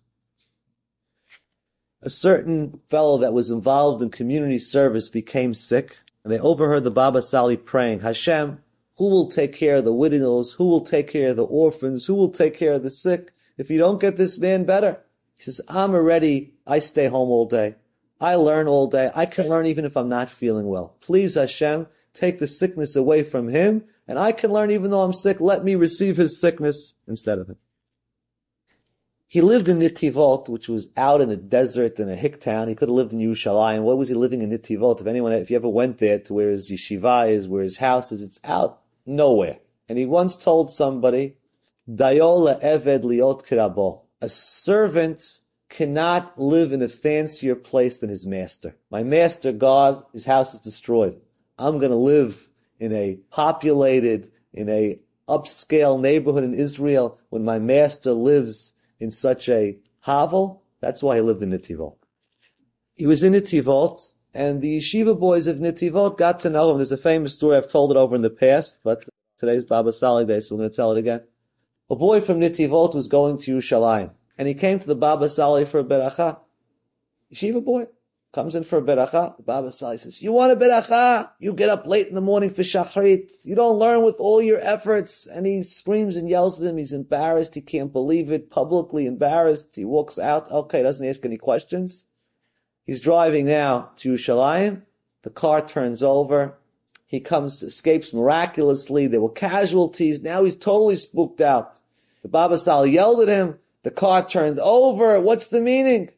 a 2.03 2.11
certain 2.11 2.81
fellow 2.89 3.17
that 3.19 3.33
was 3.33 3.51
involved 3.51 4.03
in 4.03 4.11
community 4.11 4.59
service 4.59 5.09
became 5.09 5.55
sick, 5.55 5.99
and 6.25 6.33
they 6.33 6.39
overheard 6.39 6.85
the 6.85 6.91
Baba 6.91 7.23
Sali 7.23 7.57
praying, 7.57 8.01
Hashem, 8.01 8.61
who 8.97 9.09
will 9.09 9.31
take 9.31 9.53
care 9.53 9.77
of 9.77 9.85
the 9.85 9.93
widows? 9.93 10.55
Who 10.55 10.67
will 10.67 10.81
take 10.81 11.09
care 11.09 11.31
of 11.31 11.37
the 11.37 11.45
orphans? 11.45 12.07
Who 12.07 12.15
will 12.15 12.31
take 12.31 12.57
care 12.57 12.75
of 12.75 12.83
the 12.83 12.91
sick? 12.91 13.33
If 13.57 13.71
you 13.71 13.79
don't 13.79 14.01
get 14.01 14.17
this 14.17 14.39
man 14.39 14.65
better, 14.65 15.01
he 15.43 15.51
says, 15.51 15.61
I'm 15.67 15.93
already, 15.93 16.55
I 16.69 16.79
stay 16.79 17.09
home 17.09 17.29
all 17.29 17.47
day. 17.47 17.75
I 18.21 18.37
learn 18.37 18.69
all 18.69 18.87
day. 18.87 19.11
I 19.13 19.27
can 19.27 19.49
learn 19.49 19.67
even 19.67 19.85
if 19.85 19.97
I'm 19.97 20.09
not 20.09 20.31
feeling 20.31 20.69
well. 20.69 20.95
Please, 21.01 21.35
Hashem, 21.35 21.89
take 22.15 22.39
the 22.39 22.47
sickness 22.47 22.95
away 22.95 23.25
from 23.25 23.49
him, 23.49 23.83
and 24.07 24.21
I 24.21 24.31
can 24.31 24.53
learn 24.53 24.71
even 24.71 24.93
though 24.93 25.03
I'm 25.03 25.13
sick. 25.13 25.41
Let 25.41 25.65
me 25.65 25.75
receive 25.75 26.17
his 26.17 26.41
sickness 26.41 26.93
instead 27.09 27.41
of 27.41 27.49
him. 27.49 27.57
He 29.27 29.41
lived 29.41 29.67
in 29.67 29.81
Nitivot, 29.81 30.49
which 30.49 30.69
was 30.69 30.91
out 30.97 31.21
in 31.21 31.29
the 31.29 31.37
desert 31.37 31.99
in 31.99 32.09
a 32.09 32.15
hick 32.15 32.41
town. 32.41 32.69
He 32.69 32.77
could 32.77 32.89
have 32.89 32.95
lived 32.95 33.13
in 33.13 33.19
Yerushalayim. 33.19 33.83
What 33.83 33.99
was 33.99 34.11
he 34.11 34.15
living 34.15 34.43
in 34.43 34.51
Nitivot? 34.51 35.01
If 35.01 35.09
anyone, 35.09 35.33
if 35.33 35.51
you 35.51 35.57
ever 35.57 35.69
went 35.69 35.99
there 35.99 36.21
to 36.21 36.35
where 36.35 36.51
his 36.51 36.71
yeshiva 36.71 37.29
is, 37.29 37.49
where 37.49 37.65
his 37.65 37.79
house 37.79 38.13
is, 38.13 38.23
it's 38.23 38.39
out 38.45 38.83
nowhere. 39.05 39.59
And 39.89 39.99
he 39.99 40.07
once 40.07 40.37
told 40.37 40.71
somebody, 40.71 41.35
Dayola 41.91 42.63
eved 42.63 43.03
liot 43.03 43.45
kirabo. 43.45 44.02
A 44.23 44.29
servant 44.29 45.41
cannot 45.69 46.41
live 46.41 46.71
in 46.73 46.81
a 46.81 46.89
fancier 46.89 47.57
place 47.57 47.99
than 47.99 48.09
his 48.09 48.25
master. 48.25 48.77
My 48.89 49.03
master, 49.03 49.51
God, 49.51 50.05
his 50.13 50.27
house 50.27 50.55
is 50.55 50.61
destroyed. 50.61 51.21
I'm 51.59 51.79
going 51.79 51.91
to 51.91 51.97
live 51.97 52.49
in 52.79 52.93
a 52.93 53.19
populated, 53.33 54.31
in 54.53 54.69
a 54.69 55.01
upscale 55.29 56.01
neighborhood 56.01 56.45
in 56.45 56.55
Israel 56.55 57.19
when 57.31 57.45
my 57.45 57.59
master 57.59 58.13
lives 58.13 58.75
in 59.01 59.11
such 59.11 59.49
a 59.49 59.79
hovel. 60.03 60.63
That's 60.81 61.03
why 61.03 61.17
he 61.17 61.21
lived 61.21 61.43
in 61.43 61.51
Nitivot. 61.51 61.97
He 62.95 63.09
was 63.09 63.25
in 63.25 63.33
Nitivot, 63.33 64.13
and 64.33 64.63
the 64.63 64.79
yeshiva 64.79 65.19
boys 65.19 65.49
of 65.49 65.57
Nitivot 65.57 66.17
got 66.17 66.39
to 66.41 66.51
know 66.51 66.71
him. 66.71 66.77
There's 66.77 66.93
a 66.93 66.97
famous 66.97 67.35
story, 67.35 67.57
I've 67.57 67.69
told 67.69 67.91
it 67.91 67.97
over 67.97 68.15
in 68.15 68.23
the 68.23 68.31
past, 68.31 68.79
but 68.85 69.05
today's 69.39 69.65
Baba 69.65 69.93
Sali 69.93 70.25
Day, 70.25 70.39
so 70.39 70.55
we're 70.55 70.61
going 70.61 70.71
to 70.71 70.77
tell 70.77 70.93
it 70.93 70.99
again. 70.99 71.23
A 71.93 71.95
boy 71.95 72.23
from 72.23 72.41
Nitivot 72.41 72.95
was 72.95 73.07
going 73.07 73.37
to 73.37 73.55
Yerushalayim, 73.55 74.13
and 74.39 74.49
he 74.49 74.55
came 74.55 74.79
to 74.79 74.87
the 74.87 74.95
Baba 74.95 75.29
Sali 75.29 75.67
for 75.67 75.81
a 75.81 75.85
beracha. 75.85 76.39
Yeshiva 77.31 77.63
boy 77.63 77.87
comes 78.33 78.55
in 78.55 78.65
for 78.65 78.79
a 78.79 78.83
beracha. 78.83 79.37
The 79.37 79.43
Baba 79.43 79.71
Sali 79.71 79.99
says, 79.99 80.23
you 80.23 80.33
want 80.33 80.53
a 80.53 80.57
beracha? 80.57 81.33
You 81.39 81.53
get 81.53 81.69
up 81.69 81.87
late 81.87 82.09
in 82.09 82.15
the 82.15 82.23
morning 82.23 82.49
for 82.49 82.63
shachrit. 82.63 83.31
You 83.45 83.55
don't 83.55 83.79
learn 83.79 84.03
with 84.03 84.15
all 84.19 84.41
your 84.41 84.59
efforts. 84.61 85.27
And 85.27 85.45
he 85.45 85.63
screams 85.63 86.17
and 86.17 86.31
yells 86.31 86.63
at 86.63 86.67
him. 86.67 86.79
He's 86.79 86.95
embarrassed. 86.95 87.57
He 87.57 87.61
can't 87.61 87.93
believe 87.93 88.33
it. 88.33 88.49
Publicly 88.49 89.05
embarrassed. 89.05 89.77
He 89.77 89.85
walks 89.85 90.19
out. 90.19 90.51
Okay, 90.51 90.83
doesn't 90.83 91.07
ask 91.07 91.23
any 91.27 91.37
questions. 91.37 92.07
He's 92.87 93.03
driving 93.03 93.45
now 93.45 93.91
to 93.97 94.15
Yerushalayim. 94.15 94.81
The 95.25 95.31
car 95.31 95.61
turns 95.61 96.03
over. 96.03 96.57
He 97.05 97.21
comes, 97.21 97.63
escapes 97.63 98.15
miraculously. 98.15 99.07
There 99.07 99.21
were 99.21 99.29
casualties. 99.29 100.23
Now 100.23 100.45
he's 100.45 100.57
totally 100.57 100.97
spooked 100.97 101.43
out. 101.43 101.81
The 102.23 102.29
Baba 102.29 102.57
Sali 102.59 102.93
yelled 102.93 103.21
at 103.21 103.29
him. 103.29 103.59
The 103.83 103.91
car 103.91 104.27
turned 104.27 104.59
over. 104.59 105.21
What's 105.21 105.49
the 105.49 105.61
meaning? 105.61 106.11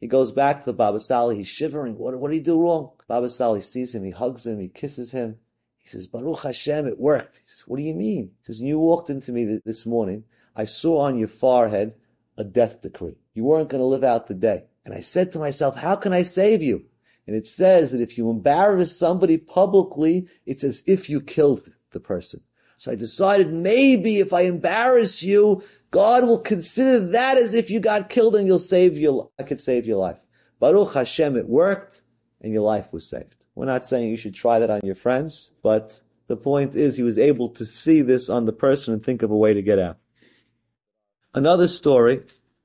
He 0.00 0.06
goes 0.06 0.32
back 0.32 0.60
to 0.60 0.66
the 0.66 0.76
Baba 0.76 1.00
Sali. 1.00 1.36
He's 1.36 1.48
shivering. 1.48 1.96
What, 1.96 2.18
what 2.18 2.30
did 2.30 2.36
he 2.36 2.42
do 2.42 2.60
wrong? 2.60 2.90
Baba 3.08 3.28
Sali 3.28 3.60
sees 3.60 3.94
him. 3.94 4.04
He 4.04 4.10
hugs 4.10 4.46
him. 4.46 4.60
He 4.60 4.68
kisses 4.68 5.12
him. 5.12 5.36
He 5.78 5.88
says, 5.88 6.08
Baruch 6.08 6.42
Hashem, 6.42 6.88
it 6.88 6.98
worked. 6.98 7.36
He 7.36 7.42
says, 7.46 7.64
what 7.68 7.76
do 7.76 7.84
you 7.84 7.94
mean? 7.94 8.32
He 8.40 8.46
says, 8.46 8.60
you 8.60 8.78
walked 8.80 9.08
into 9.08 9.30
me 9.30 9.60
this 9.64 9.86
morning, 9.86 10.24
I 10.56 10.64
saw 10.64 10.98
on 10.98 11.16
your 11.16 11.28
forehead 11.28 11.94
a 12.36 12.42
death 12.42 12.82
decree. 12.82 13.14
You 13.34 13.44
weren't 13.44 13.68
going 13.68 13.80
to 13.80 13.86
live 13.86 14.02
out 14.02 14.26
the 14.26 14.34
day. 14.34 14.64
And 14.84 14.92
I 14.92 15.00
said 15.00 15.32
to 15.32 15.38
myself, 15.38 15.76
how 15.76 15.94
can 15.94 16.12
I 16.12 16.24
save 16.24 16.60
you? 16.60 16.86
And 17.26 17.36
it 17.36 17.46
says 17.46 17.92
that 17.92 18.00
if 18.00 18.18
you 18.18 18.30
embarrass 18.30 18.98
somebody 18.98 19.36
publicly, 19.36 20.28
it's 20.44 20.64
as 20.64 20.82
if 20.86 21.08
you 21.08 21.20
killed 21.20 21.72
the 21.92 22.00
person. 22.00 22.40
So 22.78 22.92
I 22.92 22.94
decided 22.94 23.52
maybe 23.52 24.18
if 24.18 24.32
I 24.32 24.42
embarrass 24.42 25.22
you, 25.22 25.62
God 25.90 26.24
will 26.24 26.38
consider 26.38 27.00
that 27.00 27.38
as 27.38 27.54
if 27.54 27.70
you 27.70 27.80
got 27.80 28.10
killed 28.10 28.36
and 28.36 28.46
you'll 28.46 28.58
save 28.58 28.98
your, 28.98 29.30
I 29.38 29.44
could 29.44 29.60
save 29.60 29.86
your 29.86 29.98
life. 29.98 30.18
Baruch 30.60 30.94
Hashem, 30.94 31.36
it 31.36 31.48
worked 31.48 32.02
and 32.40 32.52
your 32.52 32.62
life 32.62 32.92
was 32.92 33.08
saved. 33.08 33.36
We're 33.54 33.66
not 33.66 33.86
saying 33.86 34.10
you 34.10 34.16
should 34.16 34.34
try 34.34 34.58
that 34.58 34.70
on 34.70 34.80
your 34.84 34.94
friends, 34.94 35.52
but 35.62 36.00
the 36.26 36.36
point 36.36 36.74
is 36.74 36.96
he 36.96 37.02
was 37.02 37.18
able 37.18 37.48
to 37.50 37.64
see 37.64 38.02
this 38.02 38.28
on 38.28 38.44
the 38.44 38.52
person 38.52 38.92
and 38.92 39.02
think 39.02 39.22
of 39.22 39.30
a 39.30 39.36
way 39.36 39.54
to 39.54 39.62
get 39.62 39.78
out. 39.78 39.98
Another 41.34 41.68
story 41.68 42.22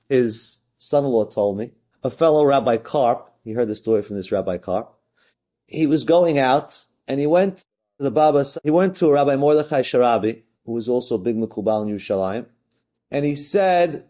his 0.09 0.59
son-in-law 0.77 1.25
told 1.25 1.57
me, 1.57 1.71
a 2.03 2.09
fellow 2.09 2.43
Rabbi 2.43 2.77
Karp, 2.77 3.33
he 3.43 3.53
heard 3.53 3.69
the 3.69 3.75
story 3.75 4.01
from 4.01 4.17
this 4.17 4.31
Rabbi 4.31 4.57
Karp, 4.57 4.93
he 5.67 5.87
was 5.87 6.03
going 6.03 6.37
out 6.37 6.85
and 7.07 7.19
he 7.19 7.27
went 7.27 7.63
the 8.01 8.11
Baba, 8.11 8.45
he 8.63 8.71
went 8.71 8.95
to 8.97 9.11
Rabbi 9.11 9.35
Mordechai 9.35 9.81
Sharabi, 9.81 10.41
who 10.65 10.73
was 10.73 10.89
also 10.89 11.15
a 11.15 11.19
big 11.19 11.35
Mekubal 11.35 11.87
in 11.87 11.95
Yerushalayim, 11.95 12.45
and 13.09 13.25
he 13.25 13.35
said 13.35 14.07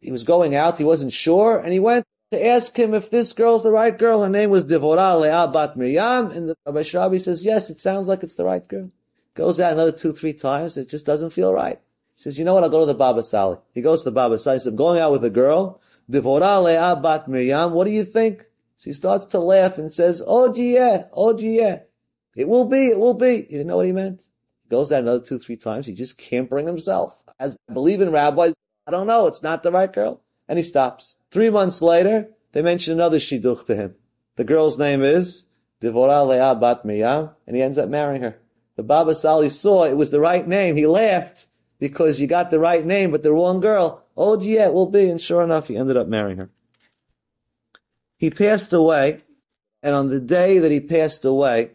he 0.00 0.10
was 0.10 0.24
going 0.24 0.54
out, 0.54 0.78
he 0.78 0.84
wasn't 0.84 1.12
sure, 1.12 1.58
and 1.58 1.72
he 1.72 1.80
went 1.80 2.04
to 2.30 2.46
ask 2.46 2.76
him 2.78 2.94
if 2.94 3.10
this 3.10 3.32
girl's 3.32 3.62
the 3.62 3.70
right 3.70 3.98
girl. 3.98 4.22
Her 4.22 4.28
name 4.28 4.50
was 4.50 4.64
Devorah 4.64 5.20
Leah 5.20 5.50
Bat 5.52 5.76
Miriam, 5.76 6.30
and 6.30 6.48
the 6.48 6.56
Rabbi 6.66 6.80
Sharabi 6.80 7.20
says, 7.20 7.44
yes, 7.44 7.70
it 7.70 7.78
sounds 7.78 8.08
like 8.08 8.22
it's 8.22 8.34
the 8.34 8.44
right 8.44 8.66
girl. 8.66 8.90
Goes 9.34 9.60
out 9.60 9.72
another 9.72 9.92
two, 9.92 10.12
three 10.12 10.32
times, 10.32 10.76
it 10.76 10.88
just 10.88 11.06
doesn't 11.06 11.30
feel 11.30 11.52
right. 11.52 11.80
He 12.16 12.22
says, 12.22 12.38
you 12.38 12.44
know 12.44 12.54
what, 12.54 12.62
I'll 12.62 12.70
go 12.70 12.80
to 12.80 12.86
the 12.86 12.94
Baba 12.94 13.22
Sali. 13.22 13.58
He 13.72 13.80
goes 13.80 14.00
to 14.02 14.10
the 14.10 14.12
Baba 14.12 14.38
Sali, 14.38 14.56
he 14.56 14.60
says, 14.60 14.66
I'm 14.68 14.76
going 14.76 15.00
out 15.00 15.12
with 15.12 15.24
a 15.24 15.30
girl, 15.30 15.80
Devorah 16.10 16.62
Leah 16.64 17.00
Bat 17.02 17.28
Miriam, 17.28 17.72
what 17.72 17.84
do 17.84 17.90
you 17.90 18.04
think? 18.04 18.46
She 18.76 18.92
starts 18.92 19.24
to 19.26 19.38
laugh 19.38 19.78
and 19.78 19.92
says, 19.92 20.22
oh 20.26 20.52
yeah, 20.54 21.04
oh 21.12 21.38
yeah. 21.38 21.80
It 22.36 22.48
will 22.48 22.64
be, 22.64 22.88
it 22.88 22.98
will 22.98 23.14
be. 23.14 23.42
He 23.42 23.42
didn't 23.42 23.66
know 23.66 23.76
what 23.76 23.86
he 23.86 23.92
meant. 23.92 24.22
He 24.62 24.68
goes 24.68 24.90
out 24.92 25.02
another 25.02 25.24
two, 25.24 25.38
three 25.38 25.56
times, 25.56 25.86
he 25.86 25.92
just 25.92 26.18
can't 26.18 26.48
bring 26.48 26.66
himself 26.66 27.22
as 27.42 27.56
I 27.68 27.72
believe 27.72 28.00
in 28.00 28.12
rabbis, 28.12 28.54
I 28.86 28.92
don't 28.92 29.08
know, 29.08 29.26
it's 29.26 29.42
not 29.42 29.64
the 29.64 29.72
right 29.72 29.92
girl. 29.92 30.22
And 30.48 30.58
he 30.58 30.64
stops. 30.64 31.16
Three 31.30 31.50
months 31.50 31.82
later, 31.82 32.28
they 32.52 32.62
mention 32.62 32.92
another 32.92 33.18
shidduch 33.18 33.66
to 33.66 33.74
him. 33.74 33.96
The 34.36 34.44
girl's 34.44 34.78
name 34.78 35.02
is 35.02 35.44
Devorah 35.80 36.26
Leah 36.28 36.54
Bat 36.54 36.84
Miriam, 36.84 37.30
and 37.46 37.56
he 37.56 37.62
ends 37.62 37.78
up 37.78 37.88
marrying 37.88 38.22
her. 38.22 38.38
The 38.76 38.84
Baba 38.84 39.14
Sali 39.16 39.48
saw 39.48 39.84
it 39.84 39.96
was 39.96 40.10
the 40.10 40.20
right 40.20 40.46
name. 40.46 40.76
He 40.76 40.86
laughed 40.86 41.46
because 41.80 42.20
you 42.20 42.28
got 42.28 42.50
the 42.50 42.60
right 42.60 42.86
name, 42.86 43.10
but 43.10 43.24
the 43.24 43.32
wrong 43.32 43.60
girl. 43.60 44.04
Oh, 44.16 44.40
yeah, 44.40 44.66
it 44.66 44.72
will 44.72 44.88
be. 44.88 45.10
And 45.10 45.20
sure 45.20 45.42
enough, 45.42 45.66
he 45.66 45.76
ended 45.76 45.96
up 45.96 46.06
marrying 46.06 46.38
her. 46.38 46.50
He 48.16 48.30
passed 48.30 48.72
away, 48.72 49.24
and 49.82 49.96
on 49.96 50.10
the 50.10 50.20
day 50.20 50.58
that 50.58 50.70
he 50.70 50.80
passed 50.80 51.24
away, 51.24 51.72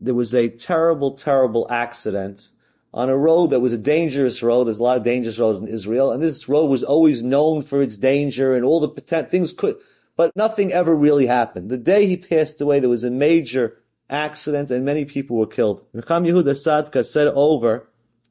there 0.00 0.14
was 0.14 0.34
a 0.34 0.48
terrible, 0.48 1.12
terrible 1.12 1.66
accident 1.70 2.50
on 2.92 3.08
a 3.08 3.16
road 3.16 3.48
that 3.48 3.60
was 3.60 3.72
a 3.72 3.78
dangerous 3.78 4.42
road. 4.42 4.64
There's 4.64 4.78
a 4.78 4.82
lot 4.82 4.96
of 4.96 5.04
dangerous 5.04 5.38
roads 5.38 5.60
in 5.60 5.68
Israel, 5.68 6.10
and 6.10 6.22
this 6.22 6.48
road 6.48 6.66
was 6.66 6.82
always 6.82 7.22
known 7.22 7.62
for 7.62 7.82
its 7.82 7.96
danger 7.96 8.54
and 8.54 8.64
all 8.64 8.80
the 8.80 8.88
potential 8.88 9.30
things 9.30 9.52
could, 9.52 9.76
but 10.16 10.34
nothing 10.34 10.72
ever 10.72 10.94
really 10.94 11.26
happened. 11.26 11.70
The 11.70 11.76
day 11.76 12.06
he 12.06 12.16
passed 12.16 12.60
away, 12.60 12.80
there 12.80 12.88
was 12.88 13.04
a 13.04 13.10
major 13.10 13.78
accident 14.08 14.70
and 14.70 14.84
many 14.84 15.04
people 15.04 15.36
were 15.36 15.46
killed. 15.46 15.84
Necham 15.94 16.26
Yehuda 16.26 16.54
Sadka 16.54 17.04
said 17.04 17.28
over 17.28 17.88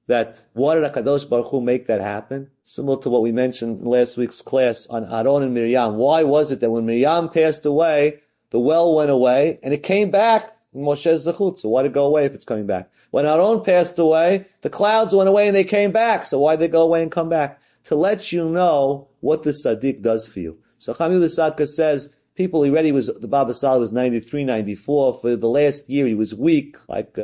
that 0.08 0.46
why 0.54 0.76
did 0.76 0.84
Hakadosh 0.84 1.30
Baruch 1.30 1.48
Hu 1.48 1.62
make 1.62 1.88
that 1.88 2.02
happen? 2.02 2.50
Similar 2.66 3.02
to 3.04 3.10
what 3.10 3.22
we 3.22 3.32
mentioned 3.32 3.82
in 3.82 3.86
last 3.86 4.18
week's 4.18 4.42
class 4.42 4.88
on 4.88 5.06
Aaron 5.06 5.44
and 5.44 5.54
Miriam. 5.54 5.96
Why 5.96 6.24
was 6.24 6.52
it 6.52 6.60
that 6.60 6.70
when 6.70 6.86
Miriam 6.86 7.30
passed 7.30 7.66
away, 7.66 8.22
the 8.50 8.60
well 8.60 8.94
went 8.94 9.10
away 9.10 9.60
and 9.64 9.74
it 9.74 9.84
came 9.84 10.12
back 10.12 10.58
Moshe's 10.76 11.26
Zechut. 11.26 11.60
So 11.60 11.70
why 11.70 11.84
did 11.84 11.92
it 11.92 11.96
go 11.96 12.06
away 12.06 12.26
if 12.26 12.34
it's 12.34 12.46
coming 12.46 12.68
back? 12.68 12.92
When 13.12 13.26
Aaron 13.26 13.64
passed 13.64 13.98
away, 13.98 14.48
the 14.62 14.70
clouds 14.70 15.14
went 15.14 15.30
away 15.30 15.48
and 15.48 15.56
they 15.56 15.64
came 15.64 15.92
back. 15.92 16.26
So 16.26 16.40
why 16.40 16.56
did 16.56 16.62
they 16.62 16.72
go 16.72 16.84
away 16.84 17.02
and 17.02 17.12
come 17.12 17.30
back? 17.30 17.60
To 17.86 17.96
let 17.96 18.32
you 18.32 18.48
know 18.48 19.08
what 19.20 19.44
the 19.44 19.52
Sadiq 19.52 20.02
does 20.02 20.28
for 20.28 20.40
you. 20.40 20.60
So 20.78 20.94
Chamil 20.94 21.24
Sadka 21.24 21.68
says, 21.68 22.14
people, 22.36 22.64
he 22.64 22.70
already 22.70 22.92
was, 22.92 23.08
the 23.08 23.28
Baba 23.28 23.54
Sal 23.54 23.80
was 23.80 23.92
93, 23.92 24.44
94. 24.44 25.14
For 25.16 25.36
the 25.36 25.50
last 25.50 25.90
year, 25.90 26.06
he 26.06 26.14
was 26.14 26.36
weak, 26.36 26.78
like 26.88 27.18
uh, 27.18 27.24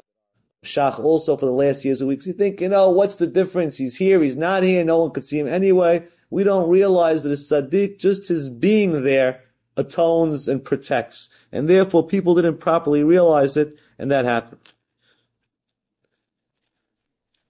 Shach 0.64 1.00
also 1.00 1.38
for 1.38 1.46
the 1.46 1.52
last 1.52 1.86
years 1.86 2.02
of 2.02 2.08
weeks. 2.08 2.26
You 2.26 2.34
think, 2.34 2.60
you 2.62 2.70
know, 2.70 2.90
what's 2.90 3.16
the 3.18 3.28
difference? 3.28 3.78
He's 3.78 3.98
here, 3.98 4.22
he's 4.22 4.38
not 4.38 4.64
here, 4.64 4.84
no 4.84 5.00
one 5.00 5.12
could 5.12 5.26
see 5.26 5.40
him 5.40 5.48
anyway. 5.48 6.08
We 6.30 6.44
don't 6.44 6.70
realize 6.70 7.24
that 7.24 7.30
a 7.30 7.36
Sadiq, 7.36 8.00
just 8.00 8.28
his 8.28 8.50
being 8.50 9.04
there, 9.04 9.42
atones 9.78 10.48
and 10.48 10.64
protects. 10.64 11.30
And 11.56 11.70
therefore 11.70 12.06
people 12.06 12.36
didn't 12.36 12.58
properly 12.58 13.02
realize 13.02 13.56
it, 13.56 13.78
and 13.98 14.12
that 14.12 14.26
happened. 14.26 14.60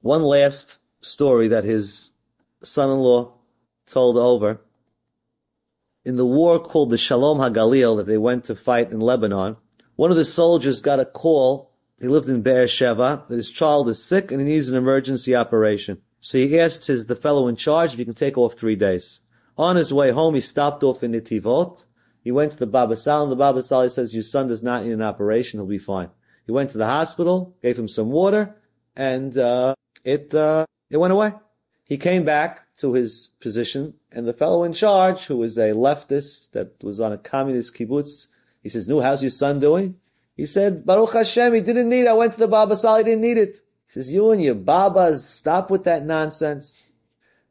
One 0.02 0.22
last 0.22 0.80
story 1.02 1.48
that 1.48 1.64
his 1.64 2.12
son-in-law 2.62 3.34
told 3.88 4.16
over. 4.16 4.62
In 6.06 6.18
the 6.18 6.26
war 6.26 6.60
called 6.60 6.92
the 6.92 7.00
Shalom 7.00 7.40
HaGalil 7.40 7.98
that 7.98 8.06
they 8.06 8.20
went 8.20 8.44
to 8.44 8.56
fight 8.56 8.92
in 8.92 9.00
Lebanon, 9.00 9.58
one 9.96 10.12
of 10.12 10.18
the 10.18 10.24
soldiers 10.24 10.82
got 10.82 11.00
a 11.00 11.06
call. 11.06 11.72
He 12.00 12.08
lived 12.08 12.30
in 12.30 12.44
Beersheba 12.44 13.24
that 13.28 13.36
his 13.36 13.50
child 13.50 13.90
is 13.90 14.04
sick 14.04 14.32
and 14.32 14.40
he 14.40 14.46
needs 14.46 14.70
an 14.70 14.78
emergency 14.78 15.36
operation. 15.36 16.00
So 16.20 16.38
he 16.38 16.60
asked 16.60 16.86
his, 16.86 17.08
the 17.08 17.16
fellow 17.16 17.48
in 17.48 17.56
charge 17.56 17.94
if 17.94 17.98
he 17.98 18.06
can 18.06 18.14
take 18.14 18.38
off 18.38 18.54
three 18.54 18.76
days. 18.76 19.22
On 19.58 19.76
his 19.76 19.92
way 19.92 20.12
home, 20.12 20.36
he 20.36 20.42
stopped 20.42 20.84
off 20.84 21.02
in 21.02 21.14
Netivot. 21.14 21.86
He 22.26 22.32
went 22.32 22.52
to 22.52 22.58
the 22.58 22.68
Baba 22.68 22.98
Sal 22.98 23.24
and 23.24 23.32
the 23.32 23.38
Baba 23.38 23.62
Sal 23.62 23.88
says, 23.88 24.14
your 24.14 24.24
son 24.24 24.50
does 24.50 24.62
not 24.62 24.84
need 24.84 24.92
an 24.92 25.02
operation. 25.02 25.60
He'll 25.60 25.68
be 25.68 25.78
fine. 25.78 26.10
He 26.46 26.52
went 26.52 26.72
to 26.72 26.78
the 26.78 26.88
hospital, 26.88 27.56
gave 27.62 27.80
him 27.80 27.88
some 27.88 28.10
water, 28.10 28.58
and, 28.96 29.38
uh, 29.38 29.76
it 30.04 30.34
uh, 30.34 30.66
it 30.90 30.98
went 30.98 31.14
away. 31.14 31.34
He 31.84 31.98
came 31.98 32.24
back 32.24 32.68
to 32.78 32.94
his 32.94 33.32
position, 33.40 33.96
and 34.12 34.28
the 34.28 34.34
fellow 34.34 34.64
in 34.64 34.74
charge, 34.74 35.26
who 35.26 35.38
was 35.38 35.58
a 35.58 35.72
leftist 35.72 36.52
that 36.52 36.84
was 36.84 37.00
on 37.00 37.12
a 37.12 37.18
communist 37.18 37.76
kibbutz, 37.76 38.28
he 38.62 38.70
says, 38.70 38.88
"No, 38.88 39.02
how's 39.02 39.24
your 39.24 39.32
son 39.32 39.60
doing?" 39.60 39.96
He 40.36 40.46
said, 40.46 40.86
"Baruch 40.86 41.14
Hashem, 41.14 41.54
he 41.54 41.62
didn't 41.62 41.90
need. 41.90 42.02
it. 42.02 42.08
I 42.08 42.14
went 42.14 42.34
to 42.34 42.40
the 42.40 42.48
Baba 42.48 42.78
Sal, 42.78 42.98
he 42.98 43.04
didn't 43.04 43.22
need 43.22 43.38
it." 43.38 43.56
He 43.88 43.94
says, 43.94 44.12
"You 44.12 44.32
and 44.32 44.44
your 44.44 44.56
Babas, 44.56 45.28
stop 45.28 45.70
with 45.70 45.84
that 45.84 46.06
nonsense." 46.06 46.88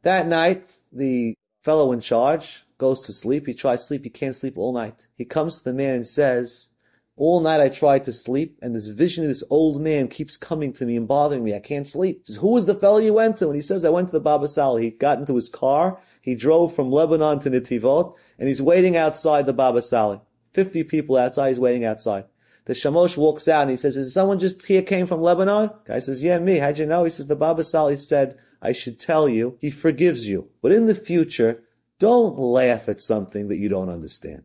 That 0.03 0.27
night, 0.27 0.65
the 0.91 1.35
fellow 1.63 1.91
in 1.91 1.99
charge 1.99 2.64
goes 2.77 2.99
to 3.01 3.13
sleep. 3.13 3.47
He 3.47 3.53
tries 3.53 3.87
sleep. 3.87 4.03
He 4.03 4.09
can't 4.09 4.35
sleep 4.35 4.57
all 4.57 4.73
night. 4.73 5.07
He 5.15 5.25
comes 5.25 5.57
to 5.57 5.63
the 5.63 5.73
man 5.73 5.95
and 5.95 6.05
says, 6.05 6.69
all 7.17 7.39
night 7.39 7.61
I 7.61 7.69
tried 7.69 8.03
to 8.05 8.13
sleep, 8.13 8.59
and 8.61 8.75
this 8.75 8.89
vision 8.89 9.23
of 9.23 9.29
this 9.29 9.43
old 9.49 9.81
man 9.81 10.09
keeps 10.09 10.35
coming 10.35 10.73
to 10.73 10.85
me 10.85 10.97
and 10.97 11.07
bothering 11.07 11.45
me. 11.45 11.55
I 11.55 11.59
can't 11.59 11.87
sleep. 11.87 12.19
He 12.19 12.33
says, 12.33 12.41
Who 12.41 12.49
was 12.49 12.65
the 12.65 12.75
fellow 12.75 12.97
you 12.97 13.13
went 13.13 13.37
to? 13.37 13.45
And 13.45 13.55
he 13.55 13.61
says, 13.61 13.85
I 13.85 13.89
went 13.89 14.09
to 14.09 14.11
the 14.11 14.19
Baba 14.19 14.49
Sal. 14.49 14.75
He 14.75 14.89
got 14.89 15.19
into 15.19 15.35
his 15.35 15.47
car. 15.47 15.97
He 16.21 16.35
drove 16.35 16.75
from 16.75 16.91
Lebanon 16.91 17.39
to 17.39 17.49
Netivot, 17.49 18.15
and 18.37 18.49
he's 18.49 18.61
waiting 18.61 18.97
outside 18.97 19.45
the 19.45 19.53
Baba 19.53 19.81
Sali. 19.81 20.19
Fifty 20.51 20.83
people 20.83 21.15
outside. 21.15 21.49
He's 21.49 21.59
waiting 21.59 21.85
outside. 21.85 22.25
The 22.65 22.73
Shamosh 22.73 23.15
walks 23.15 23.47
out 23.47 23.61
and 23.61 23.71
he 23.71 23.77
says, 23.77 23.95
Is 23.95 24.13
someone 24.13 24.39
just 24.39 24.65
here 24.65 24.81
came 24.81 25.05
from 25.05 25.21
Lebanon? 25.21 25.69
Guy 25.85 25.99
says, 25.99 26.21
Yeah, 26.21 26.39
me. 26.39 26.57
How'd 26.57 26.79
you 26.79 26.85
know? 26.85 27.05
He 27.05 27.11
says, 27.11 27.27
The 27.27 27.35
Baba 27.35 27.63
Sali 27.63 27.95
said, 27.95 28.37
I 28.61 28.71
should 28.71 28.99
tell 28.99 29.29
you, 29.29 29.57
he 29.61 29.69
forgives 29.71 30.27
you. 30.27 30.49
But 30.61 30.71
in 30.71 30.87
the 30.87 30.95
future, 30.95 31.63
don't 31.99 32.37
laugh 32.37 32.89
at 32.89 32.99
something 32.99 33.47
that 33.47 33.57
you 33.57 33.69
don't 33.69 33.89
understand. 33.89 34.43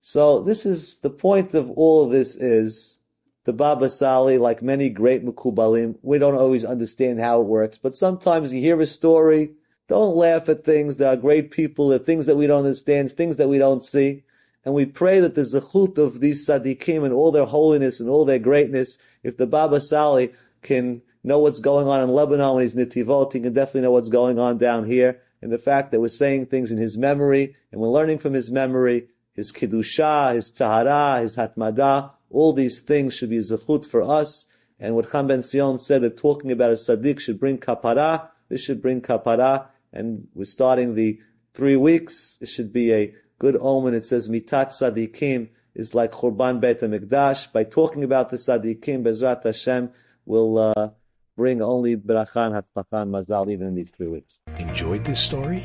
So 0.00 0.40
this 0.40 0.64
is 0.64 0.98
the 0.98 1.10
point 1.10 1.54
of 1.54 1.70
all 1.70 2.04
of 2.04 2.10
this 2.10 2.36
is 2.36 2.98
the 3.44 3.52
Baba 3.52 3.88
Sali, 3.88 4.38
like 4.38 4.60
many 4.60 4.88
great 4.88 5.24
Mukubalim, 5.24 5.98
we 6.02 6.18
don't 6.18 6.34
always 6.34 6.64
understand 6.64 7.20
how 7.20 7.40
it 7.40 7.46
works, 7.46 7.78
but 7.78 7.94
sometimes 7.94 8.52
you 8.52 8.60
hear 8.60 8.80
a 8.80 8.86
story, 8.86 9.52
don't 9.88 10.16
laugh 10.16 10.48
at 10.48 10.64
things. 10.64 10.96
There 10.96 11.12
are 11.12 11.16
great 11.16 11.52
people, 11.52 11.88
there 11.88 12.00
are 12.00 12.04
things 12.04 12.26
that 12.26 12.36
we 12.36 12.48
don't 12.48 12.64
understand, 12.64 13.12
things 13.12 13.36
that 13.36 13.48
we 13.48 13.58
don't 13.58 13.84
see. 13.84 14.24
And 14.64 14.74
we 14.74 14.84
pray 14.84 15.20
that 15.20 15.36
the 15.36 15.42
zechut 15.42 15.96
of 15.96 16.18
these 16.18 16.44
tzaddikim 16.46 17.04
and 17.04 17.14
all 17.14 17.30
their 17.30 17.44
holiness 17.44 18.00
and 18.00 18.10
all 18.10 18.24
their 18.24 18.40
greatness, 18.40 18.98
if 19.22 19.36
the 19.36 19.46
Baba 19.46 19.80
Sali 19.80 20.32
can 20.62 21.02
know 21.22 21.38
what's 21.38 21.60
going 21.60 21.86
on 21.86 22.00
in 22.00 22.08
Lebanon 22.08 22.54
when 22.54 22.62
he's 22.62 22.74
Netivot, 22.74 23.32
he 23.32 23.38
can 23.38 23.52
definitely 23.52 23.82
know 23.82 23.92
what's 23.92 24.08
going 24.08 24.40
on 24.40 24.58
down 24.58 24.86
here. 24.86 25.22
And 25.46 25.52
the 25.52 25.58
fact 25.58 25.92
that 25.92 26.00
we're 26.00 26.08
saying 26.08 26.46
things 26.46 26.72
in 26.72 26.78
his 26.78 26.98
memory 26.98 27.54
and 27.70 27.80
we're 27.80 27.86
learning 27.86 28.18
from 28.18 28.32
his 28.32 28.50
memory, 28.50 29.06
his 29.32 29.52
Kiddusha, 29.52 30.34
his 30.34 30.50
Tahara, 30.50 31.20
his 31.20 31.36
Hatmada, 31.36 32.10
all 32.30 32.52
these 32.52 32.80
things 32.80 33.14
should 33.14 33.30
be 33.30 33.38
zechut 33.38 33.86
for 33.86 34.02
us. 34.02 34.46
And 34.80 34.96
what 34.96 35.12
Cham 35.12 35.28
Ben 35.28 35.42
Sion 35.42 35.78
said 35.78 36.02
that 36.02 36.16
talking 36.16 36.50
about 36.50 36.70
a 36.70 36.72
Sadiq 36.72 37.20
should 37.20 37.38
bring 37.38 37.58
kapara, 37.58 38.28
this 38.48 38.60
should 38.60 38.82
bring 38.82 39.00
kapara, 39.00 39.68
and 39.92 40.26
we're 40.34 40.46
starting 40.46 40.96
the 40.96 41.20
three 41.54 41.76
weeks. 41.76 42.38
This 42.40 42.50
should 42.50 42.72
be 42.72 42.92
a 42.92 43.14
good 43.38 43.56
omen. 43.60 43.94
It 43.94 44.04
says 44.04 44.28
mitat 44.28 44.70
sadikim 44.70 45.50
is 45.76 45.94
like 45.94 46.10
Churban 46.10 46.58
Beit 46.58 46.80
HaMikdash. 46.80 47.52
By 47.52 47.62
talking 47.62 48.02
about 48.02 48.30
the 48.30 48.36
Sadiqim, 48.36 49.04
Bezrat 49.04 49.44
Hashem 49.44 49.90
will 50.24 50.58
uh, 50.58 50.88
bring 51.36 51.62
only 51.62 51.96
Berachan, 51.96 52.52
Hatzlachan, 52.52 53.10
Mazal 53.10 53.50
even 53.52 53.68
in 53.68 53.74
these 53.74 53.90
three 53.96 54.08
weeks. 54.08 54.38
Enjoyed 54.58 55.04
this 55.04 55.20
story? 55.20 55.62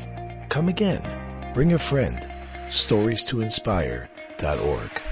Come 0.48 0.68
again. 0.68 1.02
Bring 1.54 1.72
a 1.72 1.78
friend. 1.78 2.26
Stories 2.70 3.24
to 3.24 3.40
inspire.org. 3.40 5.11